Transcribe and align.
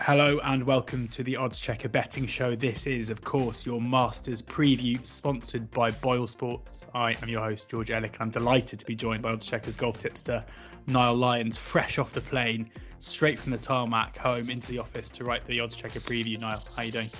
Hello 0.00 0.38
and 0.44 0.62
welcome 0.62 1.08
to 1.08 1.24
the 1.24 1.34
Oddschecker 1.34 1.90
Betting 1.90 2.24
Show. 2.24 2.54
This 2.54 2.86
is, 2.86 3.10
of 3.10 3.24
course, 3.24 3.66
your 3.66 3.80
Masters 3.80 4.40
preview 4.40 5.04
sponsored 5.04 5.68
by 5.72 5.90
BoyleSports. 5.90 6.86
I 6.94 7.16
am 7.20 7.28
your 7.28 7.42
host, 7.42 7.68
George 7.68 7.88
Elek, 7.88 8.12
and 8.12 8.20
I'm 8.20 8.30
delighted 8.30 8.78
to 8.78 8.86
be 8.86 8.94
joined 8.94 9.22
by 9.22 9.32
Oddscheckers 9.32 9.76
golf 9.76 9.98
tipster 9.98 10.44
Niall 10.86 11.16
Lyons, 11.16 11.56
fresh 11.56 11.98
off 11.98 12.12
the 12.12 12.20
plane, 12.20 12.70
straight 13.00 13.40
from 13.40 13.50
the 13.50 13.58
tarmac 13.58 14.16
home 14.16 14.50
into 14.50 14.68
the 14.68 14.78
office 14.78 15.10
to 15.10 15.24
write 15.24 15.44
the 15.44 15.58
Oddschecker 15.58 16.00
preview. 16.00 16.38
Niall, 16.38 16.62
how 16.76 16.82
are 16.82 16.86
you 16.86 16.92
doing? 16.92 17.10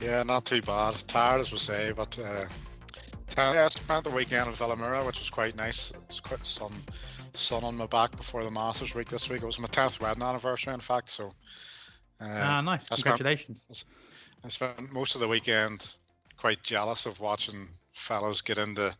Yeah, 0.00 0.22
not 0.22 0.46
too 0.46 0.62
bad. 0.62 0.94
Tired, 1.06 1.40
as 1.40 1.52
we 1.52 1.58
say, 1.58 1.92
but 1.94 2.18
uh, 2.18 2.46
yeah, 3.36 3.66
I 3.66 3.68
spent 3.68 4.04
the 4.04 4.10
weekend 4.10 4.48
in 4.48 4.54
Vilamoura, 4.54 5.04
which 5.06 5.18
was 5.18 5.28
quite 5.28 5.56
nice. 5.56 5.92
It's 6.08 6.20
quite 6.20 6.44
some 6.44 6.72
sun 7.36 7.64
on 7.64 7.76
my 7.76 7.86
back 7.86 8.16
before 8.16 8.44
the 8.44 8.50
Masters 8.50 8.94
week 8.94 9.08
this 9.08 9.28
week. 9.28 9.42
It 9.42 9.46
was 9.46 9.58
my 9.58 9.68
10th 9.68 10.00
wedding 10.00 10.22
anniversary, 10.22 10.74
in 10.74 10.80
fact. 10.80 11.10
So, 11.10 11.32
uh, 12.20 12.24
ah, 12.28 12.60
nice. 12.60 12.88
Congratulations. 12.88 13.66
I 13.70 13.74
spent, 13.74 13.96
I 14.44 14.48
spent, 14.48 14.92
most 14.92 15.14
of 15.14 15.20
the 15.20 15.28
weekend 15.28 15.92
quite 16.36 16.62
jealous 16.62 17.06
of 17.06 17.20
watching 17.20 17.68
fellas 17.92 18.42
get 18.42 18.58
into 18.58 18.94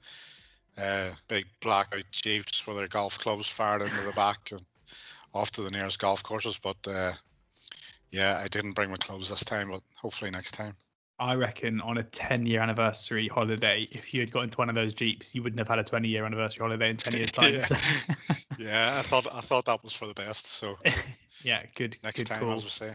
uh, 0.78 1.10
big 1.28 1.46
blackout 1.60 2.04
jeeps 2.12 2.66
with 2.66 2.76
their 2.76 2.88
golf 2.88 3.18
clubs 3.18 3.48
fired 3.48 3.82
into 3.82 4.02
the 4.02 4.12
back 4.12 4.50
and 4.52 4.64
off 5.34 5.50
to 5.52 5.62
the 5.62 5.70
nearest 5.70 5.98
golf 5.98 6.22
courses. 6.22 6.58
But 6.62 6.76
uh, 6.86 7.12
yeah, 8.10 8.40
I 8.42 8.48
didn't 8.48 8.72
bring 8.72 8.90
my 8.90 8.96
clubs 8.96 9.30
this 9.30 9.44
time, 9.44 9.70
but 9.70 9.82
hopefully 10.00 10.30
next 10.30 10.52
time. 10.52 10.74
I 11.20 11.34
reckon 11.34 11.82
on 11.82 11.98
a 11.98 12.02
10 12.02 12.46
year 12.46 12.60
anniversary 12.60 13.28
holiday, 13.28 13.86
if 13.92 14.14
you 14.14 14.20
had 14.20 14.32
got 14.32 14.44
into 14.44 14.56
one 14.56 14.70
of 14.70 14.74
those 14.74 14.94
Jeeps, 14.94 15.34
you 15.34 15.42
wouldn't 15.42 15.58
have 15.58 15.68
had 15.68 15.78
a 15.78 15.84
20 15.84 16.08
year 16.08 16.24
anniversary 16.24 16.64
holiday 16.64 16.90
in 16.90 16.96
10 16.96 17.14
years' 17.14 17.30
time. 17.32 17.54
yeah. 17.54 18.36
yeah, 18.58 18.98
I 18.98 19.02
thought 19.02 19.26
I 19.32 19.40
thought 19.40 19.66
that 19.66 19.84
was 19.84 19.92
for 19.92 20.06
the 20.06 20.14
best. 20.14 20.46
So 20.46 20.78
yeah, 21.42 21.62
good. 21.74 21.98
Next 22.02 22.16
good 22.16 22.26
time, 22.26 22.40
call. 22.40 22.54
as 22.54 22.64
we 22.64 22.70
say. 22.70 22.94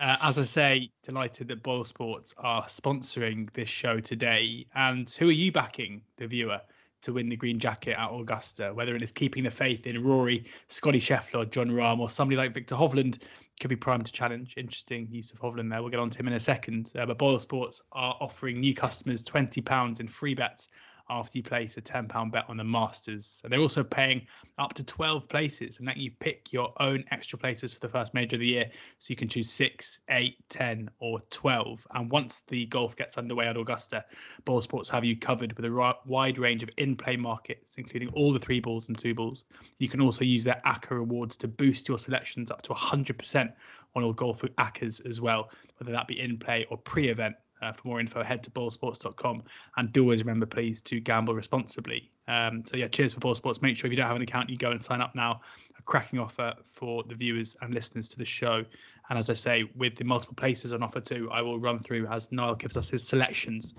Uh, 0.00 0.16
as 0.22 0.38
I 0.38 0.44
say, 0.44 0.90
delighted 1.02 1.48
that 1.48 1.62
BoyleSports 1.62 2.32
are 2.38 2.64
sponsoring 2.64 3.52
this 3.52 3.68
show 3.68 4.00
today. 4.00 4.66
And 4.74 5.08
who 5.10 5.28
are 5.28 5.32
you 5.32 5.52
backing, 5.52 6.00
the 6.16 6.26
viewer, 6.26 6.62
to 7.02 7.12
win 7.12 7.28
the 7.28 7.36
green 7.36 7.58
jacket 7.58 7.96
at 7.98 8.08
Augusta? 8.08 8.72
Whether 8.72 8.96
it 8.96 9.02
is 9.02 9.12
keeping 9.12 9.44
the 9.44 9.50
faith 9.50 9.86
in 9.86 10.02
Rory, 10.02 10.46
Scottie 10.68 10.98
Scheffler, 10.98 11.50
Jon 11.50 11.68
Rahm, 11.68 11.98
or 11.98 12.08
somebody 12.08 12.38
like 12.38 12.54
Viktor 12.54 12.74
Hovland, 12.74 13.18
could 13.60 13.68
be 13.68 13.76
primed 13.76 14.06
to 14.06 14.12
challenge. 14.12 14.54
Interesting 14.56 15.08
use 15.10 15.30
of 15.32 15.40
Hovland 15.40 15.70
there. 15.70 15.82
We'll 15.82 15.90
get 15.90 16.00
on 16.00 16.10
to 16.10 16.18
him 16.18 16.28
in 16.28 16.34
a 16.34 16.40
second. 16.40 16.92
Uh, 16.98 17.06
but 17.06 17.18
BoyleSports 17.18 17.80
are 17.92 18.16
offering 18.20 18.60
new 18.60 18.74
customers 18.74 19.22
£20 19.22 20.00
in 20.00 20.08
free 20.08 20.34
bets 20.34 20.68
after 21.12 21.38
you 21.38 21.42
place 21.42 21.76
a 21.76 21.82
£10 21.82 22.32
bet 22.32 22.46
on 22.48 22.56
the 22.56 22.64
Masters. 22.64 23.42
And 23.44 23.52
they're 23.52 23.60
also 23.60 23.84
paying 23.84 24.26
up 24.58 24.74
to 24.74 24.84
12 24.84 25.28
places 25.28 25.78
and 25.78 25.86
letting 25.86 26.02
you 26.02 26.10
pick 26.10 26.52
your 26.52 26.72
own 26.80 27.04
extra 27.10 27.38
places 27.38 27.72
for 27.72 27.80
the 27.80 27.88
first 27.88 28.14
major 28.14 28.36
of 28.36 28.40
the 28.40 28.46
year. 28.46 28.70
So 28.98 29.10
you 29.10 29.16
can 29.16 29.28
choose 29.28 29.50
6, 29.50 30.00
8, 30.08 30.36
10, 30.48 30.90
or 30.98 31.20
12. 31.30 31.86
And 31.94 32.10
once 32.10 32.40
the 32.48 32.66
golf 32.66 32.96
gets 32.96 33.18
underway 33.18 33.46
at 33.46 33.56
Augusta, 33.56 34.04
BoyleSports 34.44 34.88
have 34.88 35.04
you 35.04 35.16
covered 35.16 35.52
with 35.54 35.64
a 35.66 35.94
wide 36.06 36.38
range 36.38 36.62
of 36.62 36.70
in 36.78 36.96
play 36.96 37.16
markets, 37.16 37.76
including 37.76 38.08
all 38.10 38.32
the 38.32 38.40
three 38.40 38.60
balls 38.60 38.88
and 38.88 38.98
two 38.98 39.14
balls. 39.14 39.44
You 39.78 39.88
can 39.88 40.00
also 40.00 40.24
use 40.24 40.44
their 40.44 40.62
ACCA 40.64 40.90
rewards 40.92 41.36
to 41.38 41.48
boost 41.48 41.88
your 41.88 41.98
selections 41.98 42.50
up 42.50 42.62
to 42.62 42.72
100% 42.72 43.52
on 43.94 44.04
all 44.04 44.12
golf 44.12 44.42
ACCAs 44.42 45.06
as 45.06 45.20
well, 45.20 45.50
whether 45.76 45.92
that 45.92 46.08
be 46.08 46.18
in 46.18 46.38
play 46.38 46.66
or 46.70 46.78
pre 46.78 47.08
event. 47.08 47.36
Uh, 47.62 47.72
for 47.72 47.86
more 47.86 48.00
info, 48.00 48.22
head 48.24 48.42
to 48.42 48.50
boylesports.com. 48.50 49.42
and 49.76 49.92
do 49.92 50.02
always 50.02 50.24
remember, 50.24 50.46
please, 50.46 50.80
to 50.82 50.98
gamble 50.98 51.34
responsibly. 51.34 52.10
Um, 52.28 52.64
so 52.66 52.76
yeah, 52.76 52.88
cheers 52.88 53.14
for 53.14 53.20
BoyleSports. 53.20 53.62
Make 53.62 53.76
sure 53.76 53.86
if 53.88 53.92
you 53.92 53.96
don't 53.96 54.06
have 54.06 54.16
an 54.16 54.22
account, 54.22 54.50
you 54.50 54.56
go 54.56 54.70
and 54.70 54.82
sign 54.82 55.00
up 55.00 55.14
now. 55.14 55.40
A 55.78 55.82
cracking 55.82 56.18
offer 56.18 56.54
for 56.72 57.02
the 57.04 57.14
viewers 57.14 57.56
and 57.60 57.74
listeners 57.74 58.08
to 58.08 58.18
the 58.18 58.24
show. 58.24 58.64
And 59.08 59.18
as 59.18 59.30
I 59.30 59.34
say, 59.34 59.64
with 59.76 59.96
the 59.96 60.04
multiple 60.04 60.34
places 60.34 60.72
on 60.72 60.82
offer 60.82 61.00
too, 61.00 61.28
I 61.32 61.42
will 61.42 61.58
run 61.58 61.78
through 61.78 62.06
as 62.06 62.30
Niall 62.32 62.54
gives 62.54 62.76
us 62.76 62.88
his 62.88 63.06
selections 63.06 63.74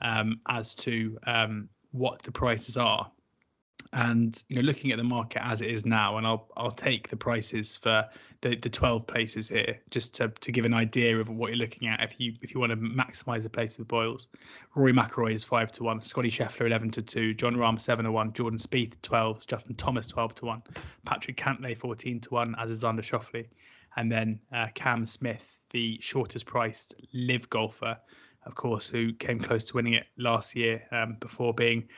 um, 0.00 0.40
as 0.48 0.74
to 0.76 1.18
um, 1.26 1.68
what 1.92 2.22
the 2.22 2.32
prices 2.32 2.76
are 2.76 3.10
and 3.96 4.42
you 4.48 4.56
know 4.56 4.62
looking 4.62 4.92
at 4.92 4.98
the 4.98 5.04
market 5.04 5.42
as 5.42 5.62
it 5.62 5.70
is 5.70 5.86
now 5.86 6.18
and 6.18 6.26
i'll 6.26 6.46
i'll 6.58 6.70
take 6.70 7.08
the 7.08 7.16
prices 7.16 7.76
for 7.76 8.06
the, 8.42 8.54
the 8.56 8.68
12 8.68 9.06
places 9.06 9.48
here 9.48 9.78
just 9.88 10.14
to, 10.14 10.28
to 10.28 10.52
give 10.52 10.66
an 10.66 10.74
idea 10.74 11.18
of 11.18 11.30
what 11.30 11.48
you're 11.48 11.56
looking 11.56 11.88
at. 11.88 12.02
If 12.02 12.20
you 12.20 12.34
if 12.42 12.54
you 12.54 12.60
want 12.60 12.70
to 12.70 12.76
maximize 12.76 13.44
the 13.44 13.48
place 13.48 13.78
of 13.78 13.88
boils 13.88 14.28
rory 14.74 14.92
mcilroy 14.92 15.32
is 15.32 15.44
5 15.44 15.72
to 15.72 15.84
1 15.84 16.02
scottie 16.02 16.30
scheffler 16.30 16.66
11 16.66 16.90
to 16.92 17.02
2 17.02 17.34
jon 17.34 17.56
rahm 17.56 17.80
7 17.80 18.04
to 18.04 18.12
1 18.12 18.32
jordan 18.34 18.58
Spieth 18.58 19.00
12 19.00 19.46
justin 19.46 19.74
thomas 19.74 20.06
12 20.08 20.34
to 20.36 20.44
1 20.44 20.62
patrick 21.06 21.38
cantlay 21.38 21.76
14 21.76 22.20
to 22.20 22.34
1 22.34 22.54
as 22.58 22.70
is 22.70 22.84
xander 22.84 23.00
schauffele 23.00 23.46
and 23.96 24.12
then 24.12 24.38
uh, 24.54 24.66
cam 24.74 25.06
smith 25.06 25.56
the 25.70 25.98
shortest 26.02 26.44
priced 26.44 26.94
live 27.14 27.48
golfer 27.48 27.96
of 28.44 28.54
course 28.54 28.86
who 28.86 29.14
came 29.14 29.38
close 29.38 29.64
to 29.64 29.74
winning 29.74 29.94
it 29.94 30.06
last 30.18 30.54
year 30.54 30.82
um, 30.92 31.16
before 31.20 31.54
being 31.54 31.88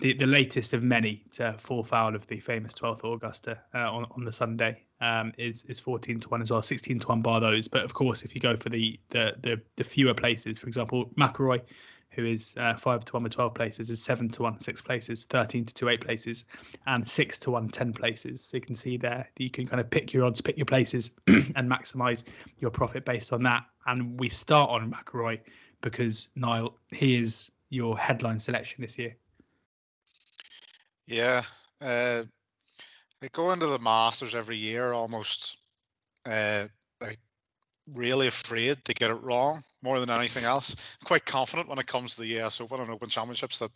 the, 0.00 0.12
the 0.14 0.26
latest 0.26 0.72
of 0.72 0.82
many 0.82 1.24
to 1.32 1.54
fall 1.58 1.82
foul 1.82 2.14
of 2.14 2.26
the 2.26 2.40
famous 2.40 2.72
12th 2.74 3.04
Augusta 3.04 3.58
uh, 3.74 3.78
on, 3.78 4.06
on 4.10 4.24
the 4.24 4.32
Sunday 4.32 4.82
um, 5.00 5.32
is 5.38 5.64
is 5.64 5.80
14 5.80 6.20
to 6.20 6.28
1 6.28 6.42
as 6.42 6.50
well, 6.50 6.62
16 6.62 7.00
to 7.00 7.08
1 7.08 7.22
bar 7.22 7.40
those. 7.40 7.68
But 7.68 7.82
of 7.84 7.94
course, 7.94 8.22
if 8.22 8.34
you 8.34 8.40
go 8.40 8.56
for 8.56 8.68
the 8.68 8.98
the 9.10 9.34
the, 9.40 9.60
the 9.76 9.84
fewer 9.84 10.14
places, 10.14 10.58
for 10.58 10.66
example, 10.66 11.10
McIlroy, 11.16 11.62
who 12.10 12.26
is 12.26 12.54
uh, 12.56 12.76
5 12.76 13.04
to 13.06 13.12
1 13.12 13.22
with 13.22 13.32
12 13.32 13.54
places, 13.54 13.90
is 13.90 14.02
7 14.02 14.28
to 14.30 14.42
1 14.42 14.60
6 14.60 14.80
places, 14.82 15.24
13 15.24 15.66
to 15.66 15.74
2 15.74 15.88
8 15.88 16.00
places, 16.00 16.44
and 16.86 17.06
6 17.06 17.38
to 17.40 17.50
1 17.50 17.68
10 17.68 17.92
places. 17.92 18.42
So 18.42 18.56
you 18.56 18.60
can 18.60 18.74
see 18.74 18.96
there 18.96 19.28
that 19.34 19.42
you 19.42 19.50
can 19.50 19.66
kind 19.66 19.80
of 19.80 19.90
pick 19.90 20.12
your 20.12 20.24
odds, 20.24 20.40
pick 20.40 20.56
your 20.56 20.66
places, 20.66 21.10
and 21.26 21.70
maximize 21.70 22.24
your 22.58 22.70
profit 22.70 23.04
based 23.04 23.32
on 23.32 23.42
that. 23.44 23.64
And 23.86 24.18
we 24.18 24.28
start 24.28 24.70
on 24.70 24.92
McIlroy 24.92 25.40
because 25.80 26.28
Niall, 26.34 26.76
he 26.90 27.18
is 27.18 27.50
your 27.70 27.96
headline 27.98 28.38
selection 28.38 28.82
this 28.82 28.98
year. 28.98 29.16
Yeah, 31.08 31.42
uh, 31.80 32.24
I 33.22 33.28
go 33.32 33.52
into 33.52 33.66
the 33.66 33.78
Masters 33.78 34.34
every 34.34 34.58
year 34.58 34.92
almost 34.92 35.56
uh, 36.26 36.66
like 37.00 37.18
really 37.94 38.26
afraid 38.26 38.84
to 38.84 38.92
get 38.92 39.10
it 39.10 39.22
wrong 39.22 39.62
more 39.82 40.00
than 40.00 40.10
anything 40.10 40.44
else. 40.44 40.76
I'm 41.00 41.06
quite 41.06 41.24
confident 41.24 41.66
when 41.66 41.78
it 41.78 41.86
comes 41.86 42.14
to 42.14 42.20
the 42.20 42.38
US 42.40 42.60
Open 42.60 42.80
and 42.80 42.90
Open 42.90 43.08
Championships 43.08 43.58
that 43.60 43.70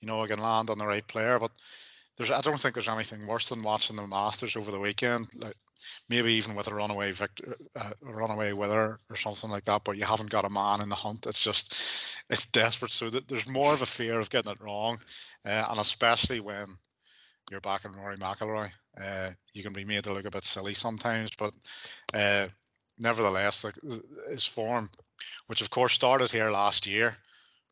you 0.00 0.08
know 0.08 0.24
I 0.24 0.28
can 0.28 0.38
land 0.38 0.70
on 0.70 0.78
the 0.78 0.86
right 0.86 1.06
player, 1.06 1.38
but 1.38 1.50
there's 2.16 2.30
I 2.30 2.40
don't 2.40 2.58
think 2.58 2.72
there's 2.74 2.88
anything 2.88 3.26
worse 3.26 3.50
than 3.50 3.62
watching 3.62 3.96
the 3.96 4.06
Masters 4.06 4.56
over 4.56 4.70
the 4.70 4.80
weekend. 4.80 5.26
Like 5.36 5.56
maybe 6.08 6.32
even 6.34 6.54
with 6.54 6.68
a 6.68 6.74
runaway 6.74 7.12
victor, 7.12 7.56
uh, 7.76 7.90
runaway 8.02 8.52
winner 8.52 8.98
or 9.08 9.16
something 9.16 9.50
like 9.50 9.64
that, 9.64 9.84
but 9.84 9.96
you 9.96 10.04
haven't 10.04 10.30
got 10.30 10.44
a 10.44 10.50
man 10.50 10.82
in 10.82 10.88
the 10.88 10.94
hunt. 10.94 11.26
It's 11.26 11.42
just 11.42 11.74
it's 12.30 12.46
desperate. 12.46 12.90
So 12.90 13.10
that 13.10 13.28
there's 13.28 13.48
more 13.48 13.72
of 13.72 13.82
a 13.82 13.86
fear 13.86 14.18
of 14.18 14.30
getting 14.30 14.52
it 14.52 14.60
wrong, 14.60 14.98
uh, 15.44 15.66
and 15.68 15.80
especially 15.80 16.40
when 16.40 16.66
you're 17.50 17.60
backing 17.60 17.92
Rory 17.92 18.16
McIlroy, 18.16 18.70
uh, 19.00 19.30
you 19.54 19.62
can 19.62 19.72
be 19.72 19.84
made 19.84 20.04
to 20.04 20.12
look 20.12 20.26
a 20.26 20.30
bit 20.30 20.44
silly 20.44 20.74
sometimes. 20.74 21.30
But 21.38 21.54
uh, 22.12 22.48
nevertheless, 23.00 23.64
like 23.64 23.74
his 24.30 24.44
form, 24.44 24.90
which 25.46 25.60
of 25.62 25.70
course 25.70 25.92
started 25.92 26.30
here 26.30 26.50
last 26.50 26.86
year 26.86 27.16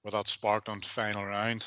with 0.05 0.15
that 0.15 0.29
sparkling 0.29 0.81
final 0.81 1.25
round, 1.25 1.67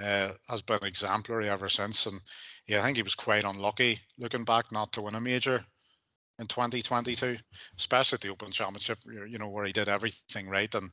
uh, 0.00 0.30
has 0.48 0.62
been 0.62 0.84
exemplary 0.84 1.48
ever 1.48 1.68
since. 1.68 2.06
And 2.06 2.20
yeah, 2.66 2.80
I 2.80 2.82
think 2.82 2.96
he 2.96 3.02
was 3.02 3.14
quite 3.14 3.44
unlucky 3.44 4.00
looking 4.18 4.44
back 4.44 4.72
not 4.72 4.92
to 4.92 5.02
win 5.02 5.14
a 5.14 5.20
major 5.20 5.64
in 6.38 6.46
2022, 6.46 7.38
especially 7.78 8.18
the 8.20 8.28
Open 8.28 8.50
Championship, 8.50 8.98
you 9.06 9.38
know, 9.38 9.48
where 9.48 9.64
he 9.64 9.72
did 9.72 9.88
everything 9.88 10.48
right. 10.48 10.74
And 10.74 10.90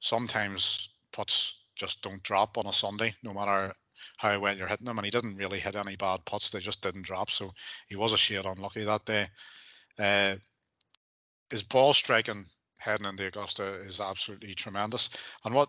sometimes 0.00 0.90
putts 1.12 1.54
just 1.76 2.02
don't 2.02 2.22
drop 2.22 2.58
on 2.58 2.66
a 2.66 2.72
Sunday, 2.72 3.14
no 3.22 3.32
matter 3.32 3.72
how 4.18 4.38
well 4.38 4.56
you're 4.56 4.68
hitting 4.68 4.86
them. 4.86 4.98
And 4.98 5.04
he 5.04 5.10
didn't 5.10 5.36
really 5.36 5.60
hit 5.60 5.76
any 5.76 5.96
bad 5.96 6.24
putts; 6.24 6.50
they 6.50 6.58
just 6.58 6.82
didn't 6.82 7.06
drop. 7.06 7.30
So 7.30 7.52
he 7.88 7.96
was 7.96 8.12
a 8.12 8.18
shade 8.18 8.44
unlucky 8.44 8.84
that 8.84 9.04
day. 9.04 9.28
Uh, 9.98 10.36
his 11.50 11.62
ball 11.62 11.92
striking 11.92 12.46
heading 12.78 13.06
into 13.06 13.26
Augusta 13.26 13.74
is 13.84 14.00
absolutely 14.00 14.54
tremendous. 14.54 15.10
And 15.44 15.54
what 15.54 15.68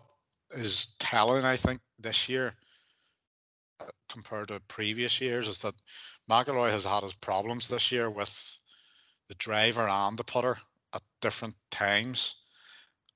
is 0.56 0.88
telling, 0.98 1.44
I 1.44 1.56
think, 1.56 1.78
this 1.98 2.28
year 2.28 2.54
compared 4.14 4.48
to 4.48 4.60
previous 4.68 5.20
years 5.20 5.48
is 5.48 5.58
that 5.58 5.74
McIlroy 6.30 6.70
has 6.70 6.84
had 6.84 7.02
his 7.02 7.14
problems 7.14 7.66
this 7.66 7.90
year 7.90 8.08
with 8.08 8.60
the 9.28 9.34
driver 9.34 9.88
and 9.88 10.16
the 10.16 10.24
putter 10.24 10.56
at 10.92 11.02
different 11.20 11.54
times. 11.70 12.36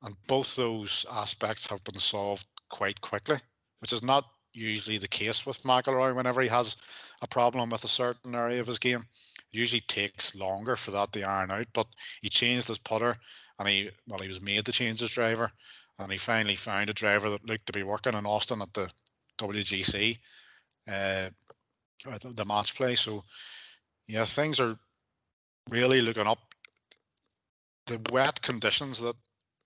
And 0.02 0.16
both 0.26 0.56
those 0.56 1.06
aspects 1.10 1.66
have 1.68 1.84
been 1.84 2.00
solved 2.00 2.46
quite 2.68 3.00
quickly, 3.00 3.38
which 3.78 3.92
is 3.92 4.02
not 4.02 4.24
usually 4.52 4.98
the 4.98 5.08
case 5.08 5.46
with 5.46 5.62
McIlroy 5.62 6.14
whenever 6.14 6.42
he 6.42 6.48
has 6.48 6.76
a 7.22 7.28
problem 7.28 7.70
with 7.70 7.84
a 7.84 7.88
certain 7.88 8.34
area 8.34 8.60
of 8.60 8.66
his 8.66 8.80
game. 8.80 9.04
Usually 9.52 9.80
takes 9.80 10.34
longer 10.34 10.76
for 10.76 10.90
that 10.90 11.12
to 11.12 11.22
iron 11.22 11.50
out, 11.50 11.66
but 11.72 11.86
he 12.20 12.28
changed 12.28 12.68
his 12.68 12.78
putter 12.78 13.16
and 13.58 13.68
he 13.68 13.90
well 14.06 14.18
he 14.20 14.28
was 14.28 14.40
made 14.40 14.66
to 14.66 14.72
change 14.72 15.00
his 15.00 15.10
driver 15.10 15.50
and 15.98 16.12
he 16.12 16.18
finally 16.18 16.56
found 16.56 16.90
a 16.90 16.92
driver 16.92 17.30
that 17.30 17.46
looked 17.46 17.66
to 17.66 17.72
be 17.72 17.82
working 17.82 18.14
in 18.14 18.26
Austin 18.26 18.62
at 18.62 18.72
the 18.74 18.90
WGC, 19.38 20.18
uh, 20.88 21.28
the 22.04 22.44
match 22.44 22.74
play. 22.74 22.94
So 22.94 23.24
yeah, 24.06 24.24
things 24.24 24.60
are 24.60 24.76
really 25.70 26.00
looking 26.00 26.26
up 26.26 26.38
the 27.86 28.00
wet 28.10 28.40
conditions 28.42 29.00
that 29.00 29.16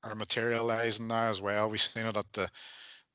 are 0.05 0.15
materialising 0.15 1.07
now 1.07 1.29
as 1.29 1.41
well. 1.41 1.71
We've 1.71 1.81
seen 1.81 2.07
it 2.07 2.17
at 2.17 2.33
the 2.33 2.51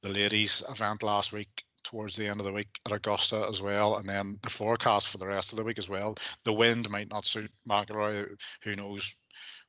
the 0.03 0.09
ladies 0.09 0.63
event 0.69 1.01
last 1.01 1.33
week 1.33 1.63
towards 1.83 2.15
the 2.15 2.27
end 2.27 2.39
of 2.39 2.45
the 2.45 2.53
week 2.53 2.67
at 2.85 2.91
Augusta 2.91 3.45
as 3.49 3.61
well, 3.61 3.97
and 3.97 4.07
then 4.07 4.37
the 4.43 4.49
forecast 4.49 5.07
for 5.07 5.17
the 5.17 5.27
rest 5.27 5.51
of 5.51 5.57
the 5.57 5.63
week 5.63 5.79
as 5.79 5.89
well. 5.89 6.15
The 6.43 6.53
wind 6.53 6.89
might 6.89 7.09
not 7.09 7.25
suit 7.25 7.51
McIlroy. 7.67 8.27
Who 8.63 8.75
knows 8.75 9.15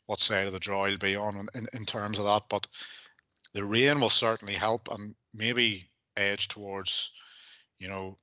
what 0.07 0.21
side 0.21 0.47
of 0.47 0.53
the 0.53 0.59
draw 0.59 0.87
he'll 0.87 0.99
be 0.99 1.17
on 1.17 1.49
in, 1.55 1.69
in 1.73 1.85
terms 1.85 2.19
of 2.19 2.25
that, 2.25 2.43
but 2.51 2.67
the 3.55 3.65
rain 3.65 4.01
will 4.01 4.11
certainly 4.11 4.55
help 4.55 4.89
and 4.91 5.15
maybe 5.33 5.91
edge 6.17 6.49
towards, 6.49 7.11
you 7.79 7.89
know, 7.89 8.19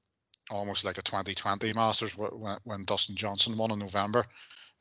almost 0.50 0.86
like 0.86 0.98
a 0.98 1.02
2020 1.02 1.74
Masters 1.74 2.18
when, 2.18 2.58
when 2.64 2.84
Dustin 2.84 3.16
Johnson 3.16 3.58
won 3.58 3.72
in 3.72 3.80
November. 3.80 4.26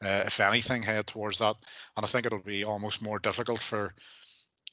Uh, 0.04 0.24
if 0.26 0.40
anything, 0.40 0.82
head 0.82 1.06
towards 1.06 1.38
that, 1.38 1.56
and 1.96 2.04
I 2.04 2.06
think 2.06 2.26
it'll 2.26 2.40
be 2.40 2.64
almost 2.64 3.00
more 3.00 3.18
difficult 3.18 3.60
for 3.60 3.94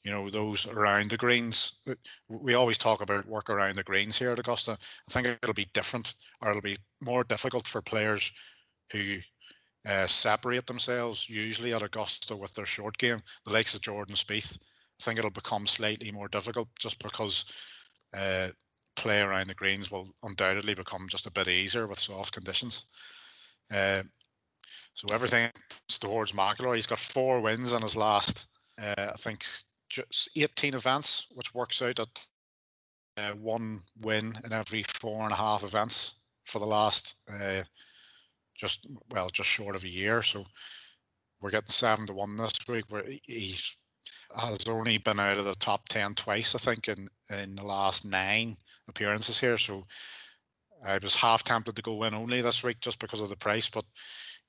you 0.02 0.10
know 0.10 0.28
those 0.28 0.66
around 0.66 1.10
the 1.10 1.16
greens. 1.16 1.72
We 2.28 2.54
always 2.54 2.76
talk 2.76 3.00
about 3.00 3.28
work 3.28 3.48
around 3.48 3.76
the 3.76 3.84
greens 3.84 4.18
here 4.18 4.32
at 4.32 4.38
Augusta. 4.38 4.72
I 4.72 5.12
think 5.12 5.26
it'll 5.26 5.54
be 5.54 5.70
different, 5.72 6.14
or 6.40 6.50
it'll 6.50 6.62
be 6.62 6.76
more 7.00 7.24
difficult 7.24 7.66
for 7.66 7.80
players 7.80 8.32
who 8.90 9.18
uh, 9.86 10.06
separate 10.06 10.66
themselves 10.66 11.28
usually 11.28 11.72
at 11.72 11.82
Augusta 11.82 12.36
with 12.36 12.52
their 12.54 12.66
short 12.66 12.98
game. 12.98 13.22
The 13.44 13.52
likes 13.52 13.74
of 13.74 13.80
Jordan 13.80 14.16
Spieth, 14.16 14.56
I 14.56 15.02
think 15.02 15.18
it'll 15.18 15.30
become 15.30 15.66
slightly 15.66 16.10
more 16.10 16.28
difficult 16.28 16.68
just 16.78 17.02
because 17.02 17.44
uh, 18.16 18.48
play 18.96 19.20
around 19.20 19.48
the 19.48 19.54
greens 19.54 19.90
will 19.90 20.14
undoubtedly 20.22 20.74
become 20.74 21.08
just 21.08 21.26
a 21.26 21.30
bit 21.30 21.48
easier 21.48 21.86
with 21.86 21.98
soft 21.98 22.32
conditions. 22.32 22.84
Uh, 23.72 24.02
so 24.94 25.06
everything 25.12 25.50
towards 25.88 26.32
McIlroy. 26.32 26.76
He's 26.76 26.86
got 26.86 26.98
four 26.98 27.40
wins 27.40 27.72
in 27.72 27.82
his 27.82 27.96
last, 27.96 28.46
uh, 28.80 29.10
I 29.12 29.16
think, 29.16 29.46
just 29.88 30.30
18 30.36 30.74
events, 30.74 31.26
which 31.34 31.54
works 31.54 31.80
out 31.82 31.98
at 31.98 32.26
uh, 33.16 33.32
one 33.32 33.80
win 34.00 34.34
in 34.44 34.52
every 34.52 34.82
four 34.82 35.24
and 35.24 35.32
a 35.32 35.36
half 35.36 35.64
events 35.64 36.14
for 36.44 36.58
the 36.58 36.66
last 36.66 37.16
uh, 37.30 37.62
just 38.56 38.86
well 39.10 39.28
just 39.28 39.48
short 39.48 39.76
of 39.76 39.84
a 39.84 39.88
year. 39.88 40.22
So 40.22 40.44
we're 41.40 41.50
getting 41.50 41.68
seven 41.68 42.06
to 42.06 42.14
one 42.14 42.36
this 42.36 42.52
week. 42.68 42.84
Where 42.88 43.04
he's 43.24 43.76
has 44.34 44.66
only 44.68 44.98
been 44.98 45.20
out 45.20 45.38
of 45.38 45.44
the 45.44 45.54
top 45.56 45.88
ten 45.88 46.14
twice, 46.14 46.54
I 46.54 46.58
think, 46.58 46.88
in 46.88 47.08
in 47.30 47.56
the 47.56 47.64
last 47.64 48.04
nine 48.04 48.56
appearances 48.88 49.40
here. 49.40 49.58
So 49.58 49.86
I 50.84 50.98
was 50.98 51.14
half 51.14 51.44
tempted 51.44 51.76
to 51.76 51.82
go 51.82 51.94
win 51.94 52.14
only 52.14 52.40
this 52.40 52.62
week 52.62 52.80
just 52.80 52.98
because 52.98 53.20
of 53.20 53.28
the 53.28 53.36
price, 53.36 53.68
but 53.68 53.84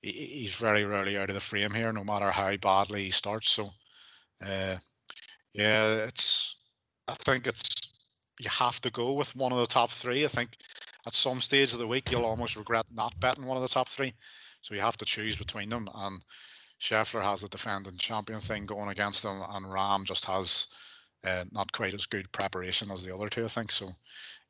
he's 0.02 0.56
very 0.56 0.84
rarely 0.84 1.18
out 1.18 1.30
of 1.30 1.36
the 1.36 1.40
frame 1.40 1.74
here, 1.74 1.92
no 1.92 2.04
matter 2.04 2.32
how 2.32 2.56
badly 2.58 3.06
he 3.06 3.12
starts. 3.12 3.50
So. 3.50 3.70
Uh, 4.44 4.78
yeah, 5.54 6.06
it's. 6.06 6.56
I 7.08 7.14
think 7.14 7.48
it's. 7.48 7.70
You 8.40 8.50
have 8.50 8.82
to 8.82 8.92
go 8.92 9.14
with 9.14 9.36
one 9.36 9.52
of 9.52 9.60
the 9.60 9.68
top 9.68 9.92
three. 9.92 10.26
I 10.26 10.28
think 10.28 10.58
at 11.06 11.14
some 11.14 11.40
stage 11.40 11.74
of 11.74 11.80
the 11.80 11.88
week 11.88 12.12
you'll 12.12 12.26
almost 12.26 12.56
regret 12.56 12.86
not 12.92 13.20
betting 13.20 13.46
one 13.46 13.58
of 13.58 13.64
the 13.64 13.70
top 13.70 13.88
three. 13.88 14.14
So 14.62 14.74
you 14.74 14.82
have 14.82 14.98
to 14.98 15.06
choose 15.06 15.36
between 15.36 15.70
them. 15.70 15.88
And 15.94 16.22
Scheffler 16.82 17.22
has 17.22 17.42
the 17.42 17.48
defending 17.48 17.98
champion 17.98 18.40
thing 18.40 18.66
going 18.66 18.90
against 18.90 19.24
him, 19.24 19.42
and 19.48 19.66
Rahm 19.66 20.06
just 20.06 20.26
has 20.26 20.68
uh, 21.24 21.46
not 21.52 21.72
quite 21.72 21.94
as 21.94 22.06
good 22.06 22.31
preparation 22.31 22.92
as 22.92 23.04
the 23.04 23.14
other 23.14 23.28
two. 23.28 23.46
I 23.46 23.48
think 23.48 23.72
so. 23.72 23.90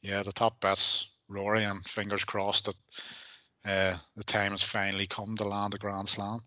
Yeah, 0.01 0.23
the 0.23 0.31
top 0.31 0.59
bets, 0.59 1.09
Rory, 1.29 1.63
and 1.63 1.85
fingers 1.85 2.25
crossed 2.25 2.65
that 2.65 2.75
uh, 3.65 3.97
the 4.15 4.23
time 4.23 4.51
has 4.51 4.63
finally 4.63 5.07
come 5.07 5.35
to 5.37 5.47
land 5.47 5.73
a 5.73 5.77
Grand 5.77 6.09
Slam 6.09 6.41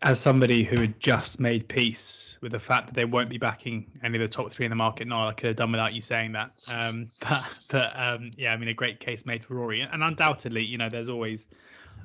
as 0.00 0.20
somebody 0.20 0.64
who 0.64 0.80
had 0.80 1.00
just 1.00 1.40
made 1.40 1.68
peace 1.68 2.36
with 2.40 2.52
the 2.52 2.58
fact 2.58 2.86
that 2.86 2.94
they 2.94 3.04
won't 3.04 3.28
be 3.28 3.38
backing 3.38 3.86
any 4.02 4.16
of 4.16 4.22
the 4.22 4.28
top 4.28 4.52
three 4.52 4.66
in 4.66 4.70
the 4.70 4.76
market, 4.76 5.06
no, 5.06 5.26
I 5.26 5.32
could 5.32 5.48
have 5.48 5.56
done 5.56 5.72
without 5.72 5.92
you 5.92 6.00
saying 6.00 6.32
that. 6.32 6.62
Um, 6.72 7.06
but, 7.28 7.44
but 7.70 7.92
um, 7.96 8.30
yeah, 8.36 8.52
I 8.52 8.56
mean, 8.56 8.68
a 8.68 8.74
great 8.74 9.00
case 9.00 9.26
made 9.26 9.44
for 9.44 9.54
Rory, 9.54 9.80
and 9.80 10.02
undoubtedly, 10.02 10.64
you 10.64 10.78
know, 10.78 10.88
there's 10.88 11.08
always 11.08 11.48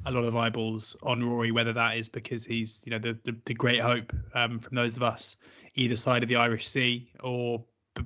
a 0.07 0.11
lot 0.11 0.23
of 0.23 0.35
eyeballs 0.35 0.95
on 1.03 1.23
Rory, 1.23 1.51
whether 1.51 1.73
that 1.73 1.97
is 1.97 2.09
because 2.09 2.45
he's, 2.45 2.81
you 2.85 2.91
know, 2.91 2.99
the 2.99 3.17
the, 3.23 3.37
the 3.45 3.53
great 3.53 3.81
hope 3.81 4.13
um, 4.33 4.59
from 4.59 4.75
those 4.75 4.97
of 4.97 5.03
us 5.03 5.37
either 5.75 5.95
side 5.95 6.23
of 6.23 6.29
the 6.29 6.35
Irish 6.35 6.67
Sea, 6.67 7.11
or 7.21 7.63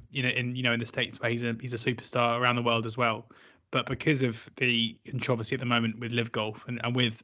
you 0.10 0.24
know, 0.24 0.30
in 0.30 0.56
you 0.56 0.64
know, 0.64 0.74
in 0.74 0.80
the 0.80 0.86
states 0.86 1.20
where 1.20 1.32
he's 1.32 1.44
a 1.44 1.56
he's 1.62 1.74
a 1.74 1.78
superstar 1.78 2.40
around 2.40 2.56
the 2.56 2.62
world 2.62 2.86
as 2.86 2.98
well. 2.98 3.28
But 3.72 3.86
because 3.86 4.22
of 4.22 4.50
the 4.58 4.98
controversy 5.10 5.56
at 5.56 5.60
the 5.62 5.66
moment 5.66 6.00
with 6.00 6.12
LIV 6.12 6.32
Golf 6.32 6.66
and, 6.68 6.82
and 6.84 6.96
with 6.96 7.24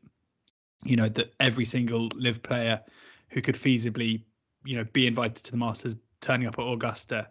you 0.86 0.96
know 0.96 1.10
that 1.10 1.34
every 1.40 1.66
single 1.66 2.10
LIV 2.16 2.44
player 2.44 2.82
who 3.30 3.42
could 3.42 3.56
feasibly 3.56 4.24
you 4.64 4.76
know 4.76 4.86
be 4.94 5.08
invited 5.08 5.44
to 5.44 5.52
the 5.52 5.58
masters 5.58 5.96
turning 6.22 6.48
up 6.48 6.58
at 6.60 6.66
augusta 6.66 7.28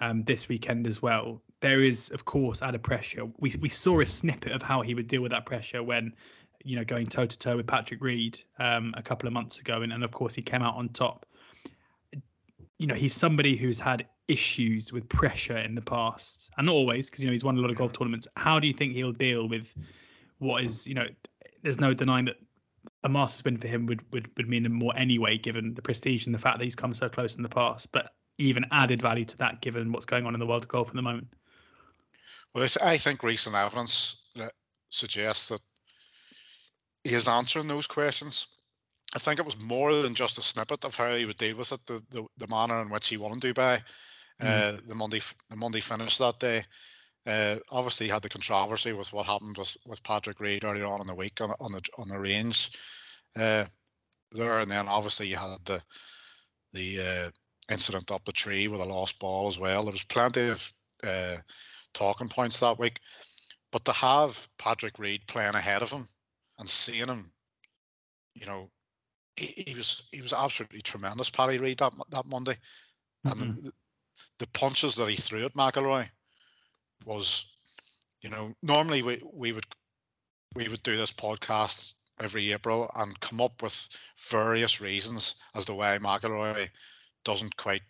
um, 0.00 0.24
this 0.24 0.48
weekend 0.48 0.86
as 0.86 1.00
well 1.00 1.40
there 1.60 1.82
is 1.82 2.10
of 2.10 2.24
course 2.24 2.62
added 2.62 2.82
pressure 2.82 3.26
we, 3.38 3.54
we 3.60 3.68
saw 3.68 4.00
a 4.00 4.06
snippet 4.06 4.52
of 4.52 4.62
how 4.62 4.82
he 4.82 4.94
would 4.94 5.06
deal 5.06 5.22
with 5.22 5.32
that 5.32 5.46
pressure 5.46 5.82
when 5.82 6.12
you 6.64 6.76
know 6.76 6.84
going 6.84 7.06
toe 7.06 7.26
to 7.26 7.38
toe 7.38 7.56
with 7.56 7.66
patrick 7.66 8.00
reed 8.00 8.42
um, 8.58 8.94
a 8.96 9.02
couple 9.02 9.26
of 9.26 9.32
months 9.32 9.58
ago 9.58 9.82
and, 9.82 9.92
and 9.92 10.04
of 10.04 10.10
course 10.10 10.34
he 10.34 10.42
came 10.42 10.62
out 10.62 10.74
on 10.74 10.88
top 10.88 11.26
you 12.78 12.86
know 12.86 12.94
he's 12.94 13.14
somebody 13.14 13.56
who's 13.56 13.78
had 13.78 14.06
issues 14.28 14.92
with 14.92 15.08
pressure 15.08 15.58
in 15.58 15.74
the 15.74 15.82
past 15.82 16.50
and 16.56 16.66
not 16.66 16.72
always 16.72 17.10
because 17.10 17.22
you 17.22 17.28
know 17.28 17.32
he's 17.32 17.44
won 17.44 17.56
a 17.56 17.60
lot 17.60 17.70
of 17.70 17.76
golf 17.76 17.92
tournaments 17.92 18.26
how 18.36 18.58
do 18.58 18.66
you 18.66 18.74
think 18.74 18.92
he'll 18.92 19.12
deal 19.12 19.48
with 19.48 19.72
what 20.38 20.64
is 20.64 20.86
you 20.86 20.94
know 20.94 21.06
there's 21.62 21.80
no 21.80 21.92
denying 21.94 22.26
that 22.26 22.36
a 23.04 23.08
Masters 23.08 23.44
win 23.44 23.58
for 23.58 23.68
him 23.68 23.86
would, 23.86 24.00
would 24.12 24.28
would 24.36 24.48
mean 24.48 24.70
more 24.72 24.92
anyway, 24.96 25.38
given 25.38 25.74
the 25.74 25.82
prestige 25.82 26.26
and 26.26 26.34
the 26.34 26.38
fact 26.38 26.58
that 26.58 26.64
he's 26.64 26.76
come 26.76 26.94
so 26.94 27.08
close 27.08 27.36
in 27.36 27.42
the 27.42 27.48
past. 27.48 27.90
But 27.92 28.12
even 28.38 28.66
added 28.70 29.00
value 29.00 29.24
to 29.24 29.36
that, 29.38 29.60
given 29.60 29.92
what's 29.92 30.06
going 30.06 30.26
on 30.26 30.34
in 30.34 30.40
the 30.40 30.46
world 30.46 30.64
of 30.64 30.68
golf 30.68 30.88
at 30.88 30.94
the 30.94 31.02
moment. 31.02 31.34
Well, 32.54 32.66
I 32.82 32.98
think 32.98 33.22
recent 33.22 33.56
evidence 33.56 34.16
suggests 34.90 35.48
that 35.48 35.60
he 37.04 37.14
is 37.14 37.28
answering 37.28 37.68
those 37.68 37.86
questions. 37.86 38.46
I 39.14 39.18
think 39.18 39.38
it 39.38 39.44
was 39.44 39.60
more 39.60 39.94
than 39.94 40.14
just 40.14 40.38
a 40.38 40.42
snippet 40.42 40.84
of 40.84 40.94
how 40.94 41.14
he 41.14 41.26
would 41.26 41.36
deal 41.36 41.56
with 41.56 41.72
it, 41.72 41.80
the 41.86 42.02
the, 42.10 42.26
the 42.38 42.48
manner 42.48 42.80
in 42.80 42.90
which 42.90 43.08
he 43.08 43.16
won 43.16 43.32
in 43.32 43.40
Dubai, 43.40 43.82
mm. 44.40 44.46
uh, 44.46 44.80
the 44.86 44.94
Monday 44.94 45.20
the 45.50 45.56
Monday 45.56 45.80
finish 45.80 46.18
that 46.18 46.38
day. 46.38 46.64
Uh, 47.26 47.56
obviously, 47.70 48.06
he 48.06 48.12
had 48.12 48.22
the 48.22 48.28
controversy 48.28 48.92
with 48.92 49.12
what 49.12 49.26
happened 49.26 49.56
with, 49.56 49.76
with 49.86 50.02
Patrick 50.02 50.40
Reed 50.40 50.64
earlier 50.64 50.86
on 50.86 51.00
in 51.00 51.06
the 51.06 51.14
week 51.14 51.40
on, 51.40 51.50
on 51.60 51.72
the 51.72 51.82
on 51.98 52.08
the 52.08 52.18
range 52.18 52.72
uh, 53.36 53.64
there, 54.32 54.60
and 54.60 54.70
then 54.70 54.88
obviously 54.88 55.28
you 55.28 55.36
had 55.36 55.58
the 55.64 55.82
the 56.72 57.00
uh, 57.00 57.30
incident 57.70 58.10
up 58.10 58.24
the 58.24 58.32
tree 58.32 58.66
with 58.68 58.80
a 58.80 58.84
lost 58.84 59.18
ball 59.18 59.46
as 59.48 59.58
well. 59.58 59.82
There 59.82 59.92
was 59.92 60.04
plenty 60.04 60.48
of 60.48 60.72
uh, 61.04 61.36
talking 61.92 62.28
points 62.28 62.60
that 62.60 62.78
week, 62.78 62.98
but 63.70 63.84
to 63.84 63.92
have 63.92 64.48
Patrick 64.58 64.98
Reed 64.98 65.26
playing 65.26 65.54
ahead 65.54 65.82
of 65.82 65.90
him 65.90 66.08
and 66.58 66.68
seeing 66.68 67.08
him, 67.08 67.32
you 68.34 68.46
know, 68.46 68.70
he, 69.36 69.64
he 69.66 69.74
was 69.74 70.02
he 70.12 70.20
was 70.20 70.32
absolutely 70.32 70.80
tremendous, 70.80 71.30
Paddy 71.30 71.58
Reed 71.58 71.78
that 71.78 71.92
that 72.10 72.26
Monday, 72.26 72.56
mm-hmm. 73.26 73.42
and 73.42 73.64
the, 73.64 73.72
the 74.38 74.46
punches 74.48 74.96
that 74.96 75.08
he 75.08 75.16
threw 75.16 75.44
at 75.44 75.54
McIlroy 75.54 76.08
was, 77.04 77.50
you 78.20 78.30
know, 78.30 78.54
normally 78.62 79.02
we, 79.02 79.22
we 79.32 79.52
would 79.52 79.66
we 80.54 80.68
would 80.68 80.82
do 80.82 80.96
this 80.96 81.12
podcast 81.12 81.94
every 82.20 82.52
April 82.52 82.90
and 82.94 83.18
come 83.20 83.40
up 83.40 83.62
with 83.62 83.88
various 84.30 84.80
reasons 84.80 85.36
as 85.54 85.64
to 85.64 85.74
why 85.74 85.98
McIlroy 85.98 86.68
doesn't 87.24 87.56
quite 87.56 87.82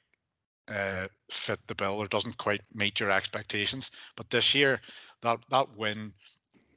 uh, 0.69 1.09
fit 1.31 1.59
the 1.67 1.75
bill 1.75 1.97
or 1.99 2.07
doesn't 2.07 2.39
quite 2.39 2.63
meet 2.73 3.01
your 3.01 3.11
expectations. 3.11 3.91
But 4.17 4.31
this 4.31 4.55
year, 4.55 4.81
that 5.23 5.41
that 5.51 5.77
win 5.77 6.13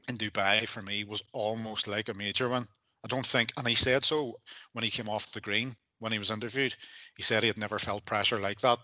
in 0.08 0.18
Dubai 0.18 0.68
for 0.68 0.82
me 0.82 1.04
was 1.04 1.24
almost 1.34 1.88
like 1.88 2.10
a 2.10 2.14
major 2.14 2.50
win. 2.50 2.68
I 3.04 3.08
don't 3.08 3.26
think, 3.26 3.52
and 3.58 3.68
he 3.68 3.76
said 3.76 4.04
so 4.04 4.40
when 4.74 4.84
he 4.84 4.90
came 4.90 5.10
off 5.10 5.32
the 5.32 5.42
green 5.42 5.76
when 6.00 6.12
he 6.12 6.20
was 6.20 6.32
interviewed. 6.32 6.76
He 7.18 7.24
said 7.24 7.44
he 7.44 7.48
had 7.48 7.58
never 7.58 7.80
felt 7.80 8.06
pressure 8.06 8.40
like 8.40 8.60
that 8.62 8.80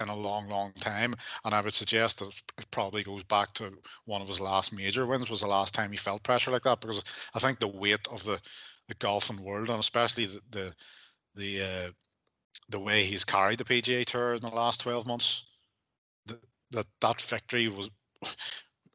in 0.00 0.08
a 0.08 0.16
long, 0.16 0.48
long 0.48 0.72
time. 0.72 1.14
And 1.44 1.54
I 1.54 1.60
would 1.60 1.74
suggest 1.74 2.18
that 2.18 2.28
it 2.58 2.70
probably 2.70 3.02
goes 3.02 3.24
back 3.24 3.54
to 3.54 3.72
one 4.04 4.22
of 4.22 4.28
his 4.28 4.40
last 4.40 4.72
major 4.72 5.06
wins 5.06 5.30
was 5.30 5.40
the 5.40 5.46
last 5.46 5.74
time 5.74 5.90
he 5.90 5.96
felt 5.96 6.22
pressure 6.22 6.50
like 6.50 6.62
that 6.62 6.80
because 6.80 7.02
I 7.34 7.38
think 7.38 7.58
the 7.58 7.68
weight 7.68 8.06
of 8.08 8.24
the, 8.24 8.40
the 8.88 8.94
golfing 8.94 9.42
world 9.42 9.70
and 9.70 9.78
especially 9.78 10.26
the 10.26 10.40
the 10.50 10.74
the, 11.34 11.62
uh, 11.62 11.90
the 12.70 12.80
way 12.80 13.04
he's 13.04 13.24
carried 13.24 13.58
the 13.58 13.64
PGA 13.64 14.06
Tour 14.06 14.34
in 14.34 14.40
the 14.40 14.48
last 14.48 14.80
12 14.80 15.06
months, 15.06 15.44
that 16.26 16.40
that, 16.70 16.86
that 17.00 17.20
victory 17.20 17.68
was 17.68 17.90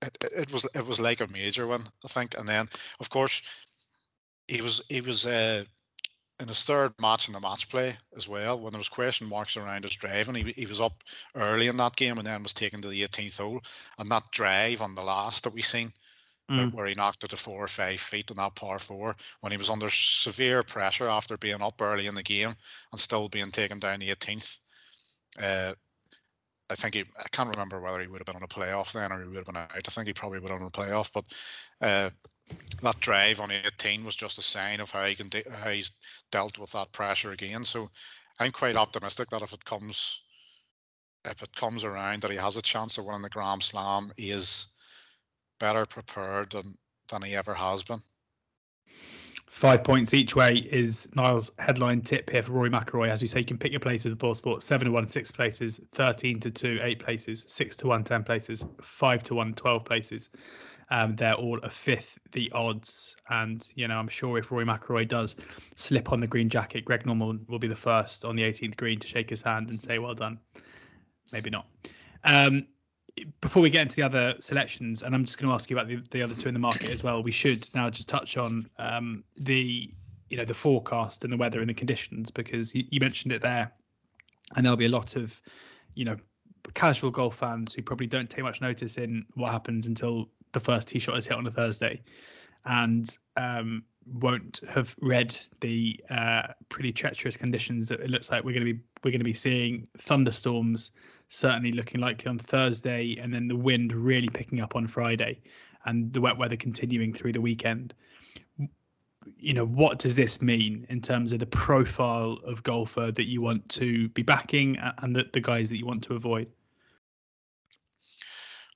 it, 0.02 0.18
it 0.22 0.54
was 0.54 0.66
it 0.76 0.86
was 0.86 1.00
like 1.00 1.22
a 1.22 1.28
major 1.28 1.68
one, 1.68 1.84
I 2.04 2.08
think. 2.08 2.38
And 2.38 2.48
then 2.48 2.70
of 3.00 3.10
course 3.10 3.42
he 4.48 4.62
was 4.62 4.82
he 4.90 5.02
was 5.02 5.26
uh, 5.26 5.64
in 6.40 6.48
his 6.48 6.64
third 6.64 6.94
match 7.00 7.28
in 7.28 7.34
the 7.34 7.40
match 7.40 7.70
play 7.70 7.96
as 8.16 8.28
well, 8.28 8.60
when 8.60 8.74
there 8.74 8.80
was 8.80 8.90
question 8.90 9.28
marks 9.28 9.58
around 9.58 9.84
his 9.84 9.96
driving, 9.96 10.36
he, 10.36 10.52
he 10.54 10.66
was 10.66 10.82
up 10.82 11.04
early 11.36 11.68
in 11.68 11.78
that 11.78 11.96
game 11.96 12.18
and 12.18 12.26
then 12.26 12.42
was 12.42 12.54
taken 12.54 12.82
to 12.82 12.88
the 12.88 13.04
18th 13.04 13.38
hole. 13.38 13.62
And 14.00 14.10
that 14.10 14.32
drive 14.32 14.82
on 14.82 14.96
the 14.96 15.04
last 15.04 15.44
that 15.44 15.54
we 15.54 15.62
seen 15.62 15.94
mm. 16.50 16.74
where 16.74 16.88
he 16.88 16.96
knocked 16.96 17.24
it 17.24 17.30
to 17.30 17.38
four 17.38 17.64
or 17.64 17.68
five 17.68 18.00
feet 18.00 18.32
on 18.32 18.38
that 18.38 18.56
par 18.56 18.80
four 18.80 19.16
when 19.42 19.52
he 19.52 19.58
was 19.58 19.70
under 19.70 19.90
severe 19.90 20.64
pressure 20.64 21.08
after 21.08 21.38
being 21.38 21.62
up 21.62 21.80
early 21.80 22.08
in 22.08 22.16
the 22.16 22.24
game 22.24 22.54
and 22.92 23.00
still 23.00 23.30
being 23.30 23.52
taken 23.52 23.80
down 23.80 24.00
the 24.00 24.10
18th. 24.10 24.60
Uh, 25.42 25.74
I 26.72 26.76
think 26.76 26.96
he, 26.96 27.02
I 27.02 27.28
can't 27.32 27.50
remember 27.50 27.82
whether 27.82 28.00
he 28.00 28.08
would 28.08 28.22
have 28.22 28.26
been 28.26 28.38
on 28.38 28.44
a 28.44 28.48
playoff 28.48 28.94
then 28.94 29.12
or 29.12 29.22
he 29.22 29.28
would 29.28 29.36
have 29.36 29.46
been 29.46 29.58
out. 29.58 29.72
I 29.76 29.80
think 29.82 30.08
he 30.08 30.14
probably 30.14 30.40
would 30.40 30.50
have 30.50 30.60
been 30.60 30.66
on 30.66 30.72
a 30.74 30.92
playoff, 30.92 31.12
but 31.12 31.26
uh, 31.82 32.10
that 32.82 33.00
drive 33.02 33.42
on 33.42 33.52
18 33.52 34.06
was 34.06 34.16
just 34.16 34.38
a 34.38 34.42
sign 34.42 34.80
of 34.80 34.90
how 34.90 35.06
he 35.06 35.16
can 35.16 35.28
de- 35.28 35.50
how 35.52 35.70
he's 35.70 35.92
dealt 36.32 36.58
with 36.58 36.72
that 36.72 36.94
pressure 36.94 37.32
again. 37.32 37.66
So 37.66 37.90
I'm 38.40 38.52
quite 38.52 38.78
optimistic 38.78 39.30
that 39.30 39.42
if 39.42 39.52
it 39.52 39.66
comes 39.66 40.22
if 41.26 41.44
it 41.44 41.56
comes 41.56 41.84
around 41.84 42.22
that 42.22 42.32
he 42.32 42.38
has 42.38 42.56
a 42.56 42.62
chance 42.62 42.98
of 42.98 43.06
winning 43.06 43.22
the 43.22 43.30
Grand 43.30 43.64
Slam, 43.64 44.14
he 44.16 44.32
is 44.32 44.68
better 45.60 45.86
prepared 45.86 46.52
than 46.52 46.78
than 47.10 47.22
he 47.22 47.36
ever 47.36 47.54
has 47.54 47.84
been. 47.84 48.02
Five 49.48 49.84
points 49.84 50.14
each 50.14 50.36
way 50.36 50.56
is 50.56 51.08
Niall's 51.16 51.52
headline 51.60 52.02
tip 52.02 52.30
here 52.30 52.42
for 52.42 52.52
Rory 52.52 52.70
McIlroy. 52.70 53.10
As 53.10 53.22
we 53.22 53.28
say, 53.28 53.40
you 53.40 53.46
can 53.46 53.58
pick 53.58 53.72
your 53.72 53.80
places 53.80 54.12
at 54.12 54.18
BoyleSport. 54.18 54.62
Seven 54.62 54.86
to 54.86 54.92
one, 54.92 55.08
six 55.08 55.32
places. 55.32 55.80
Thirteen 55.92 56.40
to 56.42 56.52
two, 56.52 56.80
eight 56.82 57.00
places. 57.00 57.46
Six 57.48 57.76
to 57.78 57.88
one, 57.88 58.04
ten 58.04 58.24
places. 58.24 58.66
Five 58.82 59.24
to 59.24 59.36
one, 59.36 59.54
12 59.54 59.86
places. 59.86 60.30
Um, 60.90 61.16
they're 61.16 61.36
all 61.36 61.58
a 61.64 61.70
fifth 61.70 62.18
the 62.34 62.52
odds, 62.52 63.16
and 63.30 63.66
you 63.76 63.88
know 63.88 63.96
I'm 63.96 64.10
sure 64.10 64.38
if 64.38 64.52
Rory 64.52 64.66
McIlroy 64.66 65.08
does 65.08 65.38
slip 65.76 66.12
on 66.12 66.20
the 66.20 66.28
green 66.28 66.50
jacket, 66.50 66.84
Greg 66.84 67.06
Norman 67.06 67.46
will 67.48 67.60
be 67.60 67.70
the 67.70 67.76
first 67.76 68.26
on 68.26 68.36
the 68.36 68.44
18th 68.44 68.76
green 68.76 69.00
to 69.00 69.08
shake 69.08 69.30
his 69.30 69.42
hand 69.42 69.70
and 69.70 69.82
say 69.82 70.00
well 70.00 70.16
done. 70.16 70.40
Maybe 71.32 71.50
not. 71.50 71.66
Um, 72.26 72.68
before 73.42 73.62
we 73.62 73.70
get 73.70 73.84
into 73.84 73.96
the 73.96 74.04
other 74.04 74.36
selections, 74.40 75.04
and 75.04 75.14
I'm 75.14 75.26
just 75.26 75.38
going 75.38 75.50
to 75.50 75.54
ask 75.54 75.70
you 75.70 75.78
about 75.78 75.88
the, 75.88 76.02
the 76.12 76.24
other 76.24 76.36
two 76.36 76.48
in 76.48 76.54
the 76.54 76.60
market 76.60 76.90
as 76.90 77.04
well. 77.04 77.22
We 77.22 77.32
should 77.32 77.70
now 77.76 77.90
just 77.90 78.10
touch 78.10 78.38
on 78.38 78.70
um, 78.78 79.24
the 79.38 79.92
you 80.30 80.38
know 80.38 80.46
the 80.46 80.54
forecast 80.54 81.24
and 81.24 81.34
the 81.34 81.38
weather 81.38 81.60
and 81.60 81.70
the 81.70 81.74
conditions 81.74 82.32
because 82.32 82.74
you, 82.74 82.86
you 82.90 83.00
mentioned 83.00 83.34
it 83.34 83.42
there, 83.42 83.72
and 84.56 84.66
there'll 84.66 84.78
be 84.78 84.86
a 84.86 84.90
lot 84.90 85.16
of 85.16 85.40
you 85.94 86.06
know 86.06 86.18
casual 86.74 87.12
golf 87.12 87.36
fans 87.36 87.74
who 87.74 87.82
probably 87.82 88.08
don't 88.08 88.30
take 88.30 88.44
much 88.44 88.62
notice 88.62 88.98
in 88.98 89.26
what 89.34 89.52
happens 89.52 89.88
until 89.88 90.30
the 90.54 90.60
first 90.60 90.88
tee 90.88 91.00
shot 91.00 91.18
is 91.18 91.26
hit 91.26 91.38
on 91.38 91.48
a 91.48 91.52
Thursday, 91.52 92.02
and 92.66 93.18
um, 93.38 93.84
won't 94.06 94.62
have 94.70 94.96
read 95.02 95.36
the 95.60 96.00
uh, 96.10 96.48
pretty 96.70 96.92
treacherous 96.92 97.38
conditions 97.38 97.88
that 97.90 98.00
it 98.00 98.10
looks 98.10 98.32
like 98.32 98.44
we're 98.44 98.54
going 98.54 98.66
to 98.66 98.74
be 98.74 98.80
we're 99.04 99.12
going 99.12 99.20
to 99.20 99.26
be 99.26 99.34
seeing 99.34 99.88
thunderstorms 99.98 100.92
certainly 101.32 101.72
looking 101.72 102.02
likely 102.02 102.28
on 102.28 102.38
Thursday, 102.38 103.18
and 103.20 103.34
then 103.34 103.48
the 103.48 103.56
wind 103.56 103.94
really 103.94 104.28
picking 104.28 104.60
up 104.60 104.76
on 104.76 104.86
Friday, 104.86 105.40
and 105.86 106.12
the 106.12 106.20
wet 106.20 106.38
weather 106.38 106.58
continuing 106.58 107.14
through 107.14 107.32
the 107.32 107.42
weekend. 107.42 107.94
You 109.38 109.54
know, 109.54 109.66
what 109.66 110.00
does 110.00 110.14
this 110.14 110.42
mean 110.42 110.86
in 110.90 111.02
terms 111.02 111.32
of 111.32 111.40
the 111.40 111.46
profile 111.46 112.38
of 112.46 112.64
golfer 112.64 113.12
that 113.12 113.28
you 113.28 113.42
want 113.42 113.70
to 113.70 114.10
be 114.10 114.24
backing 114.24 114.78
and 114.98 115.16
the, 115.16 115.26
the 115.32 115.40
guys 115.40 115.70
that 115.70 115.78
you 115.78 115.86
want 115.86 116.04
to 116.04 116.16
avoid? 116.16 116.52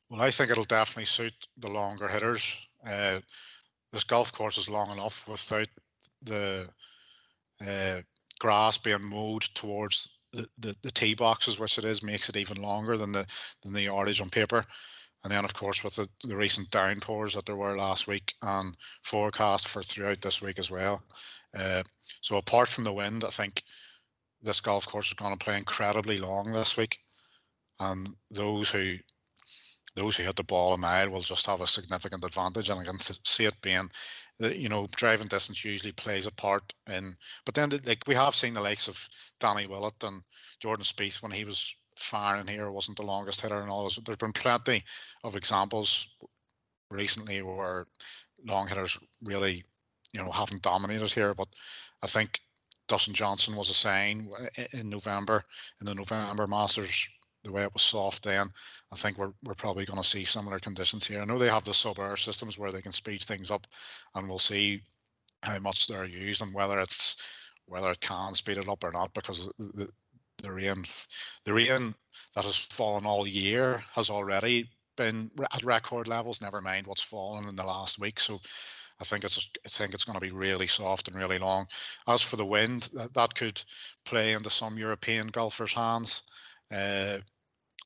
Well, 0.10 0.22
I 0.22 0.32
think 0.32 0.50
it'll 0.50 0.64
definitely 0.64 1.06
suit 1.06 1.34
the 1.58 1.70
longer 1.70 2.08
hitters. 2.08 2.58
Uh, 2.88 3.20
this 3.92 4.06
golf 4.06 4.32
course 4.32 4.58
is 4.58 4.70
long 4.70 4.92
enough 4.92 5.28
without 5.28 5.68
the 6.24 6.70
uh, 7.68 8.02
grass 8.40 8.78
being 8.78 9.04
mowed 9.04 9.42
towards 9.42 10.15
the, 10.36 10.48
the, 10.60 10.76
the 10.84 10.92
tee 10.92 11.16
boxes, 11.16 11.60
which 11.60 11.78
it 11.78 11.86
is, 11.86 12.04
makes 12.04 12.30
it 12.30 12.38
even 12.38 12.62
longer 12.62 12.98
than 12.98 13.12
the 13.12 13.26
than 13.64 13.74
the 13.74 13.84
yardage 13.84 14.22
on 14.22 14.30
paper. 14.30 14.66
And 15.24 15.32
then, 15.32 15.44
of 15.44 15.56
course, 15.56 15.84
with 15.84 15.96
the, 15.96 16.08
the 16.24 16.36
recent 16.36 16.70
downpours 16.70 17.34
that 17.34 17.48
there 17.48 17.56
were 17.56 17.76
last 17.76 18.08
week 18.08 18.36
and 18.44 18.76
forecast 19.02 19.68
for 19.68 19.82
throughout 19.82 20.22
this 20.22 20.40
week 20.40 20.60
as 20.60 20.70
well. 20.70 21.02
Uh, 21.58 21.82
so 22.22 22.38
apart 22.38 22.70
from 22.70 22.84
the 22.84 22.94
wind, 22.94 23.24
I 23.24 23.30
think 23.30 23.64
this 24.44 24.62
golf 24.62 24.86
course 24.88 25.08
is 25.08 25.14
going 25.14 25.36
to 25.36 25.44
play 25.44 25.58
incredibly 25.58 26.20
long 26.20 26.52
this 26.52 26.78
week. 26.78 27.00
And 27.80 28.16
those 28.30 28.70
who 28.70 28.98
those 29.96 30.18
who 30.18 30.24
hit 30.24 30.36
the 30.36 30.44
ball 30.44 30.74
a 30.74 30.78
mile 30.78 31.10
will 31.10 31.22
just 31.22 31.48
have 31.48 31.62
a 31.62 31.68
significant 31.68 32.24
advantage. 32.24 32.70
And 32.70 32.80
I 32.80 32.84
can 32.84 33.00
see 33.24 33.46
it 33.46 33.56
being, 33.62 33.90
Uh, 34.44 34.50
you 34.50 34.68
know, 34.68 34.88
driving 34.96 35.28
distance 35.28 35.64
usually 35.64 35.94
plays 35.94 36.28
a 36.28 36.32
part 36.32 36.74
in. 36.88 37.16
But 37.46 37.56
then, 37.56 37.72
like 37.86 38.04
we 38.08 38.16
have 38.16 38.36
seen 38.36 38.54
the 38.54 38.62
likes 38.62 38.88
of 38.88 39.08
Danny 39.40 39.66
Willett 39.66 40.04
and 40.04 40.24
Jordan 40.60 40.84
Spieth 40.84 41.22
when 41.22 41.32
he 41.32 41.46
was 41.46 41.76
firing 41.96 42.48
here 42.48 42.70
wasn't 42.72 42.98
the 42.98 43.06
longest 43.06 43.42
hitter 43.42 43.62
and 43.62 43.70
all 43.70 43.86
this. 43.86 43.96
There's 44.04 44.18
been 44.18 44.34
plenty 44.34 44.84
of 45.24 45.36
examples 45.36 46.08
recently 46.92 47.42
where 47.42 47.88
long 48.46 48.68
hitters 48.68 48.98
really, 49.24 49.64
you 50.14 50.22
know, 50.22 50.32
haven't 50.32 50.62
dominated 50.62 51.12
here. 51.12 51.34
But 51.34 51.48
I 52.04 52.08
think 52.08 52.42
Dustin 52.88 53.14
Johnson 53.14 53.56
was 53.56 53.70
a 53.70 53.74
sign 53.74 54.30
uh, 54.38 54.64
in 54.74 54.90
November 54.90 55.44
in 55.80 55.86
the 55.86 55.96
November 55.96 56.48
Masters 56.48 57.08
the 57.46 57.52
way 57.52 57.64
it 57.64 57.74
was 57.74 57.84
soft 57.84 58.24
then, 58.24 58.50
I 58.92 58.96
think 58.96 59.18
we're 59.18 59.32
we're 59.44 59.54
probably 59.56 59.86
going 59.86 60.02
to 60.02 60.08
see 60.08 60.26
similar 60.26 60.60
conditions 60.60 61.08
here. 61.08 61.22
I 61.22 61.26
know 61.26 61.38
they 61.38 61.48
have 61.48 61.64
the 61.64 61.74
sub 61.74 62.00
air 62.00 62.18
systems 62.18 62.58
where 62.58 62.72
they 62.72 62.82
can 62.82 62.92
speed 62.92 63.22
things 63.22 63.52
up, 63.52 63.66
and 64.14 64.28
we'll 64.28 64.40
see 64.40 64.82
how 65.42 65.60
much 65.60 65.88
they're 65.88 66.06
used 66.06 66.42
and 66.42 66.54
whether 66.54 66.80
it's 66.80 67.16
whether 67.68 67.90
it 67.92 68.02
can 68.02 68.34
speed 68.34 68.58
it 68.58 68.68
up 68.68 68.84
or 68.84 68.92
not 68.92 69.14
because 69.14 69.48
the, 69.60 69.88
the 70.42 70.52
rain 70.52 70.84
the 71.46 71.54
rain 71.54 71.96
that 72.36 72.44
has 72.44 72.58
fallen 72.58 73.06
all 73.06 73.28
year 73.28 73.84
has 73.94 74.10
already 74.10 74.70
been 74.98 75.30
at 75.54 75.64
record 75.64 76.08
levels. 76.08 76.42
Never 76.42 76.62
mind 76.62 76.88
what's 76.88 77.02
fallen 77.02 77.48
in 77.48 77.56
the 77.56 77.64
last 77.64 78.00
week. 78.00 78.20
So 78.20 78.40
I 79.00 79.04
think 79.04 79.24
it's 79.24 79.50
I 79.66 79.70
think 79.70 79.94
it's 79.94 80.06
going 80.06 80.20
to 80.20 80.26
be 80.26 80.32
really 80.32 80.68
soft 80.68 81.08
and 81.08 81.18
really 81.18 81.38
long. 81.38 81.68
As 82.08 82.22
for 82.22 82.38
the 82.38 82.46
wind, 82.46 82.90
that, 82.94 83.14
that 83.14 83.36
could 83.36 83.62
play 84.04 84.34
into 84.34 84.50
some 84.50 84.78
European 84.78 85.28
golfers' 85.28 85.74
hands. 85.74 86.24
Uh, 86.72 87.20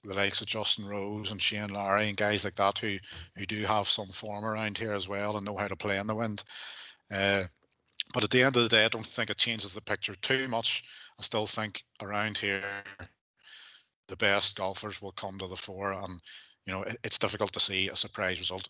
the 0.03 0.13
likes 0.13 0.41
of 0.41 0.47
Justin 0.47 0.85
Rose 0.85 1.31
and 1.31 1.41
Shane 1.41 1.69
Lowry 1.69 2.07
and 2.07 2.17
guys 2.17 2.45
like 2.45 2.55
that 2.55 2.77
who 2.77 2.97
who 3.35 3.45
do 3.45 3.65
have 3.65 3.87
some 3.87 4.07
form 4.07 4.45
around 4.45 4.77
here 4.77 4.93
as 4.93 5.07
well 5.07 5.35
and 5.35 5.45
know 5.45 5.57
how 5.57 5.67
to 5.67 5.75
play 5.75 5.97
in 5.97 6.07
the 6.07 6.15
wind. 6.15 6.43
Uh, 7.11 7.43
but 8.13 8.23
at 8.23 8.29
the 8.29 8.43
end 8.43 8.55
of 8.55 8.63
the 8.63 8.69
day, 8.69 8.85
I 8.85 8.89
don't 8.89 9.05
think 9.05 9.29
it 9.29 9.37
changes 9.37 9.73
the 9.73 9.81
picture 9.81 10.15
too 10.15 10.47
much. 10.47 10.83
I 11.19 11.23
still 11.23 11.45
think 11.45 11.83
around 12.01 12.37
here, 12.37 12.63
the 14.07 14.15
best 14.15 14.55
golfers 14.55 15.01
will 15.01 15.11
come 15.11 15.37
to 15.39 15.47
the 15.47 15.55
fore, 15.55 15.93
and 15.93 16.21
you 16.65 16.73
know 16.73 16.83
it, 16.83 16.97
it's 17.03 17.19
difficult 17.19 17.51
to 17.53 17.59
see 17.59 17.89
a 17.89 17.95
surprise 17.95 18.39
result. 18.39 18.67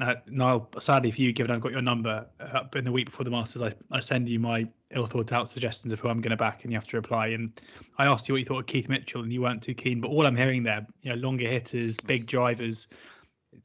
Now, 0.00 0.14
Niall, 0.26 0.68
sadly 0.80 1.12
for 1.12 1.20
you, 1.20 1.32
given 1.32 1.52
I've 1.52 1.60
got 1.60 1.70
your 1.70 1.82
number 1.82 2.26
up 2.40 2.74
in 2.74 2.84
the 2.84 2.90
week 2.90 3.06
before 3.06 3.24
the 3.24 3.30
Masters, 3.30 3.62
I, 3.62 3.72
I 3.92 4.00
send 4.00 4.28
you 4.28 4.40
my 4.40 4.66
ill 4.90 5.06
thought 5.06 5.32
out 5.32 5.48
suggestions 5.48 5.92
of 5.92 6.00
who 6.00 6.08
I'm 6.08 6.20
going 6.20 6.30
to 6.30 6.36
back, 6.36 6.64
and 6.64 6.72
you 6.72 6.78
have 6.78 6.88
to 6.88 6.96
reply. 6.96 7.28
And 7.28 7.60
I 7.98 8.06
asked 8.06 8.28
you 8.28 8.34
what 8.34 8.38
you 8.38 8.44
thought 8.44 8.60
of 8.60 8.66
Keith 8.66 8.88
Mitchell, 8.88 9.22
and 9.22 9.32
you 9.32 9.42
weren't 9.42 9.62
too 9.62 9.74
keen. 9.74 10.00
But 10.00 10.08
all 10.08 10.26
I'm 10.26 10.36
hearing 10.36 10.64
there, 10.64 10.84
you 11.02 11.10
know, 11.10 11.16
longer 11.16 11.48
hitters, 11.48 11.96
big 11.96 12.26
drivers, 12.26 12.88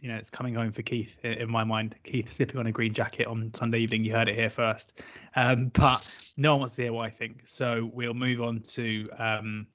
you 0.02 0.10
know, 0.10 0.16
it's 0.16 0.30
coming 0.30 0.54
home 0.54 0.72
for 0.72 0.84
Keith 0.84 1.18
in, 1.24 1.34
in 1.34 1.52
my 1.52 1.64
mind. 1.64 1.96
Keith 2.04 2.32
slipping 2.32 2.60
on 2.60 2.68
a 2.68 2.72
green 2.72 2.94
jacket 2.94 3.28
on 3.28 3.52
Sunday 3.54 3.80
evening. 3.80 4.04
You 4.04 4.14
heard 4.14 4.30
it 4.30 4.36
here 4.36 4.50
first. 4.50 5.02
Um, 5.36 5.70
but 5.74 6.34
no 6.38 6.54
one 6.54 6.60
wants 6.62 6.76
to 6.76 6.84
hear 6.84 6.94
what 6.94 7.06
I 7.06 7.10
think. 7.10 7.42
So 7.46 7.90
we'll 7.94 8.14
move 8.14 8.42
on 8.42 8.60
to 8.62 9.10
um, 9.18 9.68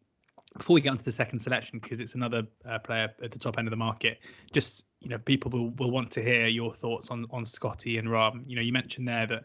before 0.56 0.74
we 0.74 0.80
get 0.80 0.90
onto 0.90 1.02
the 1.02 1.12
second 1.12 1.40
selection, 1.40 1.78
because 1.80 2.00
it's 2.00 2.14
another 2.14 2.44
uh, 2.64 2.78
player 2.78 3.12
at 3.22 3.32
the 3.32 3.38
top 3.38 3.58
end 3.58 3.66
of 3.66 3.70
the 3.70 3.76
market, 3.76 4.18
just 4.52 4.86
you 5.00 5.08
know, 5.08 5.18
people 5.18 5.50
will, 5.50 5.70
will 5.70 5.90
want 5.90 6.10
to 6.12 6.22
hear 6.22 6.46
your 6.46 6.72
thoughts 6.74 7.08
on 7.08 7.26
on 7.30 7.44
Scottie 7.44 7.98
and 7.98 8.08
Rahm. 8.08 8.44
You 8.46 8.56
know, 8.56 8.62
you 8.62 8.72
mentioned 8.72 9.08
there 9.08 9.26
that 9.26 9.44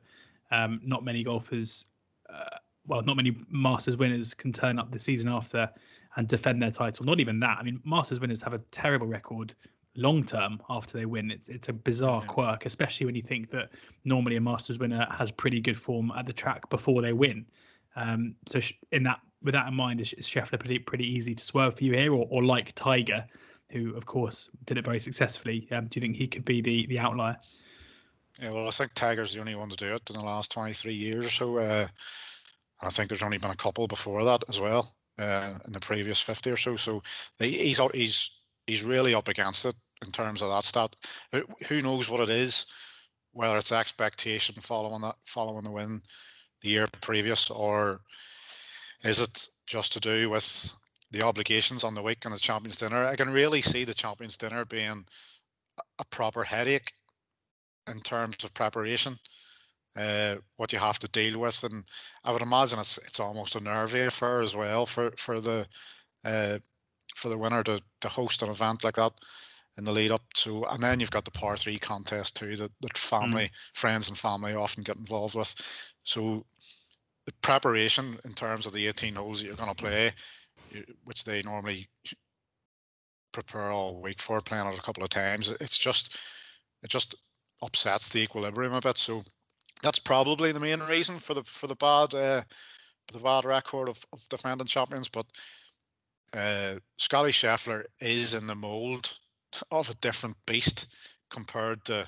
um, 0.51 0.79
not 0.83 1.03
many 1.03 1.23
golfers, 1.23 1.85
uh, 2.31 2.57
well, 2.85 3.01
not 3.01 3.15
many 3.15 3.35
Masters 3.49 3.97
winners 3.97 4.33
can 4.33 4.51
turn 4.51 4.79
up 4.79 4.91
the 4.91 4.99
season 4.99 5.29
after 5.29 5.69
and 6.15 6.27
defend 6.27 6.61
their 6.61 6.71
title. 6.71 7.05
Not 7.05 7.19
even 7.19 7.39
that. 7.39 7.57
I 7.59 7.63
mean, 7.63 7.81
Masters 7.83 8.19
winners 8.19 8.41
have 8.41 8.53
a 8.53 8.59
terrible 8.71 9.07
record 9.07 9.53
long 9.95 10.23
term 10.23 10.61
after 10.69 10.97
they 10.97 11.05
win. 11.05 11.31
It's 11.31 11.49
it's 11.49 11.69
a 11.69 11.73
bizarre 11.73 12.21
quirk, 12.21 12.65
especially 12.65 13.05
when 13.05 13.15
you 13.15 13.23
think 13.23 13.49
that 13.49 13.71
normally 14.05 14.35
a 14.35 14.41
Masters 14.41 14.79
winner 14.79 15.07
has 15.11 15.31
pretty 15.31 15.59
good 15.59 15.77
form 15.77 16.11
at 16.15 16.25
the 16.25 16.33
track 16.33 16.69
before 16.69 17.01
they 17.01 17.13
win. 17.13 17.45
Um, 17.95 18.35
so 18.47 18.61
in 18.91 19.03
that 19.03 19.19
with 19.43 19.53
that 19.53 19.67
in 19.67 19.73
mind, 19.73 20.01
is, 20.01 20.13
Scheffler 20.21 20.59
pretty 20.59 20.79
pretty 20.79 21.05
easy 21.05 21.33
to 21.35 21.43
swerve 21.43 21.77
for 21.77 21.83
you 21.83 21.93
here, 21.93 22.13
or, 22.13 22.27
or 22.29 22.43
like 22.43 22.73
Tiger, 22.75 23.25
who 23.71 23.95
of 23.95 24.05
course 24.05 24.49
did 24.65 24.77
it 24.77 24.85
very 24.85 24.99
successfully? 24.99 25.67
Um, 25.71 25.85
do 25.85 25.99
you 25.99 26.01
think 26.01 26.15
he 26.15 26.27
could 26.27 26.45
be 26.45 26.61
the 26.61 26.87
the 26.87 26.99
outlier? 26.99 27.37
Yeah, 28.41 28.51
well, 28.51 28.67
I 28.67 28.71
think 28.71 28.93
Tiger's 28.93 29.33
the 29.33 29.41
only 29.41 29.55
one 29.55 29.69
to 29.69 29.75
do 29.75 29.93
it 29.93 30.09
in 30.09 30.15
the 30.15 30.23
last 30.23 30.51
23 30.51 30.93
years 30.93 31.25
or 31.25 31.29
so. 31.29 31.57
Uh, 31.57 31.87
I 32.81 32.89
think 32.89 33.09
there's 33.09 33.23
only 33.23 33.37
been 33.37 33.51
a 33.51 33.55
couple 33.55 33.87
before 33.87 34.23
that 34.23 34.45
as 34.47 34.59
well 34.59 34.93
uh, 35.17 35.55
in 35.65 35.73
the 35.73 35.79
previous 35.79 36.21
50 36.21 36.51
or 36.51 36.57
so. 36.57 36.75
So 36.77 37.03
he's 37.37 37.81
he's 37.93 38.31
he's 38.65 38.85
really 38.85 39.13
up 39.13 39.27
against 39.27 39.65
it 39.65 39.75
in 40.03 40.11
terms 40.11 40.41
of 40.41 40.49
that 40.49 40.63
stat. 40.63 40.95
Who 41.67 41.81
knows 41.81 42.09
what 42.09 42.21
it 42.21 42.29
is, 42.29 42.65
whether 43.33 43.57
it's 43.57 43.71
expectation 43.71 44.55
following 44.61 45.01
that 45.01 45.15
following 45.25 45.65
the 45.65 45.71
win 45.71 46.01
the 46.61 46.69
year 46.69 46.87
previous, 47.01 47.49
or 47.49 48.01
is 49.03 49.21
it 49.21 49.47
just 49.67 49.93
to 49.93 49.99
do 49.99 50.29
with 50.29 50.73
the 51.11 51.23
obligations 51.23 51.83
on 51.83 51.95
the 51.95 52.01
week 52.01 52.25
and 52.25 52.33
the 52.33 52.39
Champions 52.39 52.77
Dinner? 52.77 53.05
I 53.05 53.15
can 53.15 53.29
really 53.29 53.61
see 53.61 53.83
the 53.83 53.93
Champions 53.93 54.37
Dinner 54.37 54.65
being 54.65 55.05
a 55.97 56.05
proper 56.05 56.43
headache 56.43 56.91
in 57.87 58.01
terms 58.01 58.43
of 58.43 58.53
preparation. 58.53 59.17
Uh, 59.95 60.35
what 60.57 60.71
you 60.71 60.79
have 60.79 60.99
to 60.99 61.07
deal 61.07 61.39
with, 61.39 61.63
and 61.63 61.83
I 62.23 62.31
would 62.31 62.43
imagine 62.43 62.79
it's 62.79 62.99
it's 62.99 63.19
almost 63.19 63.55
a 63.55 63.59
nervy 63.59 64.01
affair 64.01 64.41
as 64.41 64.55
well 64.55 64.85
for 64.85 65.11
for 65.17 65.41
the 65.41 65.67
uh, 66.23 66.59
for 67.15 67.29
the 67.29 67.37
winner 67.37 67.63
to 67.63 67.81
to 68.01 68.09
host 68.09 68.43
an 68.43 68.49
event 68.49 68.83
like 68.83 68.95
that 68.95 69.13
in 69.77 69.83
the 69.83 69.91
lead 69.91 70.11
up. 70.11 70.21
So 70.35 70.63
and 70.65 70.81
then 70.81 70.99
you've 70.99 71.09
got 71.09 71.25
the 71.25 71.31
par 71.31 71.57
three 71.57 71.79
contest 71.79 72.37
too 72.37 72.55
that 72.55 72.71
that 72.81 72.97
family, 72.97 73.45
mm. 73.45 73.51
friends 73.73 74.09
and 74.09 74.17
family 74.17 74.53
often 74.53 74.83
get 74.83 74.97
involved 74.97 75.35
with. 75.35 75.55
So 76.03 76.45
the 77.29 77.33
preparation 77.41 78.17
in 78.25 78.33
terms 78.33 78.65
of 78.65 78.73
the 78.73 78.87
18 78.87 79.13
holes 79.13 79.39
that 79.39 79.47
you're 79.47 79.55
going 79.55 79.69
to 79.69 79.75
play, 79.75 80.11
which 81.03 81.23
they 81.23 81.43
normally 81.43 81.87
prepare 83.31 83.69
all 83.69 84.01
week 84.01 84.19
for, 84.19 84.41
playing 84.41 84.65
it 84.65 84.79
a 84.79 84.81
couple 84.81 85.03
of 85.03 85.09
times, 85.09 85.51
it's 85.61 85.77
just 85.77 86.17
it 86.81 86.89
just 86.89 87.13
upsets 87.61 88.09
the 88.09 88.21
equilibrium 88.21 88.73
a 88.73 88.81
bit. 88.81 88.97
So 88.97 89.23
that's 89.83 89.99
probably 89.99 90.51
the 90.51 90.59
main 90.59 90.79
reason 90.79 91.19
for 91.19 91.35
the 91.35 91.43
for 91.43 91.67
the 91.67 91.75
bad 91.75 92.15
uh, 92.15 92.41
the 93.11 93.19
bad 93.19 93.45
record 93.45 93.89
of, 93.89 94.03
of 94.11 94.27
defending 94.29 94.65
champions. 94.65 95.09
But 95.09 95.27
uh, 96.33 96.75
Scottie 96.97 97.31
Scheffler 97.31 97.83
is 98.01 98.33
in 98.33 98.47
the 98.47 98.55
mold 98.55 99.15
of 99.69 99.89
a 99.89 99.95
different 99.95 100.37
beast 100.47 100.87
compared 101.29 101.85
to 101.85 102.07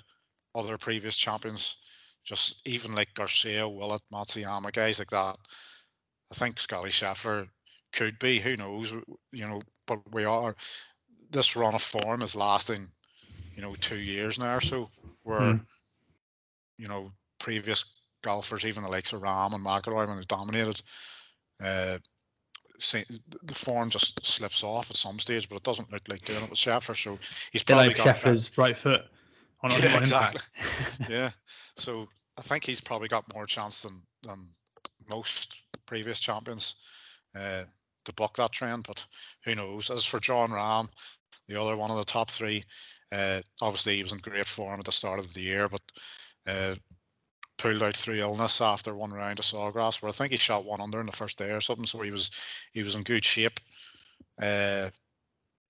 other 0.55 0.79
previous 0.79 1.15
champions. 1.15 1.77
Just 2.23 2.61
even 2.67 2.93
like 2.93 3.13
Garcia, 3.13 3.67
Willett, 3.67 4.01
Matsuyama, 4.11 4.71
guys 4.71 4.99
like 4.99 5.09
that. 5.09 5.37
I 6.31 6.35
think 6.35 6.59
Scottie 6.59 6.89
Scheffler 6.89 7.47
could 7.91 8.19
be. 8.19 8.39
Who 8.39 8.55
knows? 8.55 8.91
You 9.31 9.47
know, 9.47 9.61
but 9.87 9.99
we 10.13 10.25
are. 10.25 10.55
This 11.31 11.55
run 11.55 11.73
of 11.73 11.81
form 11.81 12.21
is 12.21 12.35
lasting, 12.35 12.87
you 13.55 13.61
know, 13.61 13.75
two 13.75 13.97
years 13.97 14.37
now 14.37 14.55
or 14.55 14.61
so. 14.61 14.89
Where, 15.23 15.39
mm. 15.39 15.65
you 16.77 16.87
know, 16.87 17.11
previous 17.39 17.85
golfers, 18.21 18.65
even 18.65 18.83
the 18.83 18.89
likes 18.89 19.13
of 19.13 19.21
Rahm 19.21 19.53
and 19.53 19.65
McIlroy, 19.65 20.07
when 20.07 20.17
they 20.17 20.23
dominated, 20.27 20.81
uh, 21.63 21.97
the 23.43 23.53
form 23.53 23.89
just 23.89 24.25
slips 24.25 24.63
off 24.63 24.89
at 24.89 24.97
some 24.97 25.19
stage, 25.19 25.49
but 25.49 25.57
it 25.57 25.63
doesn't 25.63 25.91
look 25.91 26.07
like 26.07 26.23
doing 26.23 26.43
it 26.43 26.49
with 26.49 26.59
Scheffler. 26.59 26.95
So 26.95 27.19
he's 27.51 27.63
probably 27.63 27.89
like 27.89 27.97
got 27.97 28.15
Scheffler's 28.15 28.57
right 28.57 28.75
foot 28.75 29.05
on, 29.63 29.71
yeah, 29.71 29.97
exactly. 29.97 30.41
yeah, 31.09 31.31
so 31.75 32.07
I 32.37 32.41
think 32.41 32.65
he's 32.65 32.81
probably 32.81 33.07
got 33.07 33.33
more 33.33 33.45
chance 33.45 33.81
than 33.81 34.01
than 34.23 34.47
most 35.09 35.61
previous 35.85 36.19
champions 36.19 36.75
uh, 37.35 37.63
to 38.05 38.13
buck 38.13 38.37
that 38.37 38.51
trend. 38.51 38.85
But 38.87 39.05
who 39.45 39.55
knows? 39.55 39.89
As 39.89 40.05
for 40.05 40.19
Jon 40.19 40.49
Rahm, 40.49 40.89
the 41.47 41.61
other 41.61 41.75
one 41.75 41.91
of 41.91 41.97
the 41.97 42.03
top 42.03 42.29
three, 42.29 42.63
uh, 43.11 43.41
obviously 43.61 43.97
he 43.97 44.03
was 44.03 44.11
in 44.11 44.19
great 44.19 44.47
form 44.47 44.79
at 44.79 44.85
the 44.85 44.91
start 44.91 45.19
of 45.19 45.33
the 45.33 45.41
year, 45.41 45.67
but 45.69 45.81
uh, 46.47 46.75
pulled 47.57 47.83
out 47.83 47.95
through 47.95 48.19
illness 48.19 48.61
after 48.61 48.95
one 48.95 49.11
round 49.11 49.39
of 49.39 49.45
Sawgrass, 49.45 50.01
where 50.01 50.09
I 50.09 50.13
think 50.13 50.31
he 50.31 50.37
shot 50.37 50.65
one 50.65 50.81
under 50.81 50.99
in 50.99 51.05
the 51.05 51.11
first 51.11 51.37
day 51.37 51.51
or 51.51 51.61
something. 51.61 51.85
So 51.85 52.01
he 52.01 52.11
was 52.11 52.31
he 52.73 52.83
was 52.83 52.95
in 52.95 53.03
good 53.03 53.23
shape, 53.23 53.59
uh, 54.41 54.89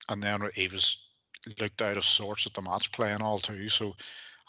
and 0.08 0.24
then 0.24 0.42
he 0.56 0.68
was 0.68 1.11
looked 1.60 1.82
out 1.82 1.98
of 1.98 2.06
sorts 2.06 2.46
at 2.46 2.54
the 2.54 2.62
match 2.62 2.92
play 2.92 3.12
and 3.12 3.24
all 3.24 3.40
too. 3.40 3.68
So 3.68 3.96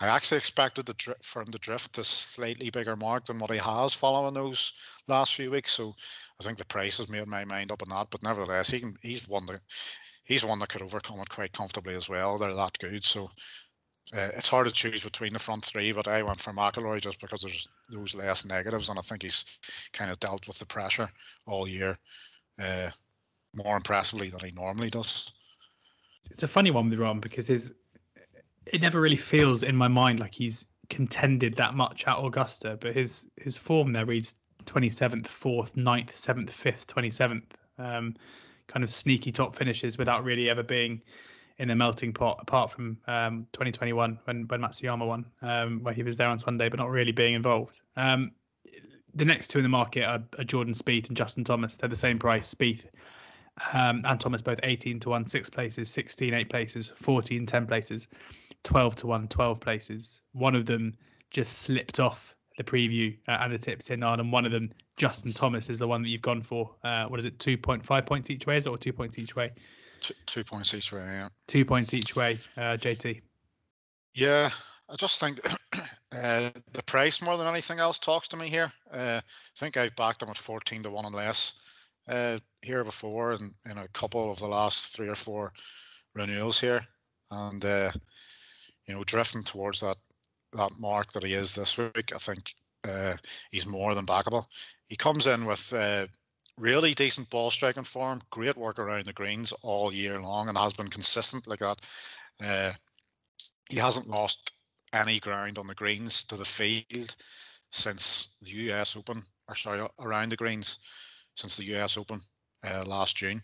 I 0.00 0.08
actually 0.08 0.38
expected 0.38 0.86
the 0.86 0.94
dri- 0.94 1.14
for 1.22 1.42
him 1.42 1.52
to 1.52 1.58
drift 1.58 1.94
to 1.94 2.04
slightly 2.04 2.70
bigger 2.70 2.96
mark 2.96 3.26
than 3.26 3.38
what 3.38 3.50
he 3.50 3.58
has 3.58 3.94
following 3.94 4.34
those 4.34 4.72
last 5.08 5.34
few 5.34 5.50
weeks. 5.50 5.72
So 5.72 5.94
I 6.40 6.44
think 6.44 6.58
the 6.58 6.64
price 6.64 6.98
has 6.98 7.08
made 7.08 7.26
my 7.26 7.44
mind 7.44 7.72
up 7.72 7.82
on 7.82 7.88
that. 7.90 8.08
But 8.10 8.22
nevertheless, 8.22 8.70
he 8.70 8.80
can 8.80 8.96
he's 9.00 9.28
one 9.28 9.46
that 9.46 9.60
he's 10.24 10.44
one 10.44 10.58
that 10.58 10.68
could 10.68 10.82
overcome 10.82 11.20
it 11.20 11.28
quite 11.28 11.52
comfortably 11.52 11.94
as 11.94 12.08
well. 12.08 12.36
They're 12.38 12.54
that 12.54 12.78
good. 12.78 13.04
So 13.04 13.30
uh, 14.14 14.28
it's 14.36 14.48
hard 14.48 14.66
to 14.66 14.72
choose 14.72 15.02
between 15.02 15.32
the 15.32 15.38
front 15.38 15.64
three, 15.64 15.92
but 15.92 16.08
I 16.08 16.22
went 16.22 16.40
for 16.40 16.52
McIlroy 16.52 17.00
just 17.00 17.20
because 17.20 17.40
there's 17.40 17.68
those 17.88 18.14
less 18.14 18.44
negatives, 18.44 18.88
and 18.88 18.98
I 18.98 19.02
think 19.02 19.22
he's 19.22 19.44
kind 19.92 20.10
of 20.10 20.18
dealt 20.18 20.46
with 20.46 20.58
the 20.58 20.66
pressure 20.66 21.08
all 21.46 21.68
year 21.68 21.96
uh, 22.60 22.90
more 23.54 23.76
impressively 23.76 24.28
than 24.28 24.40
he 24.40 24.50
normally 24.50 24.90
does. 24.90 25.32
It's 26.30 26.42
a 26.42 26.48
funny 26.48 26.70
one 26.70 26.88
with 26.88 26.98
Rahm 26.98 27.20
because 27.20 27.46
his 27.46 27.74
it 28.66 28.80
never 28.80 29.00
really 29.00 29.16
feels 29.16 29.62
in 29.62 29.76
my 29.76 29.88
mind 29.88 30.20
like 30.20 30.34
he's 30.34 30.66
contended 30.88 31.56
that 31.56 31.74
much 31.74 32.04
at 32.06 32.16
Augusta, 32.16 32.78
but 32.80 32.94
his 32.94 33.26
his 33.36 33.56
form 33.56 33.92
there 33.92 34.06
reads 34.06 34.36
27th, 34.64 35.26
4th, 35.26 35.72
9th, 35.72 36.12
7th, 36.12 36.50
5th, 36.50 36.86
27th. 36.86 37.42
Um, 37.78 38.14
kind 38.68 38.84
of 38.84 38.90
sneaky 38.90 39.32
top 39.32 39.56
finishes 39.56 39.98
without 39.98 40.24
really 40.24 40.48
ever 40.48 40.62
being 40.62 41.02
in 41.58 41.68
the 41.68 41.74
melting 41.74 42.12
pot, 42.12 42.38
apart 42.40 42.70
from 42.70 42.98
um, 43.06 43.46
2021 43.52 44.18
when 44.24 44.44
when 44.48 44.60
Matsuyama 44.60 45.06
won, 45.06 45.26
um, 45.42 45.80
where 45.82 45.94
he 45.94 46.02
was 46.02 46.16
there 46.16 46.28
on 46.28 46.38
Sunday, 46.38 46.68
but 46.68 46.78
not 46.78 46.90
really 46.90 47.12
being 47.12 47.34
involved. 47.34 47.80
Um, 47.96 48.32
the 49.14 49.24
next 49.24 49.48
two 49.48 49.58
in 49.58 49.62
the 49.62 49.68
market 49.68 50.04
are, 50.04 50.22
are, 50.38 50.44
Jordan 50.44 50.72
Spieth 50.72 51.08
and 51.08 51.16
Justin 51.16 51.44
Thomas. 51.44 51.76
They're 51.76 51.88
the 51.88 51.96
same 51.96 52.18
price. 52.18 52.52
Spieth 52.52 52.84
um, 53.72 54.02
and 54.04 54.18
Thomas 54.18 54.42
both 54.42 54.60
18 54.62 55.00
to 55.00 55.10
1, 55.10 55.26
six 55.26 55.50
places, 55.50 55.90
16, 55.90 56.34
eight 56.34 56.48
places, 56.48 56.90
14, 56.96 57.46
10 57.46 57.66
places, 57.66 58.08
12 58.64 58.96
to 58.96 59.06
1, 59.06 59.28
12 59.28 59.60
places. 59.60 60.22
One 60.32 60.54
of 60.54 60.66
them 60.66 60.94
just 61.30 61.58
slipped 61.58 62.00
off 62.00 62.34
the 62.56 62.64
preview 62.64 63.16
uh, 63.28 63.38
and 63.40 63.52
the 63.52 63.58
tips 63.58 63.90
in 63.90 64.02
on, 64.02 64.20
and 64.20 64.32
one 64.32 64.44
of 64.44 64.52
them, 64.52 64.72
Justin 64.96 65.32
Thomas, 65.32 65.70
is 65.70 65.78
the 65.78 65.88
one 65.88 66.02
that 66.02 66.08
you've 66.08 66.22
gone 66.22 66.42
for. 66.42 66.74
Uh, 66.84 67.06
what 67.06 67.18
is 67.18 67.26
it, 67.26 67.38
2.5 67.38 68.06
points 68.06 68.30
each 68.30 68.46
way, 68.46 68.56
is 68.56 68.66
it, 68.66 68.70
or 68.70 68.78
two 68.78 68.92
points 68.92 69.18
each 69.18 69.36
way? 69.36 69.52
Two, 70.00 70.14
two 70.26 70.44
points 70.44 70.74
each 70.74 70.92
way, 70.92 71.00
yeah. 71.00 71.28
Two 71.46 71.64
points 71.64 71.94
each 71.94 72.16
way, 72.16 72.32
uh, 72.56 72.76
JT. 72.76 73.20
Yeah, 74.14 74.50
I 74.88 74.96
just 74.96 75.20
think 75.20 75.40
uh, 76.12 76.50
the 76.72 76.82
price 76.84 77.22
more 77.22 77.36
than 77.36 77.46
anything 77.46 77.78
else 77.78 77.98
talks 77.98 78.28
to 78.28 78.36
me 78.36 78.48
here. 78.48 78.72
Uh, 78.92 79.20
I 79.24 79.56
think 79.56 79.76
I've 79.76 79.96
backed 79.96 80.20
them 80.20 80.28
at 80.28 80.36
14 80.36 80.82
to 80.82 80.90
1 80.90 81.04
and 81.04 81.14
less 81.14 81.54
uh, 82.08 82.38
here 82.62 82.84
before 82.84 83.32
and 83.32 83.54
in 83.70 83.78
a 83.78 83.88
couple 83.88 84.30
of 84.30 84.38
the 84.38 84.46
last 84.46 84.94
three 84.94 85.08
or 85.08 85.14
four 85.14 85.52
renewals 86.14 86.60
here. 86.60 86.86
And, 87.30 87.64
uh, 87.64 87.90
you 88.86 88.94
know, 88.94 89.02
drifting 89.04 89.42
towards 89.42 89.80
that 89.80 89.96
that 90.54 90.78
mark 90.78 91.12
that 91.12 91.24
he 91.24 91.32
is 91.32 91.54
this 91.54 91.78
week, 91.78 92.12
I 92.14 92.18
think 92.18 92.54
uh, 92.84 93.14
he's 93.50 93.66
more 93.66 93.94
than 93.94 94.06
backable. 94.06 94.46
He 94.86 94.96
comes 94.96 95.26
in 95.26 95.46
with 95.46 95.72
uh, 95.72 96.06
really 96.58 96.94
decent 96.94 97.30
ball 97.30 97.50
striking 97.50 97.84
form, 97.84 98.20
great 98.30 98.56
work 98.56 98.78
around 98.78 99.06
the 99.06 99.12
greens 99.12 99.52
all 99.62 99.92
year 99.92 100.20
long, 100.20 100.48
and 100.48 100.58
has 100.58 100.74
been 100.74 100.88
consistent 100.88 101.46
like 101.46 101.60
that. 101.60 101.80
Uh, 102.44 102.72
he 103.70 103.78
hasn't 103.78 104.08
lost 104.08 104.52
any 104.92 105.20
ground 105.20 105.56
on 105.58 105.66
the 105.66 105.74
greens 105.74 106.24
to 106.24 106.36
the 106.36 106.44
field 106.44 107.16
since 107.70 108.28
the 108.42 108.50
US 108.50 108.96
Open, 108.96 109.24
or 109.48 109.54
sorry, 109.54 109.86
around 109.98 110.30
the 110.30 110.36
greens 110.36 110.78
since 111.34 111.56
the 111.56 111.76
US 111.76 111.96
Open 111.96 112.20
uh, 112.64 112.84
last 112.86 113.16
June. 113.16 113.42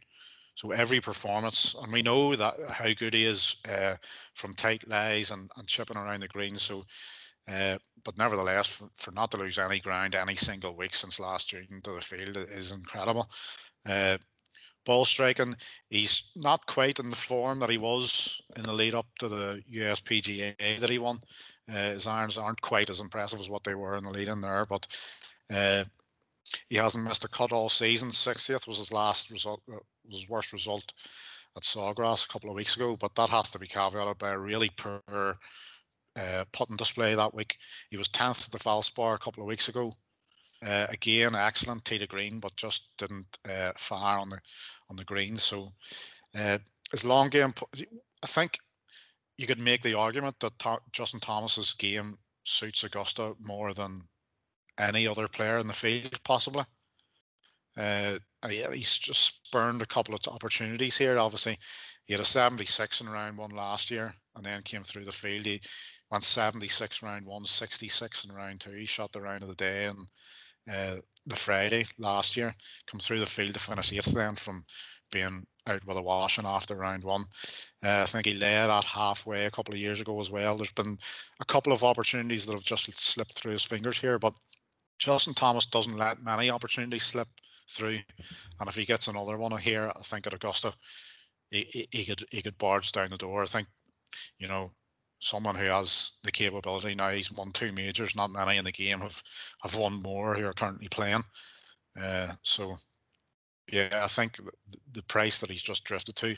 So 0.55 0.73
every 0.73 1.01
performance, 1.01 1.77
and 1.81 1.93
we 1.93 2.03
know 2.03 2.35
that 2.35 2.55
how 2.69 2.93
good 2.93 3.15
he 3.15 3.25
is 3.25 3.57
uh, 3.69 3.95
from 4.35 4.55
tight 4.55 4.89
lies 4.89 5.31
and, 5.31 5.49
and 5.57 5.69
chipping 5.69 5.97
around 5.97 6.21
the 6.21 6.29
greens. 6.29 6.63
So 6.63 6.85
uh, 7.49 7.79
but 8.05 8.19
nevertheless, 8.19 8.69
for, 8.69 8.89
for, 8.95 9.11
not 9.13 9.31
to 9.31 9.39
lose 9.39 9.59
any 9.59 9.81
ground 9.81 10.15
any 10.15 10.37
single 10.37 10.75
week 10.77 10.95
since 10.95 11.19
last 11.19 11.49
June 11.49 11.81
to 11.83 11.93
the 11.93 12.01
field 12.01 12.37
is 12.37 12.73
incredible. 12.73 13.31
Uh, 13.87 14.19
ball 14.85 15.05
striking, 15.05 15.57
he's 15.89 16.25
not 16.37 16.67
quite 16.67 16.99
in 16.99 17.11
the 17.11 17.17
form 17.17 17.61
that 17.61 17.71
he 17.71 17.79
was 17.79 18.41
in 18.57 18.63
the 18.63 18.73
lead 18.73 18.95
up 18.95 19.07
to 19.19 19.29
the 19.29 19.63
USPGA 19.73 20.81
that 20.81 20.91
he 20.91 20.99
won. 20.99 21.19
Uh, 21.71 21.93
his 21.93 22.07
irons 22.07 22.37
aren't 22.37 22.61
quite 22.61 22.91
as 22.91 23.01
impressive 23.01 23.41
as 23.41 23.49
what 23.49 23.65
they 23.65 23.75
were 23.75 23.97
in 23.97 24.05
the 24.05 24.11
lead 24.11 24.29
in 24.29 24.43
there, 24.43 24.67
but 24.67 24.87
uh, 25.51 25.85
he 26.69 26.77
hasn't 26.77 27.05
missed 27.05 27.25
a 27.25 27.29
cut 27.29 27.53
all 27.53 27.69
season. 27.69 28.11
60th 28.11 28.67
was 28.67 28.79
his 28.79 28.93
last 28.93 29.31
result, 29.31 29.63
uh, 29.73 29.79
was 30.09 30.21
his 30.21 30.29
worst 30.29 30.53
result 30.53 30.93
at 31.57 31.63
Sawgrass 31.63 32.25
a 32.25 32.29
couple 32.29 32.51
of 32.51 32.57
weeks 32.57 32.77
ago, 32.77 32.97
but 32.97 33.15
that 33.15 33.31
has 33.31 33.51
to 33.53 33.59
be 33.59 33.67
caveated 33.67 34.19
by 34.19 34.31
a 34.31 34.39
really 34.39 34.71
poor 34.77 35.37
uh, 36.17 36.45
putting 36.53 36.77
display 36.77 37.15
that 37.15 37.35
week. 37.35 37.57
He 37.91 37.97
was 37.97 38.09
10th 38.09 38.47
at 38.47 38.53
the 38.53 38.59
Valspar 38.59 39.15
a 39.15 39.19
couple 39.19 39.43
of 39.43 39.49
weeks 39.49 39.69
ago. 39.69 39.93
Uh, 40.65 40.87
again, 40.89 41.37
excellent 41.37 41.85
tee 41.85 41.99
to 41.99 42.07
green, 42.07 42.41
but 42.41 42.57
just 42.57 42.83
didn't 42.99 43.39
uh, 43.49 43.73
fire 43.77 44.19
on 44.19 44.31
the 44.31 44.39
on 44.91 44.97
the 44.97 45.05
green. 45.05 45.37
So 45.37 45.73
uh, 46.37 46.59
his 46.91 47.05
long 47.05 47.29
game, 47.29 47.55
I 48.23 48.27
think 48.27 48.59
you 49.37 49.47
could 49.47 49.61
make 49.61 49.83
the 49.83 49.95
argument 49.95 50.41
that 50.41 50.59
Th- 50.59 50.81
Justin 50.93 51.21
Thomas's 51.21 51.75
game 51.75 52.19
suits 52.45 52.83
Augusta 52.83 53.35
more 53.39 53.73
than 53.73 54.09
any 54.79 55.07
other 55.07 55.29
player 55.29 55.59
in 55.59 55.67
the 55.67 55.73
field, 55.73 56.19
possibly. 56.25 56.65
Uh, 57.77 58.19
he's 58.49 58.97
just 58.99 59.47
spurned 59.47 59.83
a 59.83 59.87
couple 59.87 60.15
of 60.15 60.21
opportunities 60.29 60.97
here. 60.97 61.19
Obviously, 61.19 61.59
he 62.05 62.13
had 62.13 62.21
a 62.21 62.25
76 62.25 63.01
in 63.01 63.09
round 63.09 63.39
one 63.39 63.51
last 63.51 63.91
year, 63.91 64.15
and 64.35 64.45
then 64.45 64.63
came 64.63 64.83
through 64.83 65.05
the 65.05 65.13
field. 65.13 65.47
He 65.47 65.61
went 66.11 66.25
76 66.25 67.03
round 67.03 67.27
one, 67.27 67.45
66 67.45 68.25
in 68.25 68.35
round 68.35 68.61
two. 68.61 68.71
He 68.71 68.87
shot 68.87 69.13
the 69.13 69.21
round 69.21 69.43
of 69.43 69.49
the 69.49 69.55
day 69.55 69.87
and 69.87 69.99
uh, 70.71 71.01
the 71.27 71.37
Friday 71.37 71.87
last 71.99 72.37
year. 72.37 72.55
Come 72.91 73.01
through 73.01 73.21
the 73.21 73.27
field 73.27 73.55
to 73.55 73.61
finish 73.61 73.93
eighth 73.93 74.13
then 74.13 74.35
from 74.35 74.65
being 75.11 75.47
out 75.67 75.85
with 75.87 75.97
a 75.97 76.03
wash 76.03 76.39
washing 76.39 76.47
after 76.47 76.75
round 76.75 77.05
one. 77.05 77.25
Uh, 77.85 78.01
I 78.03 78.05
think 78.05 78.27
he 78.27 78.35
led 78.35 78.71
at 78.71 78.85
halfway 78.85 79.45
a 79.45 79.51
couple 79.51 79.75
of 79.75 79.81
years 79.81 80.01
ago 80.01 80.19
as 80.21 80.31
well. 80.31 80.57
There's 80.57 80.73
been 80.73 80.99
a 81.41 81.45
couple 81.45 81.73
of 81.73 81.85
opportunities 81.85 82.47
that 82.47 82.55
have 82.55 82.63
just 82.63 82.93
slipped 82.99 83.35
through 83.35 83.53
his 83.53 83.65
fingers 83.65 83.99
here, 83.99 84.19
but 84.19 84.35
Justin 84.99 85.35
Thomas 85.35 85.67
doesn't 85.67 85.97
let 85.97 86.23
many 86.23 86.51
opportunities 86.51 87.05
slip 87.05 87.29
through, 87.69 88.01
and 88.61 88.69
if 88.69 88.75
he 88.75 88.85
gets 88.85 89.09
another 89.09 89.37
one 89.37 89.57
here, 89.59 89.93
I 89.95 90.01
think 90.03 90.27
at 90.27 90.35
Augusta, 90.35 90.73
he, 91.51 91.67
he, 91.71 91.89
he 91.91 92.05
could 92.05 92.25
he 92.31 92.43
could 92.43 92.59
barge 92.59 92.93
down 92.93 93.11
the 93.11 93.17
door. 93.17 93.43
I 93.43 93.47
think, 93.47 93.69
you 94.39 94.49
know, 94.49 94.73
someone 95.21 95.55
who 95.55 95.65
has 95.65 96.13
the 96.25 96.33
capability 96.33 96.95
now. 96.95 97.11
He's 97.11 97.33
won 97.33 97.53
two 97.53 97.73
majors. 97.73 98.17
Not 98.17 98.31
many 98.31 98.57
in 98.57 98.65
the 98.65 98.73
game 98.73 99.01
have 99.01 99.23
have 99.63 99.77
won 99.77 100.03
more 100.03 100.35
who 100.35 100.47
are 100.47 100.53
currently 100.53 100.89
playing. 100.89 101.23
Uh, 102.01 102.35
so, 102.43 102.77
yeah, 103.73 104.01
I 104.03 104.09
think 104.09 104.37
the 104.93 105.03
price 105.03 105.41
that 105.41 105.51
he's 105.51 105.63
just 105.63 105.85
drifted 105.85 106.17
to 106.17 106.37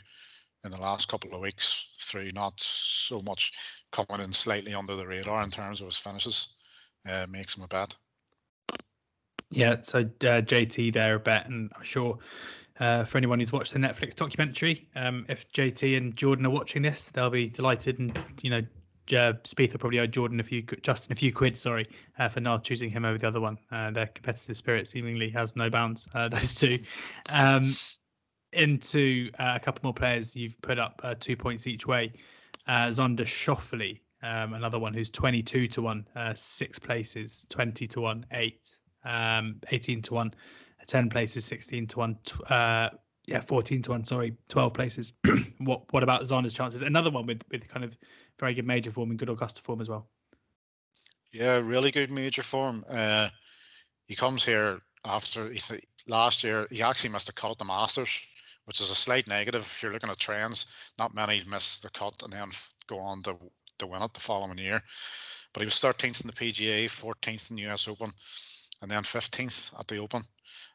in 0.63 0.71
the 0.71 0.81
last 0.81 1.07
couple 1.07 1.33
of 1.33 1.41
weeks 1.41 1.87
through 1.99 2.29
not 2.33 2.53
so 2.57 3.19
much 3.21 3.53
coming 3.91 4.23
in 4.23 4.33
slightly 4.33 4.73
under 4.73 4.95
the 4.95 5.07
radar 5.07 5.41
in 5.43 5.49
terms 5.49 5.81
of 5.81 5.87
his 5.87 5.97
finishes 5.97 6.49
uh, 7.07 7.25
makes 7.29 7.57
him 7.57 7.63
a 7.63 7.67
bet. 7.67 7.95
Yeah, 9.51 9.77
so 9.81 9.99
uh, 9.99 10.41
JT 10.41 10.93
there 10.93 11.15
a 11.15 11.19
bet, 11.19 11.47
and 11.47 11.71
I'm 11.75 11.83
sure 11.83 12.17
uh, 12.79 13.03
for 13.03 13.17
anyone 13.17 13.39
who's 13.39 13.51
watched 13.51 13.73
the 13.73 13.79
Netflix 13.79 14.15
documentary, 14.15 14.87
um, 14.95 15.25
if 15.27 15.51
JT 15.51 15.97
and 15.97 16.15
Jordan 16.15 16.45
are 16.45 16.51
watching 16.51 16.81
this, 16.81 17.09
they'll 17.09 17.29
be 17.29 17.49
delighted, 17.49 17.99
and 17.99 18.17
you 18.41 18.49
know, 18.49 18.61
uh, 19.11 19.33
Spieth 19.43 19.73
will 19.73 19.79
probably 19.79 19.99
owe 19.99 20.07
Jordan 20.07 20.39
a 20.39 20.43
few, 20.43 20.61
Justin 20.61 21.11
a 21.11 21.15
few 21.15 21.33
quid, 21.33 21.57
sorry, 21.57 21.83
uh, 22.17 22.29
for 22.29 22.39
not 22.39 22.63
choosing 22.63 22.89
him 22.89 23.03
over 23.03 23.17
the 23.17 23.27
other 23.27 23.41
one. 23.41 23.57
Uh, 23.69 23.91
their 23.91 24.07
competitive 24.07 24.55
spirit 24.55 24.87
seemingly 24.87 25.29
has 25.31 25.55
no 25.57 25.69
bounds. 25.69 26.07
Uh, 26.13 26.27
those 26.29 26.55
two. 26.55 26.79
Um, 27.31 27.63
into 28.53 29.31
uh, 29.37 29.53
a 29.55 29.59
couple 29.59 29.81
more 29.83 29.93
players, 29.93 30.35
you've 30.35 30.61
put 30.61 30.79
up 30.79 31.01
two 31.19 31.35
points 31.35 31.67
each 31.67 31.85
way. 31.85 32.13
Xander 32.67 33.25
Schauffele, 33.25 33.99
um, 34.23 34.53
another 34.53 34.79
one 34.79 34.93
who's 34.93 35.09
22 35.09 35.67
to 35.67 35.81
one, 35.81 36.05
six 36.35 36.79
places, 36.79 37.45
20 37.49 37.87
to 37.87 38.01
one, 38.01 38.25
eight 38.31 38.75
um, 39.03 39.57
18 39.69 40.01
to 40.03 40.13
1, 40.13 40.33
10 40.87 41.09
places, 41.09 41.45
16 41.45 41.87
to 41.87 41.99
1, 41.99 42.19
uh, 42.49 42.89
yeah, 43.25 43.41
14 43.41 43.81
to 43.83 43.91
1, 43.91 44.05
sorry, 44.05 44.35
12 44.49 44.73
places. 44.73 45.13
what 45.59 45.91
what 45.91 46.03
about 46.03 46.23
Xander's 46.23 46.53
chances? 46.53 46.81
Another 46.81 47.11
one 47.11 47.25
with, 47.25 47.41
with 47.51 47.67
kind 47.67 47.85
of 47.85 47.95
very 48.39 48.53
good 48.53 48.65
major 48.65 48.91
form 48.91 49.09
and 49.09 49.19
good 49.19 49.29
Augusta 49.29 49.61
form 49.61 49.81
as 49.81 49.89
well. 49.89 50.07
Yeah, 51.31 51.57
really 51.57 51.91
good 51.91 52.11
major 52.11 52.43
form. 52.43 52.83
Uh, 52.89 53.29
he 54.05 54.15
comes 54.15 54.43
here 54.43 54.81
after 55.05 55.49
he 55.49 55.59
last 56.07 56.43
year, 56.43 56.67
he 56.69 56.81
actually 56.81 57.11
missed 57.11 57.29
a 57.29 57.33
cut 57.33 57.57
the 57.57 57.65
Masters, 57.65 58.19
which 58.65 58.81
is 58.81 58.91
a 58.91 58.95
slight 58.95 59.27
negative 59.27 59.61
if 59.61 59.81
you're 59.81 59.93
looking 59.93 60.09
at 60.09 60.19
trends. 60.19 60.65
Not 60.97 61.15
many 61.15 61.41
miss 61.47 61.79
the 61.79 61.89
cut 61.89 62.21
and 62.23 62.33
then 62.33 62.49
go 62.87 62.99
on 62.99 63.23
to, 63.23 63.37
to 63.79 63.87
win 63.87 64.01
it 64.01 64.13
the 64.13 64.19
following 64.19 64.57
year. 64.57 64.83
But 65.53 65.61
he 65.61 65.65
was 65.65 65.75
13th 65.75 66.21
in 66.21 66.27
the 66.27 66.33
PGA, 66.33 66.85
14th 66.85 67.49
in 67.49 67.55
the 67.57 67.67
US 67.69 67.87
Open 67.87 68.13
and 68.81 68.89
then 68.89 69.03
15th 69.03 69.79
at 69.79 69.87
the 69.87 69.97
Open 69.97 70.23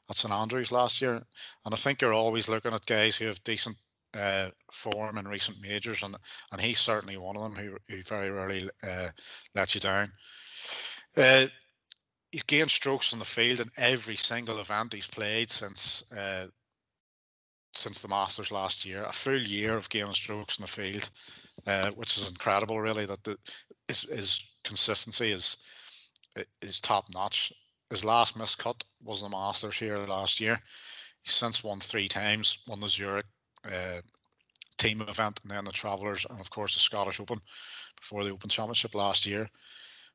at 0.08 0.16
St 0.16 0.32
Andrews 0.32 0.72
last 0.72 1.00
year. 1.00 1.14
And 1.64 1.74
I 1.74 1.76
think 1.76 2.00
you're 2.00 2.14
always 2.14 2.48
looking 2.48 2.72
at 2.72 2.86
guys 2.86 3.16
who 3.16 3.26
have 3.26 3.42
decent 3.44 3.76
uh, 4.14 4.50
form 4.72 5.18
in 5.18 5.28
recent 5.28 5.60
majors, 5.60 6.02
and 6.02 6.16
and 6.52 6.60
he's 6.60 6.78
certainly 6.78 7.16
one 7.16 7.36
of 7.36 7.42
them 7.42 7.56
who, 7.56 7.76
who 7.88 8.02
very 8.02 8.30
rarely 8.30 8.70
uh, 8.82 9.08
lets 9.54 9.74
you 9.74 9.80
down. 9.80 10.12
Uh, 11.16 11.46
he's 12.30 12.44
gained 12.44 12.70
strokes 12.70 13.12
on 13.12 13.18
the 13.18 13.24
field 13.24 13.60
in 13.60 13.70
every 13.76 14.16
single 14.16 14.58
event 14.58 14.94
he's 14.94 15.06
played 15.06 15.50
since 15.50 16.10
uh, 16.12 16.46
since 17.74 18.00
the 18.00 18.08
Masters 18.08 18.50
last 18.50 18.86
year. 18.86 19.04
A 19.04 19.12
full 19.12 19.40
year 19.40 19.76
of 19.76 19.90
gaining 19.90 20.14
strokes 20.14 20.58
in 20.58 20.62
the 20.62 20.68
field, 20.68 21.10
uh, 21.66 21.90
which 21.90 22.16
is 22.16 22.28
incredible. 22.28 22.80
Really, 22.80 23.06
that 23.06 23.22
the 23.24 23.36
his, 23.88 24.02
his 24.02 24.46
consistency 24.64 25.30
is 25.30 25.56
is 26.62 26.80
top 26.80 27.06
notch 27.12 27.52
his 27.90 28.04
last 28.04 28.38
missed 28.38 28.58
cut 28.58 28.82
was 29.02 29.20
the 29.20 29.28
Masters 29.28 29.78
here 29.78 29.96
last 29.98 30.40
year. 30.40 30.60
He's 31.22 31.34
since 31.34 31.62
won 31.62 31.80
three 31.80 32.08
times, 32.08 32.58
won 32.66 32.80
the 32.80 32.88
Zurich 32.88 33.26
uh, 33.64 34.00
team 34.78 35.00
event 35.02 35.40
and 35.42 35.50
then 35.50 35.64
the 35.64 35.72
Travellers 35.72 36.26
and 36.28 36.40
of 36.40 36.50
course 36.50 36.74
the 36.74 36.80
Scottish 36.80 37.20
Open 37.20 37.40
before 37.96 38.24
the 38.24 38.30
Open 38.30 38.50
Championship 38.50 38.94
last 38.94 39.26
year. 39.26 39.48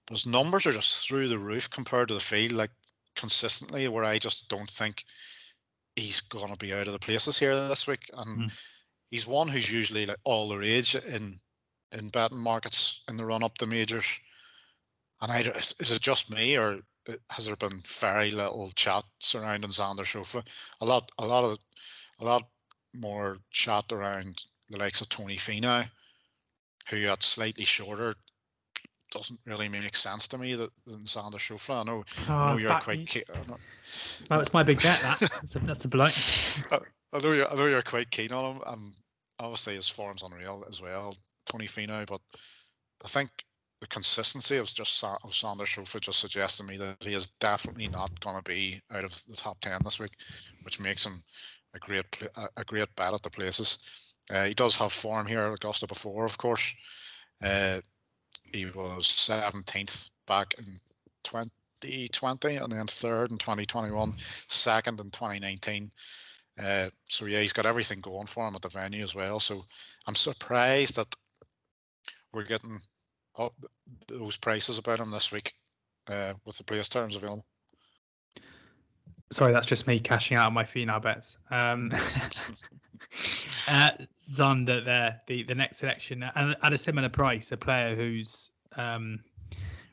But 0.05 0.17
his 0.17 0.25
numbers 0.25 0.65
are 0.65 0.71
just 0.71 1.07
through 1.07 1.29
the 1.29 1.39
roof 1.39 1.69
compared 1.69 2.09
to 2.09 2.13
the 2.13 2.19
field, 2.19 2.53
like 2.53 2.71
consistently, 3.15 3.87
where 3.87 4.03
I 4.03 4.19
just 4.19 4.49
don't 4.49 4.69
think 4.69 5.05
he's 5.95 6.21
going 6.21 6.51
to 6.51 6.57
be 6.57 6.73
out 6.73 6.87
of 6.87 6.93
the 6.93 6.99
places 6.99 7.37
here 7.37 7.67
this 7.67 7.87
week. 7.87 8.09
And 8.13 8.43
mm. 8.43 8.59
he's 9.09 9.27
one 9.27 9.47
who's 9.47 9.71
usually 9.71 10.05
like 10.05 10.17
all 10.23 10.49
the 10.49 10.57
rage 10.57 10.95
in 10.95 11.39
in 11.91 12.09
betting 12.09 12.37
markets 12.37 13.01
in 13.09 13.17
the 13.17 13.25
run 13.25 13.43
up 13.43 13.57
to 13.57 13.65
majors. 13.65 14.19
And 15.19 15.31
I, 15.31 15.41
is 15.41 15.91
it 15.91 16.01
just 16.01 16.33
me 16.33 16.57
or 16.57 16.79
has 17.29 17.45
there 17.45 17.55
been 17.55 17.81
very 17.99 18.31
little 18.31 18.69
chat 18.75 19.03
surrounding 19.19 19.69
Xander 19.71 20.05
Schauffele? 20.05 20.47
A 20.81 20.85
lot, 20.85 21.11
a 21.17 21.25
lot 21.25 21.43
of, 21.43 21.57
a 22.19 22.25
lot 22.25 22.43
more 22.93 23.37
chat 23.51 23.91
around 23.91 24.43
the 24.69 24.77
likes 24.77 25.01
of 25.01 25.09
Tony 25.09 25.37
Finau, 25.37 25.87
who 26.89 27.07
at 27.07 27.23
slightly 27.23 27.65
shorter 27.65 28.13
doesn't 29.11 29.39
really 29.45 29.67
make 29.67 29.95
sense 29.95 30.29
to 30.29 30.37
me 30.37 30.55
that 30.55 30.71
than 30.85 31.01
Xander 31.01 31.35
Schauffele. 31.35 31.81
I 31.81 31.83
know, 31.83 32.03
oh, 32.29 32.33
I 32.33 32.47
know 32.47 32.53
ah, 32.53 32.57
you're 32.57 32.79
quite. 32.79 33.07
Keen, 33.07 33.23
well, 34.29 34.41
it's 34.41 34.53
my 34.53 34.63
big 34.63 34.81
bet. 34.81 34.99
That 35.01 35.19
that's 35.19 35.55
a, 35.55 35.59
that's 35.59 35.85
a 35.85 35.89
blight. 35.89 36.63
I, 36.71 36.79
I 37.13 37.19
know 37.19 37.33
you're, 37.33 37.51
I 37.51 37.55
know 37.55 37.65
you're 37.65 37.81
quite 37.81 38.09
keen 38.09 38.31
on 38.31 38.55
him, 38.55 38.63
and 38.65 38.93
obviously 39.39 39.75
his 39.75 39.89
form's 39.89 40.23
unreal 40.23 40.65
as 40.69 40.81
well, 40.81 41.15
Tony 41.45 41.67
Finau. 41.67 42.07
But 42.07 42.21
I 43.03 43.07
think 43.07 43.29
the 43.81 43.87
consistency 43.87 44.57
of 44.57 44.71
just 44.73 45.03
of 45.03 45.31
Xander 45.31 45.65
Schauffele 45.65 45.99
just 45.99 46.19
suggests 46.19 46.57
to 46.57 46.63
me 46.63 46.77
that 46.77 47.03
he 47.03 47.13
is 47.13 47.31
definitely 47.39 47.87
not 47.87 48.19
going 48.19 48.37
to 48.37 48.43
be 48.43 48.79
out 48.91 49.03
of 49.03 49.25
the 49.25 49.35
top 49.35 49.59
ten 49.59 49.81
this 49.83 49.99
week, 49.99 50.11
which 50.61 50.79
makes 50.79 51.05
him 51.05 51.23
a 51.73 51.79
great 51.79 52.05
a 52.55 52.63
great 52.63 52.95
bet 52.95 53.13
at 53.13 53.23
the 53.23 53.29
places. 53.31 53.79
Uh, 54.29 54.45
he 54.45 54.53
does 54.53 54.75
have 54.75 54.93
form 54.93 55.25
here 55.25 55.41
at 55.41 55.53
Augusta 55.53 55.87
before, 55.87 56.25
of 56.25 56.37
course. 56.37 56.73
Uh, 57.43 57.81
he 58.53 58.65
was 58.65 59.05
17th 59.05 60.11
back 60.27 60.53
in 60.57 60.79
2020 61.23 62.57
and 62.57 62.71
then 62.71 62.85
third 62.85 63.31
in 63.31 63.39
2021, 63.39 64.13
second 64.47 64.99
in 64.99 65.09
2019. 65.09 65.91
Uh, 66.61 66.89
so 67.09 67.25
yeah, 67.25 67.39
he's 67.39 67.53
got 67.53 67.65
everything 67.65 67.99
going 67.99 68.27
for 68.27 68.47
him 68.47 68.55
at 68.55 68.61
the 68.61 68.69
venue 68.69 69.01
as 69.01 69.15
well. 69.15 69.39
So 69.39 69.65
I'm 70.05 70.15
surprised 70.15 70.97
that 70.97 71.13
we're 72.31 72.43
getting 72.43 72.79
up 73.47 73.53
those 74.07 74.37
prices 74.37 74.77
about 74.77 74.99
him 74.99 75.11
this 75.11 75.31
week 75.31 75.53
uh, 76.07 76.33
with 76.45 76.57
the 76.57 76.63
players 76.63 76.89
terms 76.89 77.15
available. 77.15 77.45
Sorry, 79.31 79.53
that's 79.53 79.65
just 79.65 79.87
me 79.87 79.99
cashing 79.99 80.35
out 80.35 80.47
on 80.47 80.53
my 80.53 80.63
Finau 80.63 81.01
bets. 81.01 81.37
Um, 81.49 81.89
uh, 83.67 83.91
Xander 84.17 84.83
there, 84.83 85.21
the, 85.27 85.43
the 85.43 85.55
next 85.55 85.79
selection, 85.79 86.23
and 86.35 86.57
at 86.61 86.73
a 86.73 86.77
similar 86.77 87.07
price, 87.07 87.51
a 87.53 87.57
player 87.57 87.95
whose 87.95 88.49
um, 88.75 89.23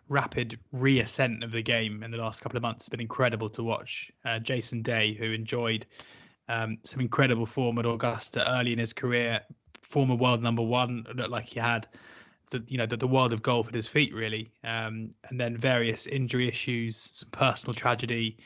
rapid 0.08 0.58
reascent 0.72 1.44
of 1.44 1.52
the 1.52 1.62
game 1.62 2.02
in 2.02 2.10
the 2.10 2.16
last 2.16 2.42
couple 2.42 2.56
of 2.56 2.62
months 2.62 2.86
has 2.86 2.88
been 2.88 3.00
incredible 3.00 3.48
to 3.50 3.62
watch. 3.62 4.10
Uh, 4.24 4.40
Jason 4.40 4.82
Day, 4.82 5.14
who 5.14 5.30
enjoyed 5.32 5.86
um, 6.48 6.78
some 6.82 7.00
incredible 7.00 7.46
form 7.46 7.78
at 7.78 7.86
Augusta 7.86 8.44
early 8.58 8.72
in 8.72 8.78
his 8.78 8.92
career, 8.92 9.42
former 9.82 10.14
world 10.14 10.42
number 10.42 10.62
one, 10.62 11.06
looked 11.14 11.30
like 11.30 11.46
he 11.46 11.60
had 11.60 11.86
the 12.50 12.62
you 12.68 12.78
know 12.78 12.86
the, 12.86 12.96
the 12.96 13.06
world 13.06 13.32
of 13.32 13.42
golf 13.42 13.68
at 13.68 13.74
his 13.74 13.88
feet 13.88 14.14
really. 14.14 14.50
Um, 14.64 15.14
and 15.28 15.40
then 15.40 15.56
various 15.56 16.06
injury 16.06 16.48
issues 16.48 17.10
some 17.12 17.30
personal 17.30 17.74
tragedy 17.74 18.38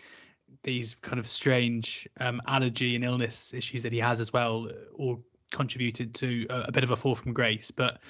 these 0.63 0.95
kind 0.95 1.19
of 1.19 1.29
strange 1.29 2.09
um, 2.21 2.41
allergy 2.47 2.95
and 2.95 3.05
illness 3.05 3.55
issues 3.55 3.83
that 3.83 3.93
he 3.93 3.99
has 3.99 4.21
as 4.21 4.33
well 4.33 4.69
all 4.97 5.23
contributed 5.51 6.15
to 6.15 6.47
a, 6.51 6.61
a, 6.69 6.73
bit 6.73 6.85
of 6.85 6.91
a 6.91 6.97
fall 6.97 7.15
from 7.15 7.33
grace. 7.33 7.71
But 7.71 8.01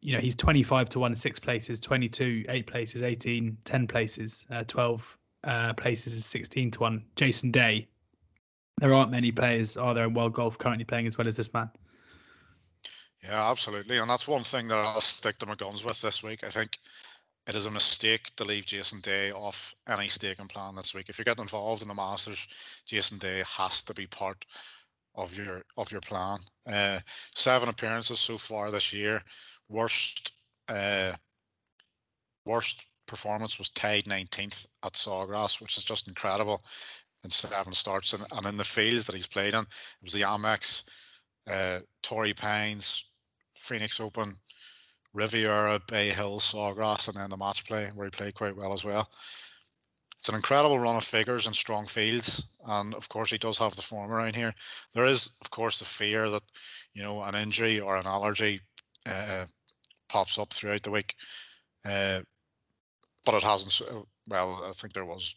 you 0.00 0.12
know 0.14 0.20
he's 0.20 0.36
25 0.36 0.90
to 0.90 1.00
1 1.00 1.16
six 1.16 1.40
places 1.40 1.80
22 1.80 2.44
eight 2.48 2.68
places 2.68 3.02
18 3.02 3.58
10 3.64 3.86
places 3.88 4.46
uh, 4.48 4.62
12 4.64 5.18
uh, 5.42 5.72
places 5.72 6.12
is 6.12 6.24
16 6.24 6.70
to 6.72 6.80
1 6.80 7.04
jason 7.16 7.50
day. 7.50 7.88
There 8.80 8.94
aren't 8.94 9.10
many 9.10 9.32
players 9.32 9.76
are 9.76 9.94
there 9.94 10.04
in 10.04 10.14
world 10.14 10.34
golf 10.34 10.56
currently 10.56 10.84
playing 10.84 11.08
as 11.08 11.18
well 11.18 11.26
as 11.26 11.36
this 11.36 11.52
man 11.52 11.70
yeah, 13.28 13.50
absolutely. 13.50 13.98
And 13.98 14.08
that's 14.08 14.26
one 14.26 14.44
thing 14.44 14.68
that 14.68 14.78
I'll 14.78 15.00
stick 15.00 15.38
to 15.38 15.46
my 15.46 15.54
guns 15.54 15.84
with 15.84 16.00
this 16.00 16.22
week. 16.22 16.44
I 16.44 16.48
think 16.48 16.78
it 17.46 17.54
is 17.54 17.66
a 17.66 17.70
mistake 17.70 18.34
to 18.36 18.44
leave 18.44 18.64
Jason 18.64 19.00
Day 19.00 19.32
off 19.32 19.74
any 19.86 20.08
staking 20.08 20.48
plan 20.48 20.74
this 20.74 20.94
week. 20.94 21.06
If 21.08 21.18
you 21.18 21.24
get 21.24 21.38
involved 21.38 21.82
in 21.82 21.88
the 21.88 21.94
Masters, 21.94 22.46
Jason 22.86 23.18
Day 23.18 23.42
has 23.56 23.82
to 23.82 23.94
be 23.94 24.06
part 24.06 24.44
of 25.14 25.36
your 25.36 25.62
of 25.76 25.92
your 25.92 26.00
plan. 26.00 26.38
Uh, 26.66 27.00
seven 27.34 27.68
appearances 27.68 28.18
so 28.18 28.38
far 28.38 28.70
this 28.70 28.92
year. 28.92 29.22
Worst 29.68 30.32
uh, 30.68 31.12
worst 32.46 32.84
performance 33.06 33.58
was 33.58 33.70
tied 33.70 34.04
19th 34.04 34.68
at 34.84 34.92
Sawgrass, 34.92 35.60
which 35.60 35.76
is 35.76 35.84
just 35.84 36.08
incredible. 36.08 36.60
In 37.24 37.30
seven 37.30 37.74
starts 37.74 38.12
and, 38.12 38.24
and 38.30 38.46
in 38.46 38.56
the 38.56 38.64
fields 38.64 39.06
that 39.06 39.16
he's 39.16 39.26
played 39.26 39.54
in, 39.54 39.60
it 39.60 39.66
was 40.02 40.12
the 40.12 40.22
Amex, 40.22 40.84
uh, 41.50 41.80
Torrey 42.02 42.32
Pines, 42.32 43.04
Phoenix 43.58 44.00
Open, 44.00 44.36
Riviera, 45.12 45.80
Bay 45.80 46.10
Hill, 46.10 46.38
Sawgrass, 46.38 47.08
and 47.08 47.16
then 47.16 47.30
the 47.30 47.36
match 47.36 47.64
play 47.64 47.90
where 47.94 48.06
he 48.06 48.10
played 48.10 48.34
quite 48.34 48.56
well 48.56 48.72
as 48.72 48.84
well. 48.84 49.10
It's 50.18 50.28
an 50.28 50.34
incredible 50.34 50.78
run 50.78 50.96
of 50.96 51.04
figures 51.04 51.46
and 51.46 51.54
strong 51.54 51.86
fields, 51.86 52.42
and 52.66 52.94
of 52.94 53.08
course 53.08 53.30
he 53.30 53.38
does 53.38 53.58
have 53.58 53.76
the 53.76 53.82
form 53.82 54.10
around 54.10 54.34
here. 54.34 54.54
There 54.92 55.04
is, 55.04 55.30
of 55.40 55.50
course, 55.50 55.78
the 55.78 55.84
fear 55.84 56.28
that 56.30 56.42
you 56.92 57.02
know 57.02 57.22
an 57.22 57.36
injury 57.36 57.78
or 57.78 57.96
an 57.96 58.06
allergy 58.06 58.60
uh, 59.06 59.46
pops 60.08 60.38
up 60.38 60.52
throughout 60.52 60.82
the 60.82 60.90
week, 60.90 61.14
uh, 61.84 62.20
but 63.24 63.34
it 63.34 63.44
hasn't. 63.44 63.80
Well, 64.28 64.64
I 64.68 64.72
think 64.72 64.92
there 64.92 65.04
was 65.04 65.36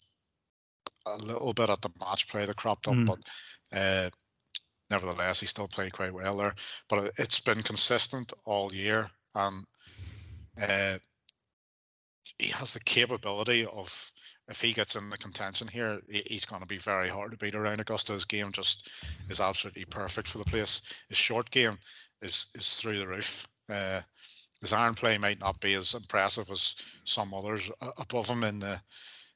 a 1.06 1.18
little 1.18 1.54
bit 1.54 1.70
at 1.70 1.82
the 1.82 1.90
match 2.00 2.28
play 2.28 2.46
that 2.46 2.56
cropped 2.56 2.88
up, 2.88 2.96
mm. 2.96 3.06
but 3.06 3.20
uh, 3.78 4.10
nevertheless, 4.92 5.40
he 5.40 5.48
still 5.48 5.68
played 5.68 5.94
quite 5.94 6.14
well 6.14 6.38
there. 6.38 6.54
But 6.90 7.14
it's 7.18 7.40
been 7.40 7.64
consistent 7.64 8.34
all 8.46 8.74
year, 8.74 9.10
and 9.34 9.66
uh, 10.62 11.00
he 12.38 12.48
has 12.48 12.74
the 12.74 12.80
capability 12.80 13.66
of 13.66 14.12
if 14.50 14.60
he 14.60 14.74
gets 14.74 14.96
in 14.96 15.10
the 15.10 15.18
contention 15.18 15.68
here, 15.68 16.02
he's 16.10 16.46
going 16.46 16.62
to 16.62 16.68
be 16.68 16.78
very 16.78 17.08
hard 17.08 17.32
to 17.32 17.38
beat 17.38 17.56
around 17.56 17.80
Augusta. 17.80 18.14
His 18.14 18.26
game 18.26 18.52
just 18.52 18.90
is 19.30 19.40
absolutely 19.40 19.86
perfect 19.86 20.28
for 20.28 20.40
the 20.40 20.44
place. 20.44 20.82
His 21.08 21.18
short 21.18 21.50
game 21.52 21.78
is 22.22 22.48
is 22.56 22.76
through 22.76 23.00
the 23.00 23.08
roof. 23.08 23.48
Uh, 23.70 24.02
his 24.60 24.74
iron 24.74 24.94
play 24.94 25.18
might 25.18 25.40
not 25.40 25.60
be 25.60 25.74
as 25.74 25.94
impressive 25.94 26.50
as 26.52 26.76
some 27.06 27.34
others 27.34 27.72
above 27.98 28.28
him 28.28 28.44
in 28.44 28.60
the 28.60 28.82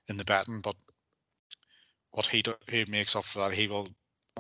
in 0.08 0.18
the 0.18 0.26
betting, 0.26 0.62
but 0.62 0.76
what 2.12 2.26
he 2.26 2.42
do, 2.42 2.54
he 2.70 2.86
makes 2.86 3.16
up 3.16 3.26
for 3.26 3.40
that, 3.40 3.58
he 3.58 3.68
will 3.68 3.88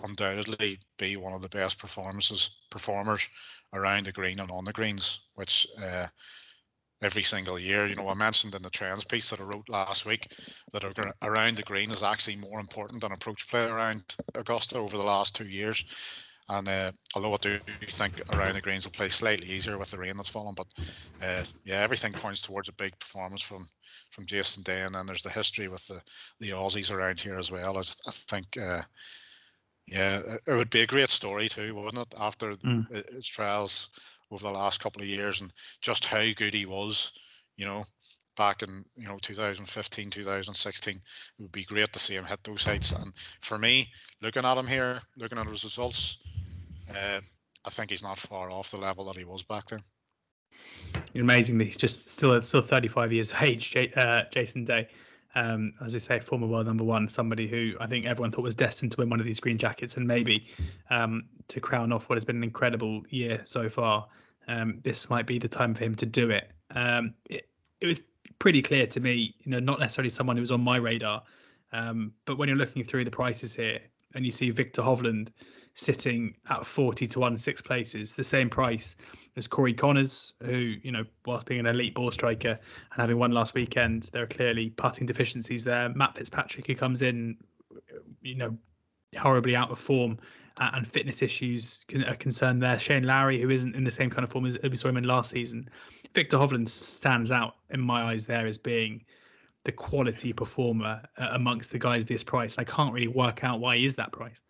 undoubtedly 0.03 0.79
be 0.97 1.15
one 1.15 1.33
of 1.33 1.41
the 1.41 1.49
best 1.49 1.77
performances 1.79 2.51
performers 2.69 3.27
around 3.73 4.05
the 4.05 4.11
green 4.11 4.39
and 4.39 4.51
on 4.51 4.65
the 4.65 4.73
greens, 4.73 5.19
which 5.35 5.67
uh, 5.81 6.07
every 7.01 7.23
single 7.23 7.59
year. 7.59 7.85
You 7.85 7.95
know, 7.95 8.09
I 8.09 8.13
mentioned 8.13 8.55
in 8.55 8.61
the 8.61 8.69
trends 8.69 9.03
piece 9.03 9.29
that 9.29 9.39
I 9.39 9.43
wrote 9.43 9.69
last 9.69 10.05
week 10.05 10.27
that 10.73 10.83
around 11.21 11.57
the 11.57 11.63
green 11.63 11.91
is 11.91 12.03
actually 12.03 12.37
more 12.37 12.59
important 12.59 13.01
than 13.01 13.11
approach 13.11 13.47
play 13.49 13.65
around 13.65 14.03
Augusta 14.33 14.77
over 14.77 14.97
the 14.97 15.03
last 15.03 15.35
two 15.35 15.47
years. 15.47 15.85
And 16.47 16.67
uh, 16.69 16.91
although 17.15 17.33
I 17.33 17.37
do 17.37 17.59
think 17.89 18.21
around 18.31 18.53
the 18.53 18.61
greens 18.61 18.85
will 18.85 18.91
play 18.91 19.09
slightly 19.09 19.47
easier 19.47 19.79
with 19.79 19.89
the 19.89 19.97
rain 19.97 20.15
that's 20.15 20.29
fallen, 20.29 20.53
but 20.53 20.67
uh, 21.19 21.43
yeah, 21.63 21.81
everything 21.81 22.13
points 22.13 22.41
towards 22.41 22.69
a 22.69 22.73
big 22.73 22.97
performance 22.99 23.41
from 23.41 23.65
from 24.11 24.27
Jason 24.27 24.61
Day, 24.61 24.83
and 24.83 24.93
then 24.93 25.07
there's 25.07 25.23
the 25.23 25.29
history 25.31 25.67
with 25.67 25.85
the 25.87 25.99
the 26.39 26.51
Aussies 26.51 26.91
around 26.91 27.19
here 27.19 27.37
as 27.37 27.51
well. 27.51 27.77
I, 27.77 27.81
I 27.81 28.11
think, 28.11 28.57
uh, 28.57 28.83
yeah, 29.87 30.21
it 30.45 30.53
would 30.53 30.69
be 30.69 30.81
a 30.81 30.87
great 30.87 31.09
story 31.09 31.49
too, 31.49 31.75
wouldn't 31.75 32.07
it? 32.07 32.17
After 32.17 32.53
mm. 32.55 32.91
its 32.91 33.27
trials 33.27 33.89
over 34.31 34.43
the 34.43 34.51
last 34.51 34.79
couple 34.79 35.01
of 35.01 35.07
years, 35.07 35.41
and 35.41 35.51
just 35.81 36.05
how 36.05 36.23
good 36.35 36.53
he 36.53 36.65
was, 36.65 37.11
you 37.57 37.65
know, 37.65 37.83
back 38.35 38.63
in 38.63 38.83
you 38.97 39.07
know 39.07 39.17
2015 39.21 40.09
2016 40.09 40.95
it 40.95 41.01
would 41.39 41.53
be 41.53 41.63
great 41.63 41.93
to 41.93 41.99
see 41.99 42.15
him 42.15 42.25
hit 42.25 42.43
those 42.43 42.65
heights 42.65 42.91
and 42.91 43.13
for 43.39 43.57
me 43.57 43.87
looking 44.21 44.43
at 44.43 44.57
him 44.57 44.67
here 44.67 45.01
looking 45.15 45.37
at 45.37 45.47
his 45.47 45.63
results 45.63 46.17
uh, 46.89 47.21
I 47.65 47.69
think 47.69 47.89
he's 47.89 48.03
not 48.03 48.17
far 48.17 48.51
off 48.51 48.71
the 48.71 48.77
level 48.77 49.05
that 49.05 49.17
he 49.17 49.23
was 49.23 49.43
back 49.43 49.65
then. 49.67 49.81
Amazingly, 51.15 51.65
he's 51.65 51.77
just 51.77 52.09
still 52.09 52.39
still 52.41 52.61
35 52.61 53.11
years 53.11 53.31
of 53.31 53.41
age. 53.41 53.75
Uh, 53.95 54.23
Jason 54.31 54.65
Day, 54.65 54.87
um, 55.35 55.73
as 55.83 55.93
we 55.93 55.99
say, 55.99 56.19
former 56.19 56.47
world 56.47 56.65
number 56.65 56.83
one, 56.83 57.09
somebody 57.09 57.47
who 57.47 57.73
I 57.79 57.87
think 57.87 58.05
everyone 58.05 58.31
thought 58.31 58.43
was 58.43 58.55
destined 58.55 58.93
to 58.93 58.97
win 58.99 59.09
one 59.09 59.19
of 59.19 59.25
these 59.25 59.39
green 59.39 59.57
jackets, 59.57 59.97
and 59.97 60.07
maybe 60.07 60.47
um, 60.89 61.25
to 61.49 61.59
crown 61.59 61.91
off 61.91 62.09
what 62.09 62.15
has 62.15 62.25
been 62.25 62.37
an 62.37 62.43
incredible 62.43 63.03
year 63.09 63.41
so 63.45 63.69
far, 63.69 64.07
um, 64.47 64.79
this 64.83 65.09
might 65.09 65.27
be 65.27 65.39
the 65.39 65.47
time 65.47 65.73
for 65.75 65.83
him 65.83 65.95
to 65.95 66.05
do 66.05 66.31
it. 66.31 66.49
Um, 66.73 67.13
it. 67.29 67.47
It 67.81 67.87
was 67.87 67.99
pretty 68.39 68.61
clear 68.61 68.87
to 68.87 68.99
me, 68.99 69.35
you 69.43 69.51
know, 69.51 69.59
not 69.59 69.79
necessarily 69.79 70.09
someone 70.09 70.37
who 70.37 70.41
was 70.41 70.51
on 70.51 70.61
my 70.61 70.77
radar, 70.77 71.23
um, 71.73 72.13
but 72.23 72.37
when 72.37 72.47
you're 72.47 72.57
looking 72.57 72.83
through 72.85 73.03
the 73.03 73.11
prices 73.11 73.53
here 73.53 73.79
and 74.15 74.25
you 74.25 74.31
see 74.31 74.49
Viktor 74.49 74.81
Hovland 74.81 75.27
sitting 75.75 76.33
at 76.49 76.65
40 76.65 77.05
to 77.05 77.19
1 77.19 77.37
six 77.37 77.61
places, 77.61 78.13
the 78.13 78.23
same 78.23 78.49
price 78.49 78.95
as 79.35 79.45
Corey 79.45 79.73
Conners, 79.73 80.33
who, 80.41 80.75
you 80.81 80.91
know, 80.91 81.03
whilst 81.25 81.45
being 81.45 81.59
an 81.59 81.65
elite 81.65 81.93
ball 81.93 82.11
striker 82.11 82.51
and 82.51 83.01
having 83.01 83.19
won 83.19 83.31
last 83.31 83.53
weekend, 83.53 84.03
there 84.13 84.23
are 84.23 84.27
clearly 84.27 84.69
putting 84.69 85.05
deficiencies 85.05 85.65
there. 85.65 85.89
Matt 85.89 86.17
Fitzpatrick, 86.17 86.65
who 86.65 86.75
comes 86.75 87.01
in, 87.01 87.37
you 88.21 88.35
know, 88.35 88.57
horribly 89.17 89.55
out 89.55 89.69
of 89.69 89.77
form 89.77 90.17
uh, 90.61 90.71
and 90.73 90.87
fitness 90.87 91.21
issues 91.21 91.81
are 92.07 92.15
concerned 92.15 92.63
there. 92.63 92.79
Shane 92.79 93.03
Lowry, 93.03 93.41
who 93.41 93.49
isn't 93.49 93.75
in 93.75 93.83
the 93.83 93.91
same 93.91 94.09
kind 94.09 94.23
of 94.23 94.31
form 94.31 94.45
as 94.45 94.57
we 94.63 94.77
saw 94.77 94.87
him 94.87 94.97
in 94.97 95.03
last 95.03 95.31
season. 95.31 95.69
Viktor 96.13 96.37
Hovland 96.37 96.69
stands 96.69 97.31
out 97.31 97.55
in 97.69 97.81
my 97.81 98.03
eyes 98.03 98.25
there 98.25 98.47
as 98.47 98.57
being 98.57 99.03
the 99.65 99.73
quality 99.73 100.31
performer 100.31 101.01
uh, 101.17 101.29
amongst 101.31 101.71
the 101.71 101.79
guys 101.79 102.05
this 102.05 102.23
price. 102.23 102.57
I 102.57 102.63
can't 102.63 102.93
really 102.93 103.09
work 103.09 103.43
out 103.43 103.59
why 103.59 103.75
is 103.75 103.97
that 103.97 104.13
price 104.13 104.41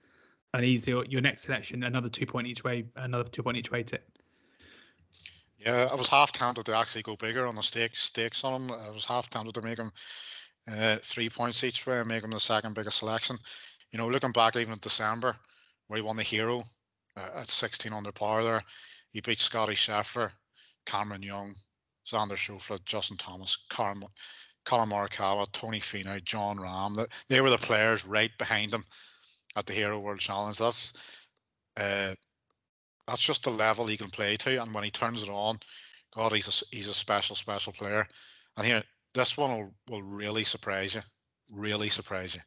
and 0.55 0.63
he's 0.63 0.87
your, 0.87 1.05
your 1.05 1.21
next 1.21 1.43
selection, 1.43 1.83
another 1.83 2.09
two 2.09 2.25
point 2.25 2.47
each 2.47 2.63
way, 2.63 2.85
another 2.95 3.25
two 3.25 3.43
point 3.43 3.57
each 3.57 3.71
way 3.71 3.83
tip. 3.83 4.09
Yeah, 5.57 5.89
I 5.91 5.95
was 5.95 6.07
half 6.07 6.31
tempted 6.31 6.65
to 6.67 6.77
actually 6.77 7.01
go 7.01 7.15
bigger 7.15 7.45
on 7.45 7.55
the 7.55 7.63
stakes 7.63 8.01
stakes 8.01 8.43
on 8.43 8.61
him. 8.61 8.71
I 8.71 8.89
was 8.91 9.05
half 9.05 9.29
tempted 9.29 9.53
to 9.55 9.61
make 9.61 9.77
him 9.77 9.91
uh, 10.71 10.97
three 11.01 11.29
points 11.29 11.63
each 11.63 11.85
way 11.85 11.99
and 11.99 12.07
make 12.07 12.23
him 12.23 12.31
the 12.31 12.39
second 12.39 12.73
biggest 12.73 12.99
selection. 12.99 13.37
You 13.91 13.97
know, 13.97 14.07
looking 14.07 14.31
back 14.31 14.55
even 14.55 14.73
in 14.73 14.79
December, 14.79 15.35
where 15.87 15.97
he 15.97 16.03
won 16.03 16.15
the 16.15 16.23
Hero 16.23 16.63
uh, 17.17 17.39
at 17.41 17.49
16 17.49 17.91
under 17.91 18.11
par 18.11 18.43
there, 18.43 18.63
he 19.11 19.21
beat 19.21 19.39
Scottie 19.39 19.73
Scheffler, 19.73 20.31
Cameron 20.85 21.23
Young, 21.23 21.55
Xander 22.07 22.37
Schauffele, 22.37 22.83
Justin 22.85 23.17
Thomas, 23.17 23.57
Collin, 23.69 24.03
Collin 24.63 24.89
Morikawa, 24.89 25.51
Tony 25.51 25.79
Finau, 25.79 26.23
Jon 26.23 26.57
Rahm. 26.57 27.05
They 27.27 27.41
were 27.41 27.49
the 27.49 27.57
players 27.57 28.05
right 28.05 28.31
behind 28.37 28.73
him 28.73 28.85
at 29.55 29.65
the 29.65 29.73
Hero 29.73 29.99
World 29.99 30.19
Challenge. 30.19 30.57
That's 30.57 31.19
uh, 31.77 32.15
that's 33.07 33.21
just 33.21 33.43
the 33.43 33.51
level 33.51 33.85
he 33.85 33.97
can 33.97 34.09
play 34.09 34.37
to, 34.37 34.61
and 34.61 34.73
when 34.73 34.83
he 34.83 34.91
turns 34.91 35.23
it 35.23 35.29
on, 35.29 35.59
God, 36.15 36.31
he's 36.31 36.47
a 36.47 36.75
he's 36.75 36.87
a 36.87 36.93
special 36.93 37.35
special 37.35 37.73
player. 37.73 38.07
And 38.57 38.65
here, 38.65 38.83
this 39.13 39.37
one 39.37 39.57
will, 39.57 39.73
will 39.89 40.03
really 40.03 40.43
surprise 40.43 40.95
you, 40.95 41.01
really 41.51 41.89
surprise 41.89 42.35
you. 42.35 42.41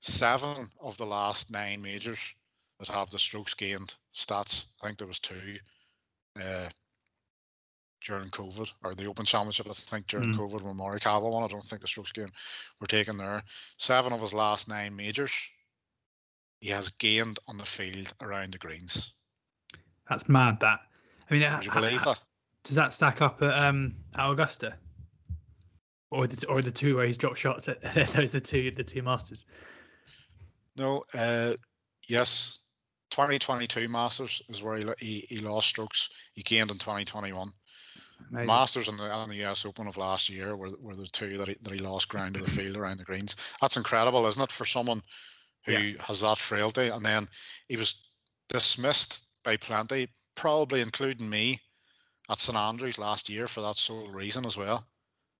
Seven 0.00 0.70
of 0.80 0.96
the 0.96 1.06
last 1.06 1.50
nine 1.50 1.82
majors 1.82 2.34
that 2.78 2.88
have 2.88 3.10
the 3.10 3.18
strokes 3.18 3.54
gained 3.54 3.94
stats. 4.14 4.66
I 4.82 4.86
think 4.86 4.98
there 4.98 5.08
was 5.08 5.18
two 5.18 5.56
uh, 6.40 6.68
during 8.04 8.28
COVID 8.28 8.70
or 8.84 8.94
the 8.94 9.06
Open 9.06 9.24
Championship. 9.24 9.66
I 9.68 9.72
think 9.72 10.06
during 10.06 10.34
mm. 10.34 10.36
COVID 10.36 10.62
when 10.62 10.76
Morikawa 10.76 11.32
won. 11.32 11.42
I 11.42 11.48
don't 11.48 11.64
think 11.64 11.82
the 11.82 11.88
strokes 11.88 12.12
gained 12.12 12.32
were 12.80 12.86
taken 12.86 13.16
there. 13.16 13.42
Seven 13.78 14.12
of 14.12 14.20
his 14.20 14.34
last 14.34 14.68
nine 14.68 14.94
majors 14.94 15.32
he 16.64 16.70
has 16.70 16.88
gained 16.88 17.38
on 17.46 17.58
the 17.58 17.64
field 17.66 18.10
around 18.22 18.54
the 18.54 18.58
greens. 18.58 19.12
That's 20.08 20.30
mad. 20.30 20.60
That 20.60 20.80
I 21.30 21.34
mean, 21.34 21.42
Would 21.52 21.66
you 21.66 21.70
believe 21.70 22.02
that? 22.04 22.18
Does 22.62 22.76
that 22.76 22.94
stack 22.94 23.20
up 23.20 23.42
at 23.42 23.52
um 23.52 23.96
at 24.16 24.30
Augusta? 24.30 24.72
Or 26.10 26.26
the 26.26 26.46
or 26.46 26.62
the 26.62 26.70
two 26.70 26.96
where 26.96 27.04
he's 27.04 27.18
dropped 27.18 27.36
shots 27.36 27.68
at 27.68 27.82
those 28.14 28.30
the 28.30 28.40
two 28.40 28.70
the 28.70 28.82
two 28.82 29.02
masters. 29.02 29.44
No, 30.74 31.04
uh, 31.12 31.52
yes, 32.08 32.60
2022 33.10 33.86
Masters 33.88 34.42
is 34.48 34.60
where 34.62 34.76
he, 34.76 34.86
he, 34.98 35.26
he 35.28 35.36
lost 35.36 35.68
strokes. 35.68 36.08
He 36.32 36.42
gained 36.42 36.70
in 36.70 36.78
2021. 36.78 37.52
Amazing. 38.30 38.46
Masters 38.46 38.88
and 38.88 38.98
the, 38.98 39.14
and 39.14 39.30
the 39.30 39.44
US 39.44 39.64
Open 39.66 39.86
of 39.86 39.96
last 39.96 40.28
year 40.28 40.56
were, 40.56 40.70
were 40.80 40.96
the 40.96 41.06
two 41.06 41.38
that 41.38 41.46
he, 41.46 41.56
that 41.62 41.72
he 41.72 41.78
lost 41.78 42.08
ground 42.08 42.34
to 42.34 42.40
the 42.40 42.50
field 42.50 42.76
around 42.76 42.98
the 42.98 43.04
greens. 43.04 43.36
That's 43.60 43.76
incredible, 43.76 44.26
isn't 44.26 44.42
it, 44.42 44.50
for 44.50 44.64
someone 44.64 45.02
who 45.64 45.72
yeah. 45.72 46.02
has 46.02 46.20
that 46.20 46.38
frailty. 46.38 46.88
And 46.88 47.04
then 47.04 47.28
he 47.68 47.76
was 47.76 47.94
dismissed 48.48 49.22
by 49.42 49.56
plenty, 49.56 50.08
probably 50.34 50.80
including 50.80 51.28
me 51.28 51.60
at 52.30 52.38
St 52.38 52.56
Andrews 52.56 52.98
last 52.98 53.28
year 53.28 53.46
for 53.46 53.60
that 53.62 53.76
sole 53.76 54.08
reason 54.10 54.46
as 54.46 54.56
well. 54.56 54.86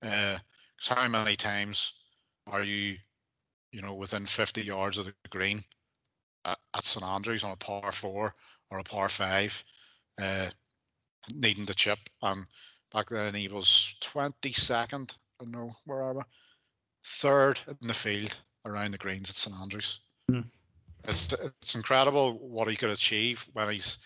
Because 0.01 0.39
uh, 0.91 0.95
how 0.95 1.07
many 1.07 1.35
times 1.35 1.93
are 2.47 2.63
you, 2.63 2.97
you 3.71 3.81
know, 3.81 3.95
within 3.95 4.25
50 4.25 4.61
yards 4.61 4.97
of 4.97 5.05
the 5.05 5.13
green 5.29 5.63
at, 6.43 6.57
at 6.73 6.83
St 6.83 7.05
Andrews 7.05 7.43
on 7.43 7.51
a 7.51 7.55
par 7.55 7.91
four 7.91 8.35
or 8.69 8.79
a 8.79 8.83
par 8.83 9.09
five, 9.09 9.63
uh, 10.21 10.49
needing 11.33 11.65
the 11.65 11.73
chip? 11.73 11.99
And 12.21 12.45
back 12.93 13.09
then 13.09 13.33
he 13.33 13.47
was 13.47 13.95
22nd, 14.01 15.11
I 15.39 15.43
don't 15.43 15.51
know, 15.51 15.75
where 15.85 16.03
are 16.03 16.13
we? 16.13 16.21
Third 17.03 17.59
in 17.81 17.87
the 17.87 17.93
field 17.93 18.37
around 18.65 18.91
the 18.91 18.97
greens 18.97 19.29
at 19.29 19.35
St 19.35 19.55
Andrews. 19.55 19.99
Mm. 20.31 20.45
It's 21.07 21.31
it's 21.33 21.75
incredible 21.75 22.33
what 22.33 22.67
he 22.67 22.75
could 22.75 22.89
achieve 22.89 23.47
when 23.53 23.69
he's, 23.69 23.97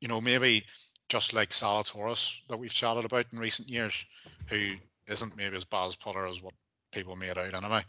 you 0.00 0.08
know, 0.08 0.20
maybe 0.20 0.64
just 1.08 1.34
like 1.34 1.50
Zalatoris 1.50 2.40
that 2.48 2.58
we've 2.58 2.72
chatted 2.72 3.04
about 3.04 3.26
in 3.32 3.38
recent 3.38 3.68
years, 3.68 4.06
who 4.48 4.70
isn't 5.06 5.36
maybe 5.36 5.56
as 5.56 5.64
bad 5.64 5.86
as 5.86 5.96
putter 5.96 6.26
as 6.26 6.40
what 6.40 6.54
people 6.92 7.16
made 7.16 7.36
out 7.36 7.52
anyway. 7.52 7.84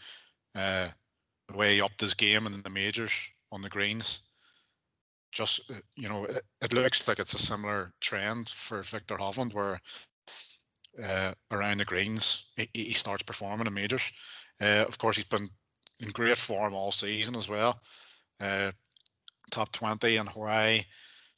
Uh, 0.55 0.87
the 1.47 1.57
way 1.57 1.75
he 1.75 1.81
upped 1.81 2.01
his 2.01 2.13
game 2.13 2.45
in 2.47 2.61
the 2.61 2.69
majors 2.69 3.11
on 3.51 3.61
the 3.61 3.69
greens. 3.69 4.21
just 5.31 5.61
uh, 5.69 5.75
you 5.95 6.09
know, 6.09 6.25
it, 6.25 6.43
it, 6.61 6.73
looks 6.73 7.07
like 7.07 7.19
it's 7.19 7.33
a 7.33 7.37
similar 7.37 7.93
trend 8.01 8.49
for 8.49 8.81
Viktor 8.81 9.15
Hovland, 9.15 9.53
where 9.53 9.79
uh, 11.01 11.33
around 11.51 11.77
the 11.77 11.85
greens 11.85 12.45
he, 12.55 12.69
he, 12.73 12.93
starts 12.93 13.23
performing 13.23 13.67
in 13.67 13.73
majors. 13.73 14.11
Uh, 14.59 14.85
of 14.87 14.97
course, 14.97 15.15
he's 15.15 15.25
been 15.25 15.47
in 16.01 16.09
great 16.09 16.37
form 16.37 16.73
all 16.73 16.91
season 16.91 17.35
as 17.35 17.47
well. 17.47 17.79
Uh, 18.39 18.71
top 19.51 19.71
20 19.71 20.17
in 20.17 20.25
Hawaii, 20.25 20.81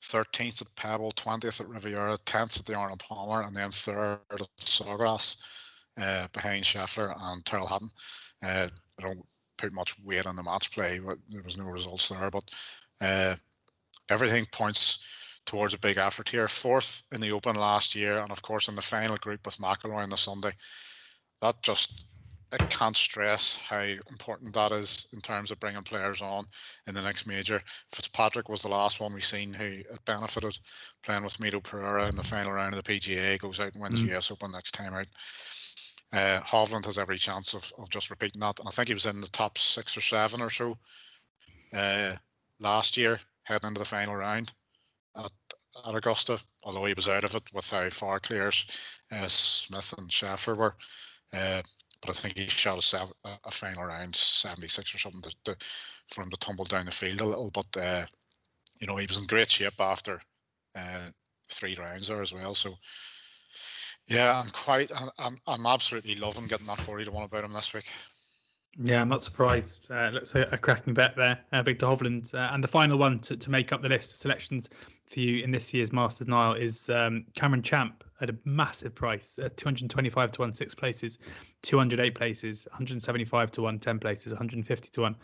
13th 0.04 0.62
at 0.62 0.76
Pebble, 0.76 1.12
20th 1.12 1.62
at 1.62 1.68
Riviera, 1.68 2.18
10th 2.26 2.60
at 2.60 2.66
the 2.66 2.76
Arnold 2.76 3.00
Palmer, 3.00 3.42
and 3.42 3.56
then 3.56 3.72
third 3.72 4.20
at 4.32 4.48
Sawgrass 4.60 5.38
uh, 6.00 6.28
behind 6.34 6.64
Scheffler 6.64 7.14
and 7.18 7.46
Tyrrell 7.46 7.68
Hatton. 7.68 7.90
Uh, 8.42 8.68
I 9.00 9.02
don't 9.02 9.26
put 9.58 9.74
much 9.74 9.96
weight 10.04 10.26
on 10.26 10.36
the 10.36 10.44
match 10.44 10.72
play, 10.72 11.00
but 11.00 11.18
there 11.30 11.44
was 11.44 11.58
no 11.58 11.66
results 11.66 12.10
there. 12.10 12.30
But 12.30 12.44
uh, 13.02 13.36
everything 14.10 14.46
points 14.52 15.00
towards 15.46 15.74
a 15.74 15.80
big 15.80 15.98
effort 15.98 16.30
here. 16.30 16.48
Fourth 16.48 17.04
in 17.12 17.22
the 17.22 17.32
Open 17.32 17.56
last 17.56 17.96
year, 17.96 18.20
and 18.20 18.32
of 18.32 18.42
course 18.42 18.68
in 18.68 18.76
the 18.76 18.82
final 18.82 19.18
group 19.18 19.46
with 19.46 19.58
McIlroy 19.58 20.04
on 20.04 20.10
the 20.10 20.18
Sunday. 20.18 20.54
That 21.42 21.62
just 21.62 22.06
I 22.54 22.58
can't 22.70 22.96
stress 22.96 23.56
how 23.56 23.82
important 23.82 24.54
that 24.54 24.72
is 24.72 25.08
in 25.12 25.22
terms 25.22 25.50
of 25.50 25.60
bringing 25.60 25.82
players 25.82 26.22
on 26.22 26.46
in 26.86 26.94
the 26.94 27.02
next 27.02 27.26
major. 27.26 27.64
Fitzpatrick 27.92 28.48
was 28.48 28.62
the 28.62 28.68
last 28.68 29.00
one 29.00 29.12
we've 29.12 29.26
seen 29.26 29.54
who 29.54 29.82
benefited 30.06 30.56
playing 31.02 31.24
with 31.24 31.40
Mito 31.40 31.64
Pereira 31.64 32.08
in 32.08 32.16
the 32.16 32.22
final 32.22 32.52
round 32.52 32.76
of 32.76 32.84
the 32.84 33.00
PGA, 33.00 33.40
goes 33.40 33.60
out 33.60 33.74
and 33.74 33.82
wins 33.82 34.02
mm. 34.02 34.16
US 34.16 34.30
Open 34.30 34.52
next 34.52 34.72
time 34.74 34.94
out. 34.94 35.08
Uh, 36.12 36.42
Hovland 36.42 36.86
has 36.86 37.00
every 37.00 37.18
chance 37.18 37.56
of, 37.56 37.74
of 37.80 37.90
just 37.90 38.12
repeating 38.12 38.42
that. 38.42 38.60
And 38.60 38.68
I 38.68 38.72
think 38.72 38.88
he 38.88 38.94
was 38.94 39.08
in 39.08 39.20
the 39.20 39.28
top 39.30 39.58
six 39.58 39.98
or 39.98 40.02
seven 40.02 40.40
or 40.40 40.52
so 40.52 40.78
uh, 41.74 42.16
last 42.60 42.98
year, 42.98 43.20
heading 43.42 43.70
into 43.70 43.80
the 43.80 43.86
final 43.86 44.16
round 44.16 44.54
at, 45.16 45.32
at 45.88 45.96
Augusta, 45.96 46.40
although 46.64 46.86
he 46.86 46.94
was 46.94 47.08
out 47.08 47.24
of 47.24 47.34
it 47.34 47.52
with 47.52 47.68
how 47.68 47.90
far 47.90 48.20
clears 48.20 48.68
uh, 49.12 49.28
Smith 49.28 49.96
and 49.98 50.12
Scheffler 50.12 50.56
were. 50.56 50.76
Uh, 51.34 51.64
but 52.06 52.18
I 52.18 52.20
think 52.20 52.38
he 52.38 52.48
shot 52.48 52.78
a, 52.78 52.82
seven, 52.82 53.14
a, 53.24 53.52
final 53.52 53.86
round 53.86 54.16
76 54.16 54.94
or 54.94 54.98
something 54.98 55.22
to, 55.22 55.36
to, 55.46 55.58
for 56.10 56.22
him 56.22 56.30
to 56.30 56.38
tumble 56.38 56.66
down 56.66 56.86
the 56.86 56.92
field 56.92 57.22
a 57.22 57.26
little. 57.26 57.52
But, 57.52 57.78
uh, 57.78 58.06
you 58.80 58.88
know, 58.88 58.98
he 58.98 59.06
was 59.08 59.18
in 59.18 59.26
great 59.26 59.50
shape 59.50 59.80
after 59.80 60.20
uh, 60.76 61.10
three 61.50 61.76
rounds 61.76 62.08
there 62.08 62.22
as 62.22 62.34
well. 62.34 62.54
So, 62.54 62.76
yeah, 64.08 64.38
I'm 64.38 64.50
quite, 64.52 64.92
I'm, 65.18 65.38
I'm 65.48 65.66
absolutely 65.66 66.16
loving 66.16 66.48
getting 66.48 66.68
that 66.68 66.82
40 66.82 67.06
to 67.06 67.12
1 67.12 67.24
about 67.24 67.46
him 67.46 67.54
this 67.54 67.74
week. 67.74 67.90
Yeah, 68.78 69.02
I'm 69.02 69.10
not 69.10 69.24
surprised. 69.24 69.92
Uh, 69.92 70.10
looks 70.10 70.34
like 70.34 70.52
a 70.52 70.58
cracking 70.58 70.96
bet 70.96 71.16
there, 71.16 71.40
uh, 71.52 71.62
Viktor 71.62 71.86
Hovland. 71.86 72.34
Uh, 72.34 72.50
and 72.52 72.64
the 72.64 72.68
final 72.68 72.98
one 72.98 73.20
to, 73.20 73.38
to 73.38 73.52
make 73.52 73.72
up 73.72 73.82
the 73.82 73.90
list 73.90 74.12
of 74.12 74.18
selections 74.18 74.68
for 75.08 75.20
you 75.20 75.44
in 75.44 75.52
this 75.52 75.74
year's 75.74 75.94
Masters 75.94 76.28
Niall 76.28 76.54
is 76.56 76.90
um, 76.90 77.26
Cameron 77.36 77.62
Champ 77.62 78.04
at 78.24 78.30
a 78.30 78.36
massive 78.46 78.96
price, 78.96 79.38
uh, 79.38 79.50
225 79.56 80.32
to 80.32 80.42
1 80.42 80.54
six 80.54 80.74
places, 80.74 81.20
208 81.62 82.16
places, 82.16 82.66
175 82.72 83.52
to 83.52 83.62
1 83.62 83.80
10 83.80 84.00
places, 84.00 84.32
150 84.32 84.90
to 84.90 85.02
1 85.02 85.16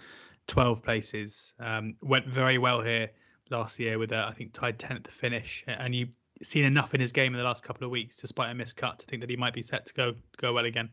12 0.48 0.84
places. 0.84 1.54
Um, 1.60 1.96
went 2.02 2.28
very 2.28 2.58
well 2.58 2.82
here 2.82 3.10
last 3.50 3.80
year 3.80 3.98
with 3.98 4.12
a, 4.12 4.26
I 4.26 4.34
think 4.34 4.54
tied 4.54 4.78
10th 4.78 5.08
finish, 5.08 5.64
and 5.66 5.96
you've 5.96 6.10
seen 6.44 6.66
enough 6.66 6.94
in 6.94 7.00
his 7.00 7.14
game 7.14 7.34
in 7.34 7.38
the 7.38 7.44
last 7.46 7.64
couple 7.64 7.86
of 7.86 7.92
weeks, 7.92 8.18
despite 8.18 8.52
a 8.52 8.54
missed 8.54 8.76
cut, 8.76 9.00
to 9.00 9.06
think 9.06 9.22
that 9.22 9.30
he 9.30 9.38
might 9.38 9.54
be 9.54 9.62
set 9.62 9.86
to 9.88 9.94
go 9.94 10.14
go 10.38 10.54
well 10.54 10.66
again. 10.66 10.90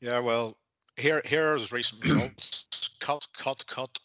Yeah, 0.00 0.20
well, 0.20 0.56
here 0.96 1.20
here 1.26 1.52
are 1.52 1.58
his 1.58 1.72
recent 1.72 2.02
results: 2.02 2.90
cut, 3.00 3.26
cut, 3.36 3.66
cut, 3.66 4.00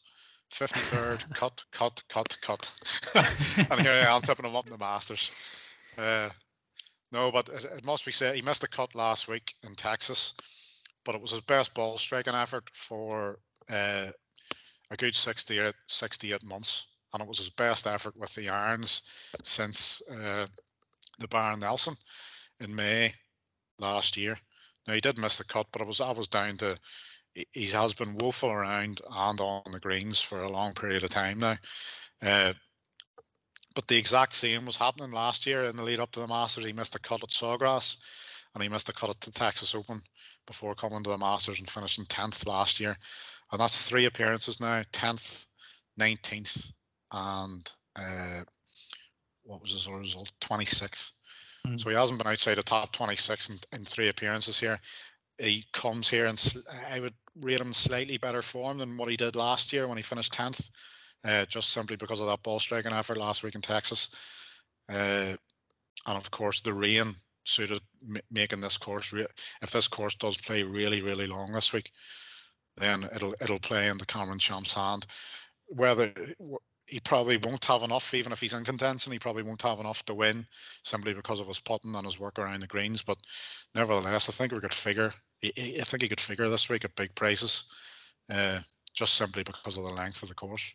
53rd, 0.51 1.33
cut, 1.33 1.63
cut, 1.71 2.03
cut, 2.09 2.37
cut, 2.41 2.71
and 3.15 3.81
here 3.81 3.91
I 3.91 4.15
am 4.15 4.21
tipping 4.21 4.45
him 4.45 4.55
up 4.55 4.67
in 4.67 4.73
the 4.73 4.77
Masters. 4.77 5.31
Uh, 5.97 6.29
no, 7.11 7.31
but 7.31 7.49
it, 7.49 7.85
must 7.85 8.05
be 8.05 8.11
said 8.11 8.35
he 8.35 8.41
missed 8.41 8.63
a 8.63 8.67
cut 8.67 8.95
last 8.95 9.27
week 9.27 9.53
in 9.63 9.75
Texas, 9.75 10.33
but 11.05 11.15
it 11.15 11.21
was 11.21 11.31
his 11.31 11.41
best 11.41 11.73
ball 11.73 11.97
striking 11.97 12.35
effort 12.35 12.69
for 12.73 13.39
uh, 13.69 14.07
a 14.91 14.97
good 14.97 15.15
68, 15.15 15.73
68 15.87 16.43
months 16.43 16.87
and 17.13 17.21
it 17.21 17.27
was 17.27 17.39
his 17.39 17.49
best 17.49 17.87
effort 17.87 18.15
with 18.17 18.33
the 18.35 18.49
irons 18.49 19.01
since 19.43 20.01
uh, 20.11 20.45
the 21.17 21.27
Byron 21.27 21.59
Nelson 21.59 21.95
in 22.59 22.75
May 22.75 23.13
last 23.79 24.17
year. 24.17 24.37
Now 24.87 24.93
he 24.93 25.01
did 25.01 25.17
miss 25.17 25.37
the 25.37 25.43
cut, 25.43 25.67
but 25.71 25.81
it 25.81 25.87
was 25.87 25.97
that 25.99 26.15
was 26.15 26.27
down 26.27 26.57
to 26.57 26.77
he 27.53 27.67
has 27.67 27.93
been 27.93 28.15
woeful 28.15 28.49
around 28.49 29.01
and 29.09 29.39
on 29.39 29.71
the 29.71 29.79
greens 29.79 30.19
for 30.19 30.41
a 30.41 30.51
long 30.51 30.73
period 30.73 31.03
of 31.03 31.09
time 31.09 31.39
now. 31.39 31.57
Uh, 32.21 32.53
but 33.79 33.87
the 33.87 33.95
exact 33.95 34.33
same 34.33 34.65
was 34.65 34.75
happening 34.75 35.13
last 35.13 35.45
year 35.45 35.63
in 35.63 35.77
the 35.77 35.83
lead 35.83 36.01
up 36.01 36.11
to 36.11 36.19
the 36.19 36.27
Masters. 36.27 36.65
He 36.65 36.73
missed 36.73 36.95
a 36.95 36.99
cut 36.99 37.23
at 37.23 37.29
Sawgrass 37.29 37.95
and 38.53 38.61
he 38.61 38.67
missed 38.67 38.89
a 38.89 38.93
cut 38.93 39.09
at 39.09 39.21
the 39.21 39.31
Texas 39.31 39.73
Open 39.73 40.01
before 40.45 40.75
coming 40.75 41.01
to 41.01 41.11
the 41.11 41.17
Masters 41.17 41.59
and 41.59 41.69
finishing 41.69 42.03
10th 42.03 42.45
last 42.45 42.81
year. 42.81 42.97
And 43.49 43.61
that's 43.61 43.81
three 43.81 44.03
appearances 44.03 44.59
now 44.59 44.83
10th, 44.91 45.45
19th, 45.97 46.73
and 47.13 47.71
uh, 47.95 48.41
what 49.43 49.61
was 49.61 49.71
his 49.71 49.87
result? 49.87 50.29
26th. 50.41 51.13
Mm. 51.65 51.79
So 51.79 51.89
he 51.89 51.95
hasn't 51.95 52.21
been 52.21 52.29
outside 52.29 52.55
the 52.55 52.63
top 52.63 52.91
26 52.91 53.49
in, 53.49 53.59
in 53.71 53.85
three 53.85 54.09
appearances 54.09 54.59
here. 54.59 54.81
He 55.37 55.63
comes 55.71 56.09
here 56.09 56.25
and 56.25 56.53
I 56.93 56.99
would 56.99 57.13
rate 57.39 57.61
him 57.61 57.71
slightly 57.71 58.17
better 58.17 58.41
form 58.41 58.79
than 58.79 58.97
what 58.97 59.09
he 59.09 59.15
did 59.15 59.37
last 59.37 59.71
year 59.71 59.87
when 59.87 59.95
he 59.95 60.03
finished 60.03 60.33
10th, 60.33 60.69
uh, 61.23 61.45
just 61.45 61.69
simply 61.69 61.95
because 61.95 62.19
of 62.19 62.27
that 62.27 62.43
ball 62.43 62.59
striking 62.59 62.93
effort 62.93 63.17
last 63.17 63.43
week 63.43 63.55
in 63.55 63.61
Texas. 63.61 64.09
Uh, 64.89 65.35
and 66.05 66.17
of 66.17 66.31
course, 66.31 66.61
the 66.61 66.73
rain 66.73 67.15
suited 67.43 67.81
m- 68.07 68.21
making 68.31 68.61
this 68.61 68.77
course. 68.77 69.13
Re- 69.13 69.27
if 69.61 69.71
this 69.71 69.87
course 69.87 70.15
does 70.15 70.37
play 70.37 70.63
really, 70.63 71.01
really 71.01 71.27
long 71.27 71.51
this 71.51 71.73
week, 71.73 71.91
then 72.77 73.07
it'll 73.13 73.35
it'll 73.41 73.59
play 73.59 73.87
in 73.87 73.97
the 73.97 74.05
Cameron 74.05 74.39
Champ's 74.39 74.73
hand. 74.73 75.05
Whether 75.67 76.13
he 76.89 76.99
probably 76.99 77.37
won't 77.37 77.63
have 77.65 77.83
enough, 77.83 78.13
even 78.13 78.31
if 78.31 78.41
he's 78.41 78.53
in 78.53 78.65
contention. 78.65 79.11
He 79.11 79.19
probably 79.19 79.43
won't 79.43 79.61
have 79.61 79.79
enough 79.79 80.03
to 80.05 80.15
win 80.15 80.47
simply 80.83 81.13
because 81.13 81.39
of 81.39 81.47
his 81.47 81.59
putting 81.59 81.95
and 81.95 82.05
his 82.05 82.19
work 82.19 82.39
around 82.39 82.61
the 82.61 82.67
greens. 82.67 83.03
But 83.03 83.19
nevertheless, 83.75 84.27
I 84.27 84.31
think 84.31 84.51
we 84.51 84.59
could 84.59 84.73
figure. 84.73 85.13
I 85.43 85.83
think 85.83 86.01
he 86.01 86.09
could 86.09 86.19
figure 86.19 86.49
this 86.49 86.67
week 86.67 86.85
at 86.85 86.95
big 86.95 87.13
prices, 87.13 87.65
uh, 88.29 88.59
just 88.93 89.13
simply 89.13 89.43
because 89.43 89.77
of 89.77 89.85
the 89.85 89.93
length 89.93 90.23
of 90.23 90.29
the 90.29 90.35
course. 90.35 90.73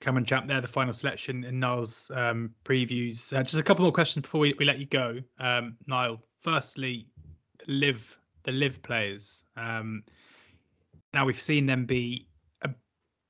Cameron 0.00 0.24
Champ 0.24 0.46
there, 0.46 0.60
the 0.60 0.68
final 0.68 0.92
selection 0.92 1.44
in 1.44 1.60
Niall's 1.60 2.10
um, 2.14 2.54
previews. 2.64 3.36
Uh, 3.36 3.42
just 3.42 3.56
a 3.56 3.62
couple 3.62 3.82
more 3.82 3.92
questions 3.92 4.22
before 4.22 4.40
we, 4.40 4.54
we 4.58 4.64
let 4.64 4.78
you 4.78 4.86
go, 4.86 5.18
um, 5.38 5.76
Niall. 5.86 6.20
Firstly, 6.40 7.06
LIV 7.66 8.16
the 8.48 8.52
LIV 8.52 8.82
players. 8.82 9.44
Um, 9.56 10.02
now 11.12 11.26
we've 11.26 11.40
seen 11.40 11.66
them 11.66 11.84
be 11.84 12.26
a 12.62 12.70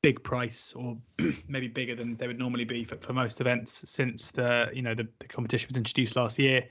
big 0.03 0.23
price 0.23 0.73
or 0.77 0.97
maybe 1.49 1.67
bigger 1.67 1.97
than 1.97 2.17
they 2.17 2.29
would 2.29 2.39
normally 2.39 2.65
be 2.65 2.85
for, 2.85 2.97
for 2.99 3.13
most 3.13 3.41
events 3.41 3.85
since 3.91 4.31
the 4.31 4.69
you 4.73 4.83
know 4.83 4.95
the, 4.95 5.09
the 5.19 5.27
competition 5.27 5.69
was 5.71 5.77
introduced 5.77 6.15
last 6.15 6.39
year. 6.39 6.69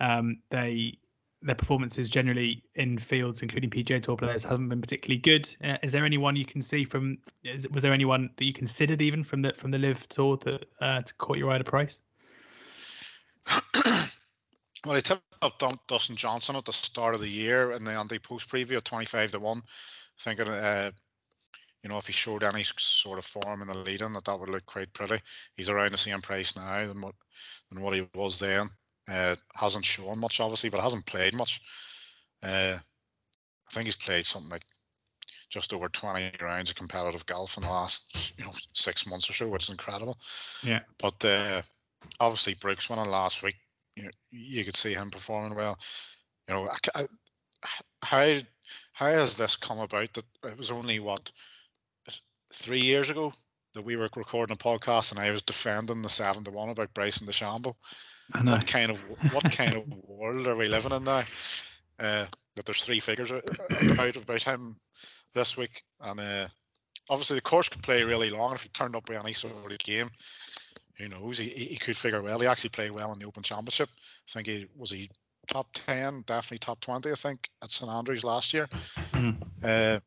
Um, 0.00 0.38
they 0.50 0.98
their 1.42 1.54
performances 1.54 2.08
generally 2.08 2.62
in 2.74 2.98
fields, 2.98 3.42
including 3.42 3.70
PGA 3.70 4.02
Tour 4.02 4.16
players, 4.16 4.44
haven't 4.44 4.68
been 4.68 4.80
particularly 4.80 5.20
good. 5.20 5.54
Uh, 5.62 5.78
is 5.82 5.92
there 5.92 6.04
anyone 6.04 6.36
you 6.36 6.44
can 6.44 6.62
see 6.62 6.84
from? 6.84 7.18
Is, 7.44 7.68
was 7.68 7.82
there 7.82 7.92
anyone 7.92 8.30
that 8.36 8.46
you 8.46 8.52
considered 8.52 9.02
even 9.02 9.24
from 9.24 9.42
the 9.42 9.52
from 9.52 9.70
the 9.70 9.78
LIV 9.78 10.08
Tour 10.08 10.36
that 10.38 10.64
uh, 10.80 11.02
to 11.02 11.14
caught 11.14 11.38
your 11.38 11.50
eye 11.50 11.56
at 11.56 11.60
a 11.60 11.64
price? 11.64 12.00
well, 13.84 14.96
I 14.96 15.00
tipped 15.00 15.22
up 15.42 15.62
Dustin 15.88 16.16
Johnson 16.16 16.56
at 16.56 16.64
the 16.64 16.72
start 16.72 17.14
of 17.14 17.20
the 17.20 17.28
year 17.28 17.72
in 17.72 17.84
the 17.84 18.20
post 18.22 18.48
preview 18.48 18.76
at 18.76 18.84
twenty 18.84 19.06
five 19.06 19.30
to 19.32 19.40
one, 19.40 19.62
thinking 20.18 20.48
uh, 20.48 20.92
you 21.82 21.90
know, 21.90 21.98
if 21.98 22.06
he 22.06 22.12
showed 22.12 22.44
any 22.44 22.64
sort 22.78 23.18
of 23.18 23.24
form 23.24 23.62
in 23.62 23.68
the 23.68 23.78
lead 23.78 24.02
in 24.02 24.12
that 24.12 24.24
that 24.26 24.38
would 24.38 24.48
look 24.48 24.66
quite 24.66 24.92
pretty. 24.92 25.20
He's 25.56 25.68
around 25.68 25.92
the 25.92 25.98
same 25.98 26.20
price 26.20 26.54
now 26.54 26.86
than 26.86 27.00
what 27.00 27.14
than 27.70 27.82
what 27.82 27.94
he 27.94 28.06
was 28.14 28.38
then. 28.38 28.70
Uh, 29.12 29.36
hasn't 29.54 29.84
shown 29.84 30.18
much 30.18 30.40
obviously, 30.40 30.70
but 30.70 30.80
hasn't 30.80 31.04
played 31.04 31.34
much. 31.34 31.60
Uh, 32.42 32.78
I 32.78 33.74
think 33.74 33.84
he's 33.84 33.96
played 33.96 34.24
something 34.24 34.50
like 34.50 34.64
just 35.50 35.74
over 35.74 35.88
20 35.88 36.32
rounds 36.40 36.70
of 36.70 36.76
competitive 36.76 37.26
golf 37.26 37.58
in 37.58 37.62
the 37.62 37.68
last 37.68 38.32
you 38.38 38.44
know 38.44 38.52
six 38.72 39.06
months 39.06 39.28
or 39.28 39.34
so, 39.34 39.48
which 39.48 39.64
is 39.64 39.70
incredible. 39.70 40.16
Yeah. 40.62 40.80
But 40.98 41.22
uh, 41.24 41.62
obviously 42.20 42.54
Brooks 42.54 42.88
won 42.88 42.98
winning 42.98 43.12
last 43.12 43.42
week, 43.42 43.56
you 43.96 44.04
know, 44.04 44.10
you 44.30 44.64
could 44.64 44.76
see 44.76 44.94
him 44.94 45.10
performing 45.10 45.56
well. 45.56 45.78
You 46.48 46.54
know, 46.54 46.68
I, 46.68 47.00
I, 47.00 47.06
how 48.02 48.38
how 48.92 49.06
has 49.06 49.36
this 49.36 49.56
come 49.56 49.80
about 49.80 50.12
that 50.14 50.24
it 50.44 50.56
was 50.56 50.70
only 50.70 50.98
what 51.00 51.30
three 52.54 52.80
years 52.80 53.10
ago 53.10 53.32
that 53.74 53.82
we 53.82 53.96
were 53.96 54.08
recording 54.14 54.54
a 54.54 54.56
podcast 54.56 55.12
and 55.12 55.20
I 55.20 55.30
was 55.30 55.42
defending 55.42 56.02
the 56.02 56.08
seven 56.08 56.44
to 56.44 56.50
one 56.50 56.68
about 56.68 56.94
Bryson 56.94 57.26
DeChambeau. 57.26 57.74
What 58.30 58.66
kind 58.66 58.90
of 58.90 59.00
what 59.32 59.50
kind 59.52 59.74
of 59.74 59.84
world 60.08 60.46
are 60.46 60.56
we 60.56 60.68
living 60.68 60.92
in 60.92 61.04
now? 61.04 61.24
Uh, 61.98 62.26
that 62.56 62.66
there's 62.66 62.84
three 62.84 63.00
figures 63.00 63.32
out 63.32 64.16
about 64.16 64.42
him 64.42 64.76
this 65.34 65.56
week, 65.56 65.82
and 66.00 66.20
uh, 66.20 66.48
obviously 67.08 67.36
the 67.36 67.42
course 67.42 67.68
could 67.68 67.82
play 67.82 68.02
really 68.02 68.30
long. 68.30 68.54
If 68.54 68.62
he 68.62 68.68
turned 68.68 68.96
up 68.96 69.08
with 69.08 69.18
any 69.18 69.32
sort 69.32 69.54
of 69.54 69.78
game, 69.78 70.10
who 70.98 71.08
knows? 71.08 71.38
He, 71.38 71.48
he 71.48 71.76
could 71.76 71.96
figure 71.96 72.22
well. 72.22 72.38
He 72.38 72.46
actually 72.46 72.70
played 72.70 72.90
well 72.90 73.12
in 73.12 73.18
the 73.18 73.26
Open 73.26 73.42
Championship. 73.42 73.88
I 73.92 74.32
think 74.32 74.46
he 74.46 74.66
was 74.76 74.90
he 74.90 75.10
top 75.48 75.68
ten, 75.72 76.22
definitely 76.26 76.58
top 76.58 76.80
twenty. 76.80 77.10
I 77.10 77.14
think 77.14 77.48
at 77.62 77.70
St 77.70 77.90
Andrews 77.90 78.24
last 78.24 78.52
year. 78.52 78.68
Mm. 79.12 79.36
Uh, 79.62 80.00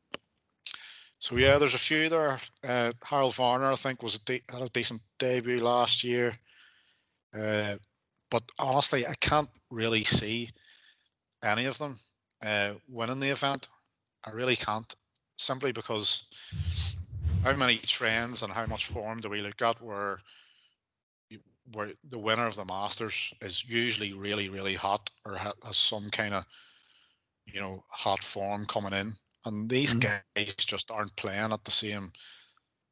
so 1.19 1.37
yeah, 1.37 1.57
there's 1.57 1.73
a 1.73 1.79
few 1.79 2.09
there. 2.09 2.39
Uh, 2.67 2.91
Harold 3.03 3.35
Varner, 3.35 3.71
I 3.71 3.75
think, 3.75 4.03
was 4.03 4.15
a 4.15 4.23
de- 4.25 4.43
had 4.49 4.61
a 4.61 4.69
decent 4.69 5.01
debut 5.17 5.59
last 5.59 6.03
year. 6.03 6.37
Uh, 7.33 7.75
but 8.35 8.43
honestly, 8.59 9.07
I 9.07 9.13
can't 9.13 9.49
really 9.71 10.03
see 10.03 10.49
any 11.41 11.67
of 11.67 11.77
them 11.77 11.97
uh, 12.45 12.73
winning 12.89 13.21
the 13.21 13.29
event. 13.29 13.69
I 14.25 14.31
really 14.31 14.57
can't, 14.57 14.93
simply 15.37 15.71
because 15.71 16.25
how 17.45 17.53
many 17.53 17.77
trends 17.77 18.43
and 18.43 18.51
how 18.51 18.65
much 18.65 18.87
form 18.87 19.21
do 19.21 19.29
we 19.29 19.39
look 19.39 19.61
at 19.61 19.81
where 19.81 20.19
where 21.71 21.93
the 22.09 22.19
winner 22.19 22.45
of 22.45 22.57
the 22.57 22.65
Masters 22.65 23.33
is 23.39 23.63
usually 23.63 24.11
really 24.11 24.49
really 24.49 24.75
hot 24.75 25.09
or 25.25 25.37
has 25.37 25.77
some 25.77 26.09
kind 26.09 26.33
of 26.33 26.43
you 27.45 27.61
know 27.61 27.85
hot 27.87 28.19
form 28.19 28.65
coming 28.65 28.91
in, 28.91 29.15
and 29.45 29.69
these 29.69 29.93
mm-hmm. 29.93 30.11
guys 30.35 30.55
just 30.55 30.91
aren't 30.91 31.15
playing 31.15 31.53
at 31.53 31.63
the 31.63 31.71
same 31.71 32.11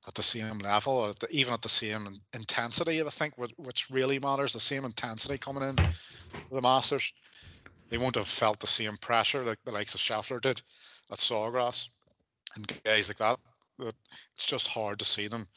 at 0.08 0.16
the 0.16 0.24
same 0.24 0.60
level, 0.60 1.10
at 1.10 1.20
the, 1.20 1.28
even 1.32 1.54
at 1.54 1.62
the 1.62 1.70
same 1.70 2.22
intensity. 2.34 3.02
I 3.02 3.10
think 3.10 3.36
which 3.38 3.90
really 3.90 4.20
matters, 4.20 4.54
the 4.54 4.60
same 4.60 4.86
intensity 4.86 5.38
coming 5.38 5.64
in 5.64 5.80
the 6.52 6.62
Masters. 6.62 7.14
They 7.90 7.98
won't 7.98 8.16
have 8.16 8.28
felt 8.28 8.60
the 8.60 8.68
same 8.68 8.98
pressure 8.98 9.44
like 9.44 9.60
the 9.64 9.72
likes 9.72 9.94
of 9.94 10.02
Scheffler 10.02 10.42
did 10.42 10.62
at 11.12 11.18
Sawgrass 11.18 11.88
and 12.56 12.82
guys 12.84 13.10
like 13.10 13.18
that. 13.18 13.40
It's 13.80 14.46
just 14.46 14.68
hard 14.68 15.00
to 15.00 15.06
see 15.06 15.28
them 15.28 15.48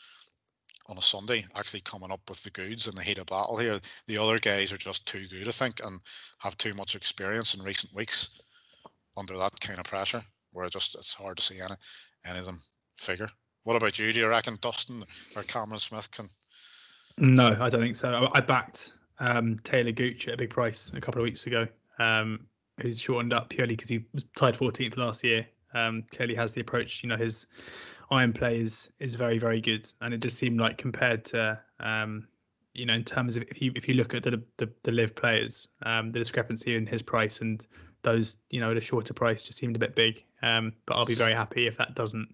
on 0.89 0.99
a 0.99 1.03
Sunday 1.03 1.47
actually 1.55 1.81
coming 1.81 2.13
up 2.13 2.21
with 2.29 2.43
the 2.43 2.51
goods 2.51 2.87
in 2.87 2.95
the 2.95 3.03
heat 3.03 3.19
of 3.19 3.27
battle 3.27 3.57
here. 3.57 3.81
The 4.07 4.19
other 4.19 4.39
guys 4.39 4.73
are 4.73 4.79
just 4.79 5.07
too 5.07 5.27
good, 5.29 5.49
I 5.49 5.51
think, 5.51 5.81
and 5.83 6.01
have 6.39 6.57
too 6.57 6.75
much 6.75 6.95
experience 6.95 7.55
in 7.55 7.63
recent 7.63 7.93
weeks 7.95 8.41
under 9.17 9.37
that 9.39 9.61
kind 9.61 9.79
of 9.79 9.87
pressure. 9.87 10.23
Where 10.53 10.69
just 10.69 10.95
it's 10.95 11.13
hard 11.13 11.37
to 11.39 11.43
see 11.43 11.61
any 11.61 11.75
any 12.25 12.39
of 12.39 12.47
them 12.47 12.61
figure. 12.97 13.29
What 13.67 13.75
about 13.75 13.99
you? 13.99 14.13
Do 14.13 14.21
you 14.21 14.29
reckon 14.29 14.59
Dustin 14.61 15.05
or 15.35 15.43
Cameron 15.43 15.81
Smith 15.81 16.09
can? 16.13 16.29
No, 17.19 17.57
I 17.61 17.69
don't 17.69 17.81
think 17.81 17.97
so. 17.97 18.31
I 18.33 18.41
backed 18.41 18.93
um, 19.19 19.59
Taylor 19.65 19.91
Gooch 19.91 20.29
at 20.29 20.35
a 20.35 20.37
big 20.37 20.51
price 20.51 20.93
a 20.95 21.01
couple 21.01 21.21
of 21.21 21.25
weeks 21.25 21.49
ago, 21.49 21.67
um, 21.99 22.47
who's 22.81 23.01
shortened 23.01 23.33
up 23.33 23.49
purely 23.49 23.75
because 23.75 23.89
he 23.89 24.05
was 24.15 24.23
tied 24.37 24.55
14th 24.55 24.97
last 24.97 25.25
year. 25.25 25.49
Um, 25.75 26.05
clearly 26.13 26.37
has 26.37 26.55
the 26.55 26.61
approach. 26.61 27.03
You 27.03 27.09
know, 27.09 27.17
his 27.17 27.47
iron 28.09 28.33
play 28.33 28.61
is 28.61 28.93
is 29.01 29.17
very 29.17 29.39
very 29.39 29.61
good, 29.61 29.93
and 30.01 30.15
it 30.15 30.19
just 30.19 30.39
seemed 30.39 30.61
like 30.61 30.79
compared 30.79 31.25
to 31.25 31.61
um, 31.81 32.29
you 32.73 32.87
know 32.87 32.95
in 32.95 33.03
terms 33.03 33.35
of 33.35 33.43
if 33.51 33.61
you 33.61 33.73
if 33.75 33.89
you 33.89 33.95
look 33.95 34.15
at 34.15 34.23
the 34.23 34.41
the, 34.59 34.71
the 34.85 34.93
LIV 34.93 35.17
players, 35.17 35.67
um, 35.83 36.13
the 36.13 36.21
discrepancy 36.21 36.77
in 36.77 36.87
his 36.87 37.03
price 37.03 37.41
and 37.41 37.67
those 38.03 38.37
you 38.49 38.61
know 38.61 38.71
at 38.71 38.77
a 38.77 38.81
shorter 38.81 39.13
price 39.13 39.43
just 39.43 39.59
seemed 39.59 39.75
a 39.75 39.81
bit 39.81 39.97
big. 39.97 40.23
Um, 40.41 40.73
but 40.87 40.95
I'll 40.95 41.05
be 41.05 41.17
very 41.17 41.35
happy 41.35 41.67
if 41.67 41.79
that 41.79 41.97
doesn't 41.97 42.29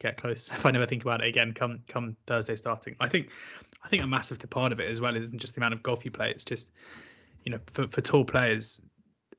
get 0.00 0.16
close. 0.16 0.48
If 0.52 0.66
I 0.66 0.70
never 0.70 0.86
think 0.86 1.02
about 1.02 1.22
it 1.22 1.28
again, 1.28 1.52
come 1.52 1.80
come 1.88 2.16
Thursday 2.26 2.56
starting. 2.56 2.96
I 3.00 3.08
think 3.08 3.30
I 3.82 3.88
think 3.88 4.02
a 4.02 4.06
massive 4.06 4.38
part 4.50 4.72
of 4.72 4.80
it 4.80 4.90
as 4.90 5.00
well 5.00 5.16
isn't 5.16 5.38
just 5.38 5.54
the 5.54 5.60
amount 5.60 5.74
of 5.74 5.82
golf 5.82 6.04
you 6.04 6.10
play. 6.10 6.30
It's 6.30 6.44
just 6.44 6.70
you 7.44 7.52
know 7.52 7.58
for 7.72 7.88
for 7.88 8.00
tour 8.00 8.24
players, 8.24 8.80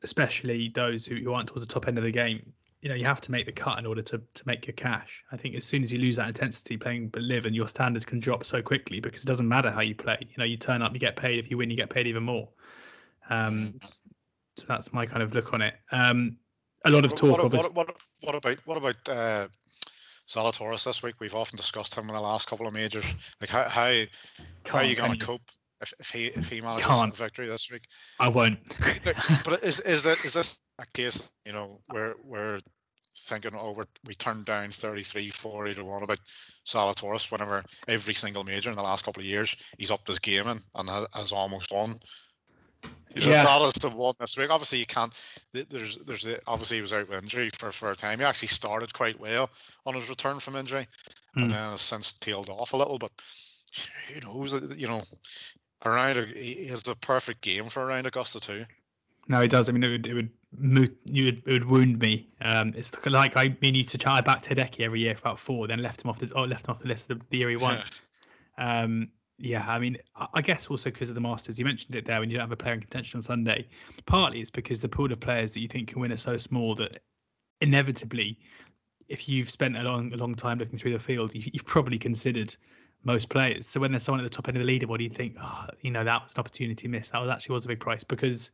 especially 0.03 0.71
those 0.73 1.05
who, 1.05 1.15
who 1.15 1.33
aren't 1.33 1.49
towards 1.49 1.65
the 1.65 1.73
top 1.73 1.87
end 1.87 1.97
of 1.97 2.03
the 2.03 2.11
game. 2.11 2.53
You 2.81 2.89
know, 2.89 2.95
you 2.95 3.05
have 3.05 3.21
to 3.21 3.31
make 3.31 3.47
the 3.47 3.51
cut 3.51 3.79
in 3.79 3.85
order 3.85 4.03
to 4.03 4.17
to 4.17 4.43
make 4.45 4.67
your 4.67 4.75
cash. 4.75 5.23
I 5.31 5.37
think 5.37 5.55
as 5.55 5.65
soon 5.65 5.83
as 5.83 5.91
you 5.91 5.99
lose 5.99 6.17
that 6.17 6.27
intensity 6.27 6.77
playing 6.77 7.09
but 7.09 7.23
LIV 7.23 7.45
and 7.45 7.55
your 7.55 7.67
standards 7.67 8.05
can 8.05 8.19
drop 8.19 8.45
so 8.45 8.61
quickly 8.61 8.99
because 8.99 9.23
it 9.23 9.27
doesn't 9.27 9.47
matter 9.47 9.71
how 9.71 9.81
you 9.81 9.95
play. 9.95 10.17
You 10.21 10.35
know, 10.37 10.43
you 10.43 10.57
turn 10.57 10.81
up, 10.81 10.93
you 10.93 10.99
get 10.99 11.15
paid. 11.15 11.39
If 11.39 11.49
you 11.49 11.57
win, 11.57 11.69
you 11.69 11.77
get 11.77 11.89
paid 11.89 12.07
even 12.07 12.23
more. 12.23 12.49
Um, 13.29 13.73
mm. 13.79 14.01
so 14.55 14.65
that's 14.67 14.93
my 14.93 15.07
kind 15.07 15.23
of 15.23 15.33
look 15.33 15.51
on 15.53 15.61
it. 15.63 15.73
Um, 15.91 16.37
a 16.85 16.91
lot 16.91 17.05
of 17.05 17.15
talk. 17.15 17.41
What, 17.41 17.51
what, 17.51 17.73
what, 17.73 17.95
what 18.21 18.35
about 18.35 18.59
what 18.65 18.77
about 18.77 19.09
uh, 19.09 19.47
Zalatoris 20.27 20.85
this 20.85 21.03
week. 21.03 21.15
We've 21.19 21.35
often 21.35 21.57
discussed 21.57 21.95
him 21.95 22.07
in 22.09 22.15
the 22.15 22.21
last 22.21 22.47
couple 22.47 22.67
of 22.67 22.73
majors. 22.73 23.05
Like 23.39 23.49
how 23.49 23.63
how, 23.63 24.03
how 24.65 24.79
are 24.79 24.83
you 24.83 24.95
going 24.95 25.17
to 25.17 25.25
cope 25.25 25.41
if, 25.81 25.93
if 25.99 26.09
he 26.09 26.25
if 26.27 26.49
he 26.49 26.61
manages 26.61 26.87
a 26.89 27.11
victory 27.13 27.47
this 27.47 27.69
week? 27.71 27.83
I 28.19 28.29
won't. 28.29 28.59
but 29.45 29.63
is 29.63 29.79
is 29.81 30.03
that 30.03 30.23
is 30.25 30.33
this 30.33 30.57
a 30.79 30.85
case 30.93 31.29
you 31.45 31.53
know 31.53 31.79
where 31.87 32.15
we're 32.23 32.59
thinking 33.17 33.51
oh 33.55 33.71
we 33.71 33.83
we 34.05 34.13
turned 34.13 34.45
down 34.45 34.71
33 34.71 35.29
40 35.29 35.75
to 35.75 35.85
1 35.85 36.03
about 36.03 36.19
Zalatoris 36.67 37.31
whenever 37.31 37.63
every 37.87 38.13
single 38.13 38.43
major 38.43 38.69
in 38.69 38.75
the 38.75 38.83
last 38.83 39.05
couple 39.05 39.21
of 39.21 39.27
years 39.27 39.55
he's 39.77 39.91
upped 39.91 40.07
his 40.07 40.19
game 40.19 40.47
and, 40.47 40.61
and 40.75 40.89
has, 40.89 41.05
has 41.13 41.31
almost 41.31 41.71
won 41.71 41.99
yeah. 43.15 43.43
that 43.43 43.61
is 43.61 43.73
the 43.73 43.89
one 43.89 44.15
this 44.19 44.37
week. 44.37 44.49
Obviously, 44.49 44.79
you 44.79 44.85
can't. 44.85 45.13
There's, 45.53 45.97
there's 45.97 46.23
the, 46.23 46.41
obviously 46.47 46.77
he 46.77 46.81
was 46.81 46.93
out 46.93 47.07
with 47.07 47.23
injury 47.23 47.49
for, 47.49 47.71
for 47.71 47.91
a 47.91 47.95
time. 47.95 48.19
He 48.19 48.25
actually 48.25 48.49
started 48.49 48.93
quite 48.93 49.19
well 49.19 49.49
on 49.85 49.95
his 49.95 50.09
return 50.09 50.39
from 50.39 50.55
injury, 50.55 50.87
mm. 51.35 51.43
and 51.43 51.45
hmm. 51.45 51.51
then 51.51 51.69
has 51.71 51.81
since 51.81 52.13
tailed 52.13 52.49
off 52.49 52.73
a 52.73 52.77
little. 52.77 52.97
But 52.97 53.11
who 54.13 54.19
knows? 54.21 54.53
You 54.77 54.87
know, 54.87 55.01
around 55.85 56.25
he 56.35 56.67
has 56.67 56.87
a 56.87 56.95
perfect 56.95 57.41
game 57.41 57.65
for 57.69 57.83
around 57.83 58.07
Augusta 58.07 58.39
too. 58.39 58.65
No, 59.27 59.41
he 59.41 59.47
does. 59.47 59.69
I 59.69 59.71
mean, 59.71 59.83
it 59.83 59.89
would 59.89 60.07
it 60.07 60.13
would 60.13 60.29
you 61.05 61.25
would, 61.25 61.43
it 61.45 61.51
would 61.51 61.65
wound 61.65 61.99
me. 61.99 62.27
Um, 62.41 62.73
it's 62.75 62.91
like 63.05 63.35
I 63.37 63.55
mean, 63.61 63.75
used 63.75 63.89
to 63.89 63.97
try 63.97 64.21
back 64.21 64.43
Hideki 64.43 64.81
every 64.81 65.01
year 65.01 65.15
for 65.15 65.21
about 65.21 65.39
four, 65.39 65.67
then 65.67 65.81
left 65.81 66.03
him 66.03 66.09
off 66.09 66.19
the 66.19 66.31
oh, 66.35 66.43
left 66.43 66.67
him 66.67 66.75
off 66.75 66.81
the 66.81 66.87
list 66.87 67.09
of 67.11 67.27
the 67.29 67.37
year 67.37 67.49
he 67.49 67.55
won. 67.55 67.81
Yeah. 68.57 68.81
Um, 68.83 69.09
yeah, 69.37 69.65
I 69.67 69.79
mean, 69.79 69.97
I 70.33 70.41
guess 70.41 70.67
also 70.67 70.89
because 70.89 71.09
of 71.09 71.15
the 71.15 71.21
Masters, 71.21 71.59
you 71.59 71.65
mentioned 71.65 71.95
it 71.95 72.05
there 72.05 72.19
when 72.19 72.29
you 72.29 72.37
don't 72.37 72.43
have 72.43 72.51
a 72.51 72.57
player 72.57 72.73
in 72.73 72.79
contention 72.79 73.17
on 73.17 73.21
Sunday. 73.21 73.67
Partly 74.05 74.39
it's 74.39 74.49
because 74.49 74.79
the 74.79 74.87
pool 74.87 75.11
of 75.11 75.19
players 75.19 75.53
that 75.53 75.59
you 75.59 75.67
think 75.67 75.89
can 75.89 75.99
win 75.99 76.13
are 76.13 76.17
so 76.17 76.37
small 76.37 76.75
that 76.75 77.01
inevitably, 77.59 78.39
if 79.09 79.27
you've 79.27 79.51
spent 79.51 79.75
a 79.75 79.83
long, 79.83 80.13
a 80.13 80.17
long 80.17 80.35
time 80.35 80.57
looking 80.57 80.79
through 80.79 80.93
the 80.93 80.99
field, 80.99 81.35
you, 81.35 81.51
have 81.53 81.65
probably 81.65 81.99
considered 81.99 82.55
most 83.03 83.29
players. 83.29 83.67
So 83.67 83.79
when 83.81 83.91
there's 83.91 84.03
someone 84.03 84.23
at 84.23 84.31
the 84.31 84.35
top 84.35 84.47
end 84.47 84.57
of 84.57 84.65
the 84.65 84.79
leaderboard, 84.79 85.01
you 85.01 85.09
think, 85.09 85.35
oh, 85.41 85.67
you 85.81 85.91
know, 85.91 86.05
that 86.05 86.23
was 86.23 86.33
an 86.35 86.39
opportunity 86.39 86.87
missed. 86.87 87.11
That 87.11 87.21
was 87.21 87.29
actually 87.29 87.53
was 87.53 87.65
a 87.65 87.67
big 87.67 87.81
price 87.81 88.05
because, 88.05 88.51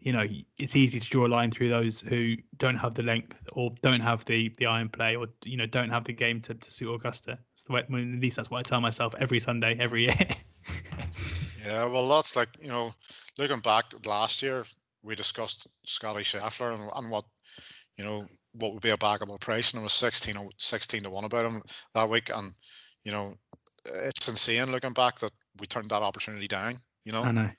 you 0.00 0.12
know, 0.12 0.26
it's 0.58 0.74
easy 0.74 0.98
to 0.98 1.08
draw 1.08 1.26
a 1.26 1.28
line 1.28 1.52
through 1.52 1.68
those 1.68 2.00
who 2.00 2.34
don't 2.56 2.76
have 2.76 2.94
the 2.94 3.04
length 3.04 3.36
or 3.52 3.72
don't 3.82 4.00
have 4.00 4.24
the 4.24 4.52
the 4.58 4.66
iron 4.66 4.88
play 4.88 5.14
or 5.16 5.26
you 5.44 5.56
know 5.56 5.66
don't 5.66 5.90
have 5.90 6.04
the 6.04 6.12
game 6.12 6.40
to, 6.42 6.54
to 6.54 6.70
suit 6.70 6.92
Augusta 6.92 7.38
the 7.68 7.74
way, 7.74 7.80
at 7.80 7.90
least 7.90 8.36
that's 8.36 8.50
what 8.50 8.58
I 8.58 8.62
tell 8.62 8.80
myself 8.80 9.14
every 9.18 9.38
Sunday, 9.38 9.76
every 9.78 10.04
year. 10.04 10.16
yeah, 11.64 11.84
well, 11.84 12.08
that's 12.08 12.36
like 12.36 12.48
you 12.60 12.68
know, 12.68 12.94
looking 13.36 13.60
back 13.60 13.84
last 14.06 14.42
year, 14.42 14.64
we 15.02 15.14
discussed 15.14 15.66
Scottie 15.84 16.20
Scheffler 16.20 16.74
and, 16.74 16.90
and 16.94 17.10
what 17.10 17.24
you 17.96 18.04
know 18.04 18.26
what 18.52 18.72
would 18.72 18.82
be 18.82 18.90
a 18.90 18.96
backable 18.96 19.40
price, 19.40 19.72
and 19.72 19.80
it 19.80 19.84
was 19.84 19.92
16, 19.92 20.50
16 20.56 21.02
to 21.04 21.10
one 21.10 21.24
about 21.24 21.44
him 21.44 21.62
that 21.94 22.10
week, 22.10 22.30
and 22.34 22.54
you 23.04 23.12
know, 23.12 23.34
it's 23.84 24.28
insane 24.28 24.72
looking 24.72 24.92
back 24.92 25.18
that 25.20 25.32
we 25.60 25.66
turned 25.66 25.90
that 25.90 26.02
opportunity 26.02 26.48
down. 26.48 26.80
You 27.04 27.12
know, 27.12 27.22
I 27.22 27.32
know. 27.32 27.50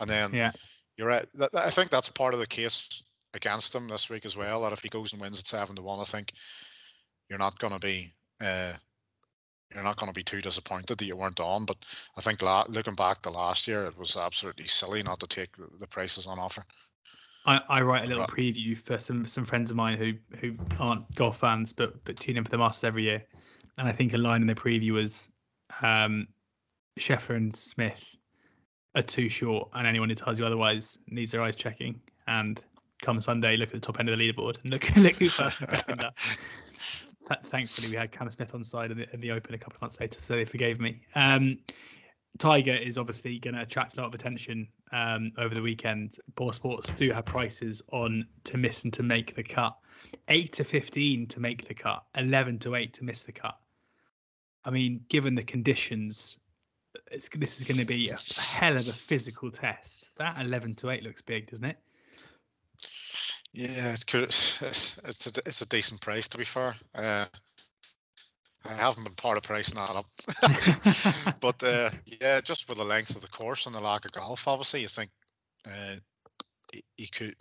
And 0.00 0.08
then 0.08 0.34
yeah, 0.34 0.52
you're 0.96 1.08
right. 1.08 1.26
I 1.54 1.70
think 1.70 1.90
that's 1.90 2.08
part 2.08 2.34
of 2.34 2.40
the 2.40 2.46
case 2.46 3.02
against 3.34 3.74
him 3.74 3.88
this 3.88 4.08
week 4.08 4.24
as 4.24 4.36
well. 4.36 4.62
That 4.62 4.72
if 4.72 4.82
he 4.82 4.88
goes 4.88 5.12
and 5.12 5.20
wins 5.20 5.38
at 5.38 5.46
seven 5.46 5.76
to 5.76 5.82
one, 5.82 6.00
I 6.00 6.04
think 6.04 6.32
you're 7.28 7.38
not 7.38 7.58
going 7.58 7.72
to 7.72 7.78
be 7.78 8.12
uh, 8.40 8.72
you're 9.74 9.84
not 9.84 9.96
going 9.96 10.12
to 10.12 10.18
be 10.18 10.22
too 10.22 10.40
disappointed 10.40 10.98
that 10.98 11.04
you 11.04 11.16
weren't 11.16 11.40
on. 11.40 11.64
But 11.64 11.76
I 12.16 12.20
think 12.20 12.42
la- 12.42 12.66
looking 12.68 12.94
back 12.94 13.22
to 13.22 13.30
last 13.30 13.68
year, 13.68 13.84
it 13.86 13.98
was 13.98 14.16
absolutely 14.16 14.66
silly 14.66 15.02
not 15.02 15.20
to 15.20 15.26
take 15.26 15.56
the, 15.56 15.68
the 15.78 15.86
prices 15.86 16.26
on 16.26 16.38
offer. 16.38 16.64
I, 17.44 17.60
I 17.68 17.82
write 17.82 18.04
a 18.04 18.06
little 18.06 18.24
preview 18.26 18.76
for 18.76 18.98
some 18.98 19.26
some 19.26 19.44
friends 19.44 19.70
of 19.70 19.76
mine 19.76 19.98
who 19.98 20.12
who 20.38 20.54
aren't 20.78 21.12
golf 21.14 21.38
fans 21.38 21.72
but 21.72 22.04
but 22.04 22.16
tune 22.16 22.36
in 22.36 22.44
for 22.44 22.50
the 22.50 22.58
Masters 22.58 22.84
every 22.84 23.02
year, 23.04 23.24
and 23.78 23.88
I 23.88 23.92
think 23.92 24.12
a 24.14 24.18
line 24.18 24.42
in 24.42 24.46
the 24.46 24.54
preview 24.54 24.92
was, 24.92 25.28
um, 25.80 26.28
Scheffler 27.00 27.36
and 27.36 27.54
Smith 27.56 27.98
are 28.94 29.02
too 29.02 29.28
short, 29.28 29.70
and 29.74 29.86
anyone 29.86 30.08
who 30.08 30.14
tells 30.14 30.38
you 30.38 30.46
otherwise 30.46 30.98
needs 31.08 31.32
their 31.32 31.42
eyes 31.42 31.56
checking. 31.56 32.00
And 32.28 32.62
come 33.02 33.20
Sunday, 33.20 33.56
look 33.56 33.70
at 33.70 33.74
the 33.74 33.80
top 33.80 33.98
end 33.98 34.08
of 34.08 34.16
the 34.16 34.24
leaderboard 34.24 34.62
and 34.62 34.72
look 34.72 34.88
look 34.96 35.14
who's 35.16 35.34
first 35.34 35.60
and 35.60 35.68
second 35.68 36.04
up. 36.04 36.16
thankfully 37.46 37.88
we 37.90 37.96
had 37.96 38.12
Cam 38.12 38.30
Smith 38.30 38.54
on 38.54 38.64
side 38.64 38.90
in 38.90 38.98
the, 38.98 39.14
in 39.14 39.20
the 39.20 39.30
Open 39.30 39.54
a 39.54 39.58
couple 39.58 39.76
of 39.76 39.80
months 39.82 40.00
later, 40.00 40.20
so 40.20 40.34
they 40.34 40.44
forgave 40.44 40.80
me. 40.80 41.02
Um, 41.14 41.58
Tiger 42.38 42.74
is 42.74 42.96
obviously 42.96 43.38
going 43.38 43.54
to 43.54 43.62
attract 43.62 43.96
a 43.96 44.00
lot 44.00 44.06
of 44.06 44.14
attention 44.14 44.68
um, 44.90 45.32
over 45.36 45.54
the 45.54 45.62
weekend. 45.62 46.16
BoyleSports 46.34 46.96
do 46.96 47.10
have 47.12 47.26
prices 47.26 47.82
on 47.92 48.26
to 48.44 48.56
miss 48.56 48.84
and 48.84 48.92
to 48.94 49.02
make 49.02 49.36
the 49.36 49.42
cut. 49.42 49.76
Eight 50.28 50.54
to 50.54 50.64
fifteen 50.64 51.26
to 51.28 51.40
make 51.40 51.68
the 51.68 51.74
cut. 51.74 52.04
Eleven 52.14 52.58
to 52.60 52.74
eight 52.74 52.94
to 52.94 53.04
miss 53.04 53.22
the 53.22 53.32
cut. 53.32 53.58
I 54.64 54.70
mean, 54.70 55.04
given 55.08 55.34
the 55.34 55.42
conditions, 55.42 56.38
this 57.10 57.58
is 57.58 57.64
going 57.64 57.78
to 57.78 57.84
be 57.84 58.10
a 58.10 58.16
hell 58.40 58.76
of 58.76 58.88
a 58.88 58.92
physical 58.92 59.50
test. 59.50 60.10
That 60.16 60.40
eleven 60.40 60.74
to 60.76 60.90
eight 60.90 61.02
looks 61.02 61.22
big, 61.22 61.50
doesn't 61.50 61.64
it? 61.64 61.78
Yeah, 63.52 63.92
it's. 63.92 64.04
It's 64.62 64.98
it's 65.04 65.26
a, 65.26 65.30
it's 65.46 65.62
a 65.62 65.68
decent 65.68 66.00
price 66.00 66.28
to 66.28 66.38
be 66.38 66.44
fair. 66.44 66.74
Uh, 66.94 67.26
I 68.64 68.74
haven't 68.74 69.04
been 69.04 69.14
part 69.14 69.38
of 69.38 69.42
pricing 69.42 69.76
that 69.76 69.90
up. 69.90 71.36
but 71.40 71.62
uh, 71.64 71.90
yeah, 72.20 72.40
just 72.40 72.64
for 72.64 72.74
the 72.74 72.84
length 72.84 73.16
of 73.16 73.22
the 73.22 73.28
course 73.28 73.66
and 73.66 73.74
the 73.74 73.80
lack 73.80 74.04
of 74.04 74.12
golf, 74.12 74.46
obviously, 74.46 74.82
you 74.82 74.88
think 74.88 75.10
uh, 75.66 75.96
he, 76.72 76.84
he, 76.96 77.06
could. 77.08 77.34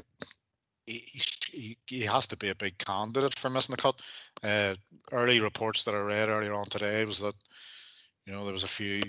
He, 0.88 1.22
he, 1.52 1.78
he 1.86 2.02
has 2.02 2.28
to 2.28 2.38
be 2.38 2.50
a 2.50 2.56
big 2.56 2.78
candidate 2.80 3.38
for 3.38 3.50
missing 3.50 3.76
the 3.76 3.82
cut. 3.82 4.02
Uh, 4.44 4.74
early 5.12 5.40
reports 5.40 5.84
that 5.84 5.94
I 5.94 6.00
read 6.00 6.30
earlier 6.30 6.54
on 6.54 6.66
today 6.66 7.06
was 7.06 7.20
that 7.20 7.36
you 8.26 8.34
know 8.34 8.44
there 8.44 8.54
was 8.54 8.64
a 8.64 8.68
few 8.68 9.02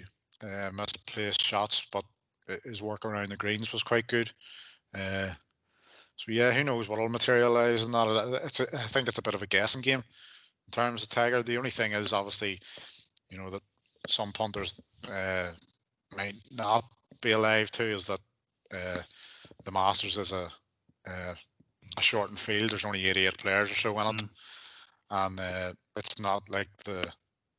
uh, 0.43 0.71
misplaced 0.73 1.43
shots, 1.43 1.87
but 1.91 2.05
his 2.65 2.83
work 2.83 3.07
around 3.07 3.31
the 3.31 3.37
greens 3.37 3.73
was 3.73 3.83
quite 3.83 4.07
good. 4.07 4.31
So 6.23 6.31
yeah, 6.31 6.53
who 6.53 6.63
knows 6.63 6.89
what 6.89 7.01
will 7.01 7.09
materialise 7.09 7.85
and 7.85 7.95
that? 7.95 8.41
It's 8.45 8.61
a, 8.61 8.67
I 8.75 8.87
think 8.87 9.09
it's 9.09 9.19
a 9.19 9.23
bit 9.23 9.35
of 9.35 9.43
a 9.43 9.47
guessing 9.49 9.81
game 9.81 10.05
in 10.69 10.71
terms 10.71 11.03
of 11.03 11.09
Tiger. 11.09 11.43
The 11.43 11.57
only 11.57 11.71
thing 11.71 11.95
is 11.95 12.13
obviously, 12.13 12.61
you 13.29 13.39
know, 13.39 13.51
that 13.51 13.63
some 14.07 14.31
punters 14.31 14.81
uh, 15.11 15.49
might 16.17 16.37
not 16.55 16.85
be 17.23 17.33
alive 17.33 17.73
to 17.73 17.83
is 17.83 18.07
that 18.07 18.21
uh, 18.73 18.99
the 19.65 19.73
Masters 19.73 20.17
is 20.17 20.31
a 20.31 20.49
uh, 21.09 21.35
a 21.99 22.01
shortened 22.01 22.39
field. 22.39 22.71
There's 22.71 22.85
only 22.85 23.05
88 23.07 23.39
players 23.39 23.73
or 23.73 23.75
so 23.75 23.99
in 23.99 24.07
it, 24.07 24.23
mm. 24.23 24.29
and 25.11 25.41
uh, 25.41 25.73
it's 25.97 26.21
not 26.21 26.49
like 26.49 26.69
the 26.85 27.05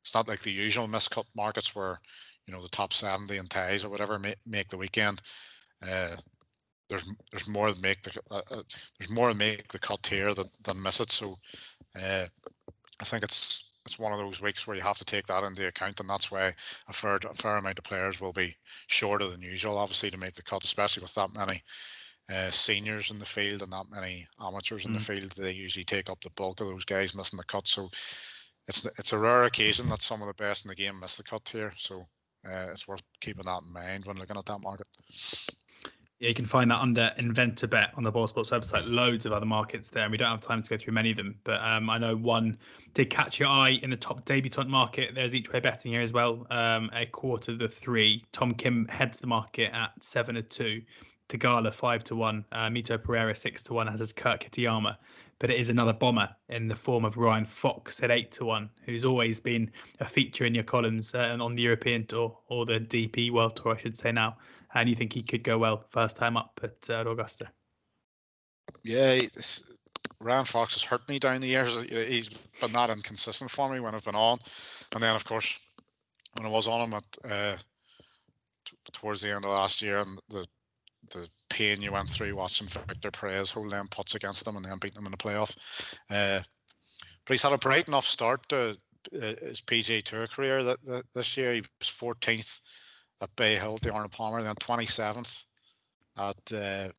it's 0.04 0.16
not 0.16 0.30
like 0.30 0.40
the 0.40 0.52
usual 0.52 0.88
miscut 0.88 1.26
markets 1.36 1.76
where 1.76 2.00
you 2.48 2.54
know 2.54 2.62
the 2.62 2.70
top 2.70 2.94
70 2.94 3.36
and 3.36 3.50
ties 3.50 3.84
or 3.84 3.90
whatever 3.90 4.18
make, 4.20 4.38
make 4.46 4.70
the 4.70 4.78
weekend. 4.78 5.22
Uh, 5.86 6.16
there's 6.94 7.10
there's 7.32 7.48
more 7.48 7.72
than 7.72 7.82
make 7.82 8.04
the 8.04 8.12
uh, 8.30 8.42
uh, 8.52 8.62
there's 9.00 9.10
more 9.10 9.30
than 9.30 9.38
make 9.38 9.68
the 9.70 9.80
cut 9.80 10.06
here 10.06 10.34
than, 10.34 10.46
than 10.64 10.82
miss 10.82 11.00
it. 11.00 11.12
So 11.12 11.38
uh, 12.00 12.26
I 13.00 13.04
think 13.04 13.24
it's 13.24 13.72
it's 13.86 13.98
one 13.98 14.14
of 14.14 14.20
those 14.20 14.42
weeks 14.42 14.66
where 14.66 14.78
you 14.78 14.84
have 14.84 15.00
to 15.00 15.06
take 15.06 15.26
that 15.28 15.44
into 15.44 15.68
account, 15.68 16.00
and 16.00 16.10
that's 16.10 16.32
why 16.32 16.54
a 16.88 16.94
fair 16.94 17.16
a 17.16 17.34
fair 17.34 17.58
amount 17.58 17.80
of 17.80 17.86
players 17.86 18.22
will 18.22 18.32
be 18.32 18.56
shorter 18.88 19.28
than 19.28 19.42
usual, 19.42 19.78
obviously, 19.78 20.12
to 20.12 20.18
make 20.18 20.34
the 20.36 20.44
cut, 20.44 20.64
especially 20.64 21.02
with 21.02 21.16
that 21.16 21.36
many 21.36 21.64
uh, 22.32 22.50
seniors 22.50 23.10
in 23.10 23.18
the 23.18 23.26
field 23.26 23.64
and 23.64 23.74
that 23.74 23.90
many 23.90 24.28
amateurs 24.40 24.86
in 24.86 24.92
mm. 24.92 24.96
the 24.96 25.04
field. 25.04 25.32
They 25.32 25.52
usually 25.52 25.84
take 25.84 26.12
up 26.12 26.22
the 26.22 26.30
bulk 26.36 26.62
of 26.62 26.68
those 26.68 26.86
guys 26.86 27.16
missing 27.16 27.38
the 27.38 27.44
cut. 27.44 27.68
So 27.68 27.90
it's 28.68 28.86
it's 29.00 29.14
a 29.14 29.18
rare 29.18 29.46
occasion 29.46 29.90
that 29.90 30.04
some 30.04 30.22
of 30.22 30.28
the 30.28 30.34
best 30.36 30.66
in 30.66 30.70
the 30.70 30.76
game 30.76 31.00
miss 31.00 31.18
the 31.18 31.24
cut 31.24 31.50
here. 31.52 31.74
So 31.76 32.06
uh, 32.46 32.68
it's 32.72 32.88
worth 32.88 33.02
keeping 33.20 33.46
that 33.46 33.64
in 33.66 33.74
mind 33.74 34.06
when 34.06 34.18
looking 34.18 34.38
at 34.38 34.46
that 34.46 34.62
market. 34.62 34.88
Yeah, 36.24 36.30
you 36.30 36.36
can 36.36 36.46
find 36.46 36.72
that 36.72 36.80
under 36.80 37.12
Inventor 37.18 37.68
Bet 37.68 37.92
on 37.98 38.04
the 38.04 38.12
BoyleSports 38.12 38.50
website. 38.50 38.84
Loads 38.86 39.26
of 39.26 39.34
other 39.34 39.46
markets 39.46 39.90
there, 39.90 40.04
and 40.04 40.12
we 40.12 40.18
don't 40.18 40.32
have 40.32 40.40
time 40.40 40.64
to 40.64 40.70
go 40.70 40.78
through 40.78 40.94
many 40.94 41.12
of 41.12 41.18
them. 41.18 41.36
But 41.44 41.60
um, 41.62 41.90
I 41.90 41.98
know 41.98 42.16
one 42.16 42.58
did 42.94 43.10
catch 43.10 43.42
your 43.42 43.50
eye 43.50 43.78
in 43.84 43.90
the 43.90 43.98
top 43.98 44.24
debutant 44.24 44.70
market. 44.70 45.16
There's 45.16 45.36
each 45.36 45.52
way 45.52 45.60
betting 45.60 45.92
here 45.92 46.00
as 46.00 46.14
well. 46.14 46.48
Um, 46.50 46.90
a 46.94 47.06
quarter 47.08 47.58
to 47.58 47.68
three. 47.68 48.24
Tom 48.32 48.54
Kim 48.54 48.88
heads 48.88 49.20
the 49.20 49.28
market 49.28 49.74
at 49.74 50.02
seven 50.02 50.36
to 50.36 50.44
two. 50.44 50.82
Theegala 51.28 51.74
five 51.74 52.06
to 52.06 52.16
one. 52.16 52.46
Uh, 52.54 52.70
Mito 52.70 52.98
Pereira 53.04 53.36
six 53.36 53.62
to 53.64 53.74
one. 53.74 53.88
Has 53.88 54.00
his 54.00 54.14
Kurt 54.14 54.40
Kitayama 54.40 54.96
but 55.40 55.50
it 55.50 55.60
is 55.60 55.68
another 55.68 55.92
bomber 55.92 56.30
in 56.48 56.70
the 56.70 56.76
form 56.76 57.04
of 57.04 57.18
Ryan 57.18 57.44
Fox 57.44 58.02
at 58.02 58.12
eight 58.12 58.32
to 58.32 58.46
one, 58.46 58.70
who's 58.86 59.04
always 59.04 59.42
been 59.42 59.70
a 60.00 60.06
feature 60.06 60.46
in 60.46 60.56
your 60.56 60.64
columns 60.64 61.14
uh, 61.14 61.36
on 61.38 61.56
the 61.56 61.64
European 61.64 62.06
Tour 62.06 62.38
or 62.48 62.66
the 62.66 62.80
DP 62.80 63.30
World 63.30 63.58
Tour, 63.58 63.76
I 63.76 63.82
should 63.82 63.98
say 63.98 64.14
now. 64.14 64.38
And 64.74 64.90
you 64.90 64.96
think 64.96 65.14
he 65.14 65.22
could 65.22 65.44
go 65.44 65.58
well 65.58 65.86
first 65.92 66.18
time 66.18 66.38
up 66.38 66.60
at 66.64 66.90
uh, 66.90 67.10
Augusta? 67.10 67.50
Yeah, 68.84 69.22
Ryan 70.20 70.46
Fox 70.46 70.74
has 70.76 70.84
hurt 70.84 71.08
me 71.08 71.20
down 71.20 71.42
the 71.42 71.48
years. 71.48 71.82
He's 71.84 72.30
been 72.62 72.72
not 72.72 72.90
inconsistent 72.90 73.52
for 73.52 73.70
me 73.72 73.80
when 73.80 73.94
I've 73.94 74.06
been 74.06 74.16
on, 74.16 74.40
and 74.94 75.04
then 75.04 75.16
of 75.16 75.26
course 75.26 75.60
when 76.36 76.48
I 76.48 76.50
was 76.50 76.68
on 76.68 76.90
him 76.90 76.94
at 76.94 77.32
uh, 77.32 77.56
t- 78.66 78.78
towards 78.94 79.22
the 79.22 79.32
end 79.32 79.46
of 79.46 79.52
last 79.52 79.82
year 79.82 79.98
and 79.98 80.20
the 80.30 80.48
the 81.12 81.30
pain 81.50 81.82
you 81.82 81.92
went 81.92 82.10
through 82.10 82.36
watching 82.36 82.68
Victor 82.68 83.12
Perez 83.12 83.52
hold 83.52 83.72
them 83.72 83.88
against 84.16 84.46
them 84.46 84.56
and 84.56 84.66
then 84.66 84.78
beating 84.80 84.96
them 84.96 85.06
in 85.06 85.12
the 85.12 85.18
playoff. 85.18 85.56
Uh, 86.10 86.42
but 87.26 87.34
he's 87.34 87.44
had 87.44 87.54
a 87.54 87.58
bright 87.58 87.88
enough 87.88 88.06
start 88.06 88.48
to 88.50 88.76
uh, 89.16 89.34
his 89.42 89.62
PGA 89.62 90.02
Tour 90.02 90.28
career 90.28 90.64
that, 90.64 90.84
that, 90.86 91.04
this 91.14 91.38
year. 91.38 91.54
He 91.54 91.62
was 91.62 91.90
14th 91.90 92.62
at 93.24 93.36
Bay 93.36 93.56
Hill, 93.56 93.78
the 93.82 93.92
Arnold 93.92 94.12
Palmer, 94.12 94.44
then 94.44 94.56
27th 94.56 95.46
at 96.18 96.54
uh, 96.54 96.90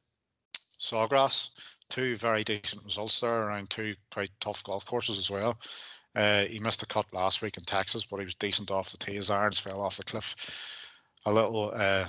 Sawgrass. 0.80 1.50
Two 1.90 2.16
very 2.16 2.42
decent 2.44 2.84
results 2.84 3.20
there 3.20 3.42
around 3.42 3.70
two 3.70 3.94
quite 4.10 4.30
tough 4.40 4.64
golf 4.64 4.86
courses 4.86 5.18
as 5.18 5.30
well. 5.30 5.58
Uh, 6.16 6.44
he 6.44 6.58
missed 6.58 6.82
a 6.82 6.86
cut 6.86 7.12
last 7.12 7.42
week 7.42 7.56
in 7.56 7.64
Texas, 7.64 8.06
but 8.06 8.18
he 8.18 8.24
was 8.24 8.34
decent 8.34 8.70
off 8.70 8.90
the 8.90 8.98
tee. 8.98 9.14
His 9.14 9.30
irons 9.30 9.58
fell 9.58 9.80
off 9.80 9.98
the 9.98 10.04
cliff 10.04 10.80
a 11.26 11.32
little. 11.32 11.72
Uh, 11.74 12.06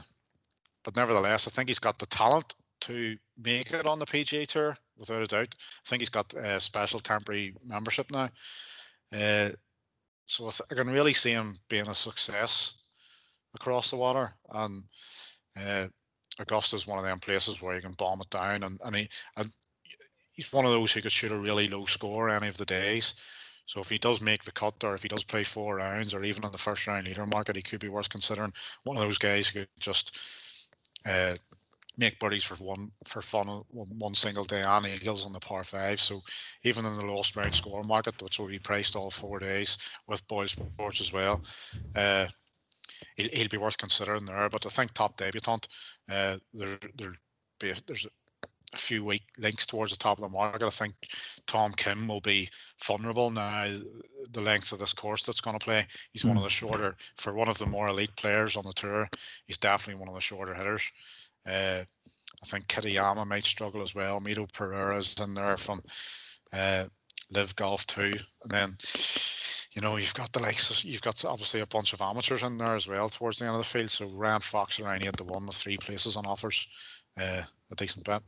but 0.84 0.96
nevertheless, 0.96 1.48
I 1.48 1.52
think 1.52 1.70
he's 1.70 1.80
got 1.80 2.00
the 2.00 2.06
talent 2.06 2.56
to 2.82 3.18
make 3.38 3.72
it 3.72 3.86
on 3.86 4.00
the 4.00 4.06
PGA 4.06 4.48
Tour 4.48 4.78
without 4.98 5.22
a 5.22 5.28
doubt. 5.28 5.56
I 5.60 5.90
think 5.90 6.02
he's 6.02 6.10
got 6.10 6.34
a 6.34 6.60
special 6.60 7.00
temporary 7.00 7.54
membership 7.66 8.12
now, 8.12 8.30
uh, 9.12 9.50
so 10.28 10.48
I, 10.48 10.50
th- 10.50 10.62
I, 10.72 10.76
can 10.76 10.90
really 10.90 11.14
see 11.14 11.32
him 11.32 11.58
being 11.70 11.88
a 11.88 11.96
success 11.96 12.74
across 13.56 13.90
the 13.90 13.98
water. 13.98 14.34
And 14.52 14.84
uh, 15.60 15.88
Augusta 16.40 16.76
is 16.76 16.88
one 16.88 17.00
of 17.00 17.06
them 17.06 17.20
places 17.20 17.62
where 17.62 17.76
you 17.76 17.82
can 17.82 17.94
bomb 17.94 18.22
it 18.22 18.30
down, 18.30 18.64
and 18.64 18.80
and 18.84 18.96
he 18.96 19.10
and 19.38 19.50
he's 20.34 20.52
one 20.52 20.66
of 20.66 20.72
those 20.72 20.92
who 20.92 21.02
could 21.02 21.12
shoot 21.12 21.32
a 21.32 21.38
really 21.38 21.68
low 21.68 21.86
score 21.86 22.30
any 22.30 22.48
of 22.48 22.58
the 22.58 22.66
days. 22.66 23.16
So 23.68 23.80
if 23.80 23.90
he 23.90 23.98
does 23.98 24.22
make 24.22 24.44
the 24.44 24.52
cut, 24.52 24.84
or 24.84 24.94
if 24.94 25.02
he 25.02 25.08
does 25.08 25.24
play 25.24 25.44
four 25.44 25.78
rounds, 25.78 26.14
or 26.14 26.24
even 26.24 26.44
on 26.44 26.52
the 26.52 26.58
first 26.58 26.86
round 26.86 27.08
leader 27.08 27.26
market, 27.26 27.56
he 27.56 27.64
could 27.64 27.80
be 27.80 27.90
worth 27.90 28.10
considering. 28.10 28.54
One 28.84 28.98
of 28.98 29.04
those 29.04 29.18
guys 29.18 29.48
who 29.48 29.62
could 29.62 29.70
just 29.80 30.20
uh, 31.06 31.36
make 31.98 32.20
birdies 32.20 32.44
for 32.44 32.56
one 32.56 32.92
for 33.06 33.22
fun 33.22 33.48
one 33.72 34.16
single 34.16 34.44
day 34.44 34.62
and 34.62 34.86
eagles 34.86 35.26
on 35.26 35.34
the 35.34 35.40
par 35.40 35.64
five. 35.64 36.00
So 36.00 36.22
even 36.64 36.86
in 36.86 36.98
the 36.98 37.06
lowest 37.06 37.36
round 37.36 37.56
score 37.56 37.84
market, 37.84 38.22
which 38.22 38.40
will 38.40 38.48
be 38.48 38.60
priced 38.60 38.96
all 38.96 39.10
four 39.10 39.40
days 39.40 39.78
with 40.08 40.28
BoyleSports 40.28 41.02
as 41.02 41.14
well, 41.14 41.42
uh, 41.96 42.28
he'll, 43.16 43.30
he'll 43.32 43.48
be 43.48 43.58
worth 43.58 43.78
considering 43.78 44.26
there. 44.26 44.50
But 44.50 44.66
I 44.66 44.70
think 44.70 44.94
top 44.94 45.18
debutant, 45.18 45.68
uh, 46.10 46.38
there 46.54 46.78
there 46.96 47.14
be 47.60 47.74
there's 47.86 48.08
a 48.74 48.78
few 48.78 49.04
weak 49.04 49.24
links 49.38 49.66
towards 49.66 49.92
the 49.92 49.98
top 49.98 50.18
of 50.18 50.24
the 50.24 50.38
market. 50.38 50.66
I 50.66 50.70
think 50.70 50.94
Tom 51.48 51.72
Kim 51.74 52.08
will 52.08 52.22
be 52.22 52.50
vulnerable 52.84 53.32
now. 53.32 53.68
The 54.32 54.42
length 54.42 54.72
of 54.72 54.80
this 54.80 54.94
course 54.94 55.24
that's 55.24 55.42
going 55.42 55.58
to 55.58 55.64
play, 55.64 55.88
he's 56.12 56.24
mm. 56.24 56.30
one 56.30 56.38
of 56.38 56.44
the 56.44 56.50
hmm. 56.50 56.68
shorter 56.68 56.96
for 57.16 57.34
one 57.34 57.48
of 57.48 57.58
the 57.58 57.66
more 57.66 57.88
elite 57.88 58.16
players 58.16 58.58
on 58.58 58.66
the 58.66 58.74
tour. 58.74 59.10
He's 59.46 59.58
definitely 59.58 60.00
one 60.00 60.10
of 60.10 60.16
the 60.16 60.22
shorter 60.22 60.54
hitters. 60.54 60.92
Uh, 61.46 61.84
I 62.44 62.48
think 62.48 62.68
Kitayama 62.68 63.26
might 63.26 63.46
struggle 63.46 63.82
as 63.82 63.96
well. 63.96 64.20
Mito 64.20 64.52
Pereira's 64.52 65.16
in 65.22 65.34
there 65.36 65.58
from 65.58 65.82
uh, 66.52 66.86
LIV 67.32 67.56
Golf 67.56 67.88
too, 67.88 68.12
and 68.44 68.52
then 68.52 68.76
you 69.76 69.82
know 69.82 69.98
you've 69.98 70.14
got 70.14 70.32
the 70.32 70.42
likes. 70.42 70.72
of, 70.72 70.84
You've 70.84 71.02
got 71.02 71.24
obviously 71.26 71.60
a 71.60 71.66
bunch 71.66 71.94
of 71.94 72.02
amateurs 72.02 72.44
in 72.44 72.58
there 72.58 72.76
as 72.76 72.88
well 72.88 73.10
towards 73.10 73.40
the 73.40 73.46
end 73.46 73.56
of 73.56 73.60
the 73.60 73.66
field. 73.66 73.90
So 73.90 74.08
Ryan 74.08 74.42
Fox 74.42 74.80
and 74.80 74.88
around 74.88 75.06
eight 75.06 75.18
to 75.18 75.24
one 75.26 75.46
with 75.46 75.56
three 75.56 75.78
places 75.78 76.16
on 76.16 76.26
offers. 76.26 76.68
Uh, 77.20 77.42
a 77.72 77.76
decent 77.76 78.06
bet. 78.06 78.24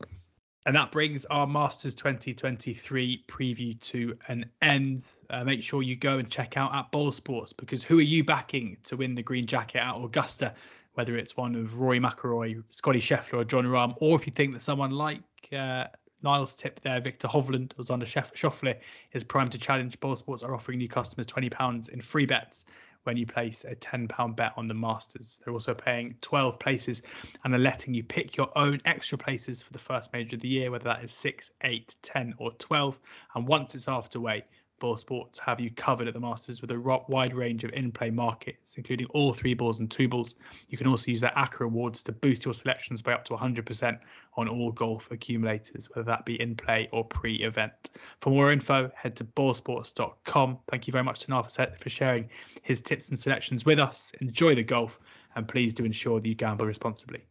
And 0.66 0.76
that 0.76 0.92
brings 0.92 1.26
our 1.28 1.48
Masters 1.48 1.96
2023 1.96 3.24
preview 3.28 3.80
to 3.80 4.18
an 4.28 4.46
end. 4.62 5.06
Uh, 5.30 5.46
make 5.46 5.64
sure 5.64 5.82
you 5.82 5.96
go 5.96 6.18
and 6.18 6.30
check 6.30 6.58
out 6.58 6.76
at 6.76 6.92
BoyleSports 6.92 7.56
because 7.56 7.84
who 7.84 8.00
are 8.00 8.04
you 8.04 8.26
backing 8.26 8.76
to 8.84 8.98
win 8.98 9.16
the 9.16 9.24
green 9.24 9.46
jacket 9.46 9.80
at 9.80 9.96
Augusta? 9.96 10.54
Whether 10.96 11.16
it's 11.16 11.38
one 11.38 11.56
of 11.56 11.80
Rory 11.80 12.02
McIlroy, 12.02 12.62
Scottie 12.68 13.00
Scheffler, 13.00 13.36
or 13.36 13.44
Jon 13.46 13.64
Rahm, 13.64 13.96
or 14.02 14.20
if 14.20 14.28
you 14.28 14.34
think 14.34 14.52
that 14.54 14.60
someone 14.60 14.92
like 14.92 15.22
uh, 15.54 15.86
Niall's 16.24 16.56
tip 16.56 16.80
there, 16.82 17.00
Viktor 17.00 17.28
Hovland 17.28 17.78
was 17.78 17.90
under 17.90 18.06
Scheffler 18.06 18.80
is 19.14 19.24
primed 19.24 19.52
to 19.52 19.58
challenge. 19.58 20.00
BoyleSports 20.00 20.44
are 20.44 20.54
offering 20.54 20.80
new 20.80 20.90
customers 20.90 21.28
£20 21.28 21.90
in 21.90 22.02
free 22.02 22.26
bets 22.26 22.66
when 23.04 23.18
you 23.18 23.26
place 23.26 23.64
a 23.64 23.76
£10 23.76 24.36
bet 24.36 24.54
on 24.58 24.68
the 24.68 24.74
Masters. 24.74 25.40
They're 25.44 25.54
also 25.54 25.74
paying 25.74 26.16
12 26.22 26.60
places 26.60 27.02
and 27.44 27.54
are 27.54 27.60
letting 27.60 27.94
you 27.94 28.04
pick 28.04 28.36
your 28.36 28.50
own 28.58 28.82
extra 28.84 29.18
places 29.18 29.62
for 29.62 29.72
the 29.72 29.80
first 29.80 30.12
major 30.12 30.36
of 30.36 30.42
the 30.42 30.50
year, 30.50 30.72
whether 30.72 30.86
that 30.86 31.04
is 31.04 31.14
6, 31.14 31.52
8, 31.62 31.96
10, 32.02 32.34
or 32.38 32.52
12. 32.52 33.00
And 33.34 33.48
once 33.48 33.76
it's 33.76 33.88
after 33.88 34.20
way, 34.20 34.44
BoyleSports 34.80 35.40
have 35.40 35.60
you 35.60 35.72
covered 35.72 36.08
at 36.08 36.14
the 36.14 36.20
Masters 36.20 36.62
with 36.62 36.72
a 36.72 37.04
wide 37.10 37.34
range 37.34 37.64
of 37.64 37.72
in-play 37.74 38.10
markets, 38.10 38.76
including 38.76 39.08
all 39.08 39.34
three 39.34 39.54
balls 39.54 39.80
and 39.80 39.90
two 39.90 40.08
balls. 40.08 40.36
You 40.70 40.78
can 40.78 40.88
also 40.88 41.10
use 41.10 41.22
their 41.22 41.34
ACCA 41.36 41.66
awards 41.66 42.04
to 42.04 42.12
boost 42.12 42.46
your 42.46 42.54
selections 42.54 43.02
by 43.02 43.14
up 43.14 43.26
to 43.26 43.34
100% 43.34 44.00
on 44.36 44.48
all 44.48 44.72
golf 44.72 45.10
accumulators, 45.12 45.90
whether 45.94 46.06
that 46.06 46.26
be 46.26 46.40
in-play 46.42 46.90
or 46.92 47.04
pre-event. 47.04 47.90
For 48.22 48.30
more 48.30 48.52
info, 48.52 48.92
head 48.96 49.16
to 49.18 49.24
boylesports.com. 49.24 50.60
Thank 50.68 50.88
you 50.88 50.92
very 50.92 51.04
much 51.04 51.22
to 51.22 51.32
Niall 51.32 51.44
for 51.44 51.90
sharing 51.90 52.30
his 52.62 52.82
tips 52.82 53.10
and 53.10 53.18
selections 53.18 53.66
with 53.66 53.80
us. 53.80 54.14
Enjoy 54.22 54.56
the 54.56 54.64
golf, 54.64 55.00
and 55.36 55.48
please 55.48 55.74
do 55.74 55.86
ensure 55.86 56.20
that 56.20 56.28
you 56.28 56.36
gamble 56.36 56.66
responsibly. 56.66 57.24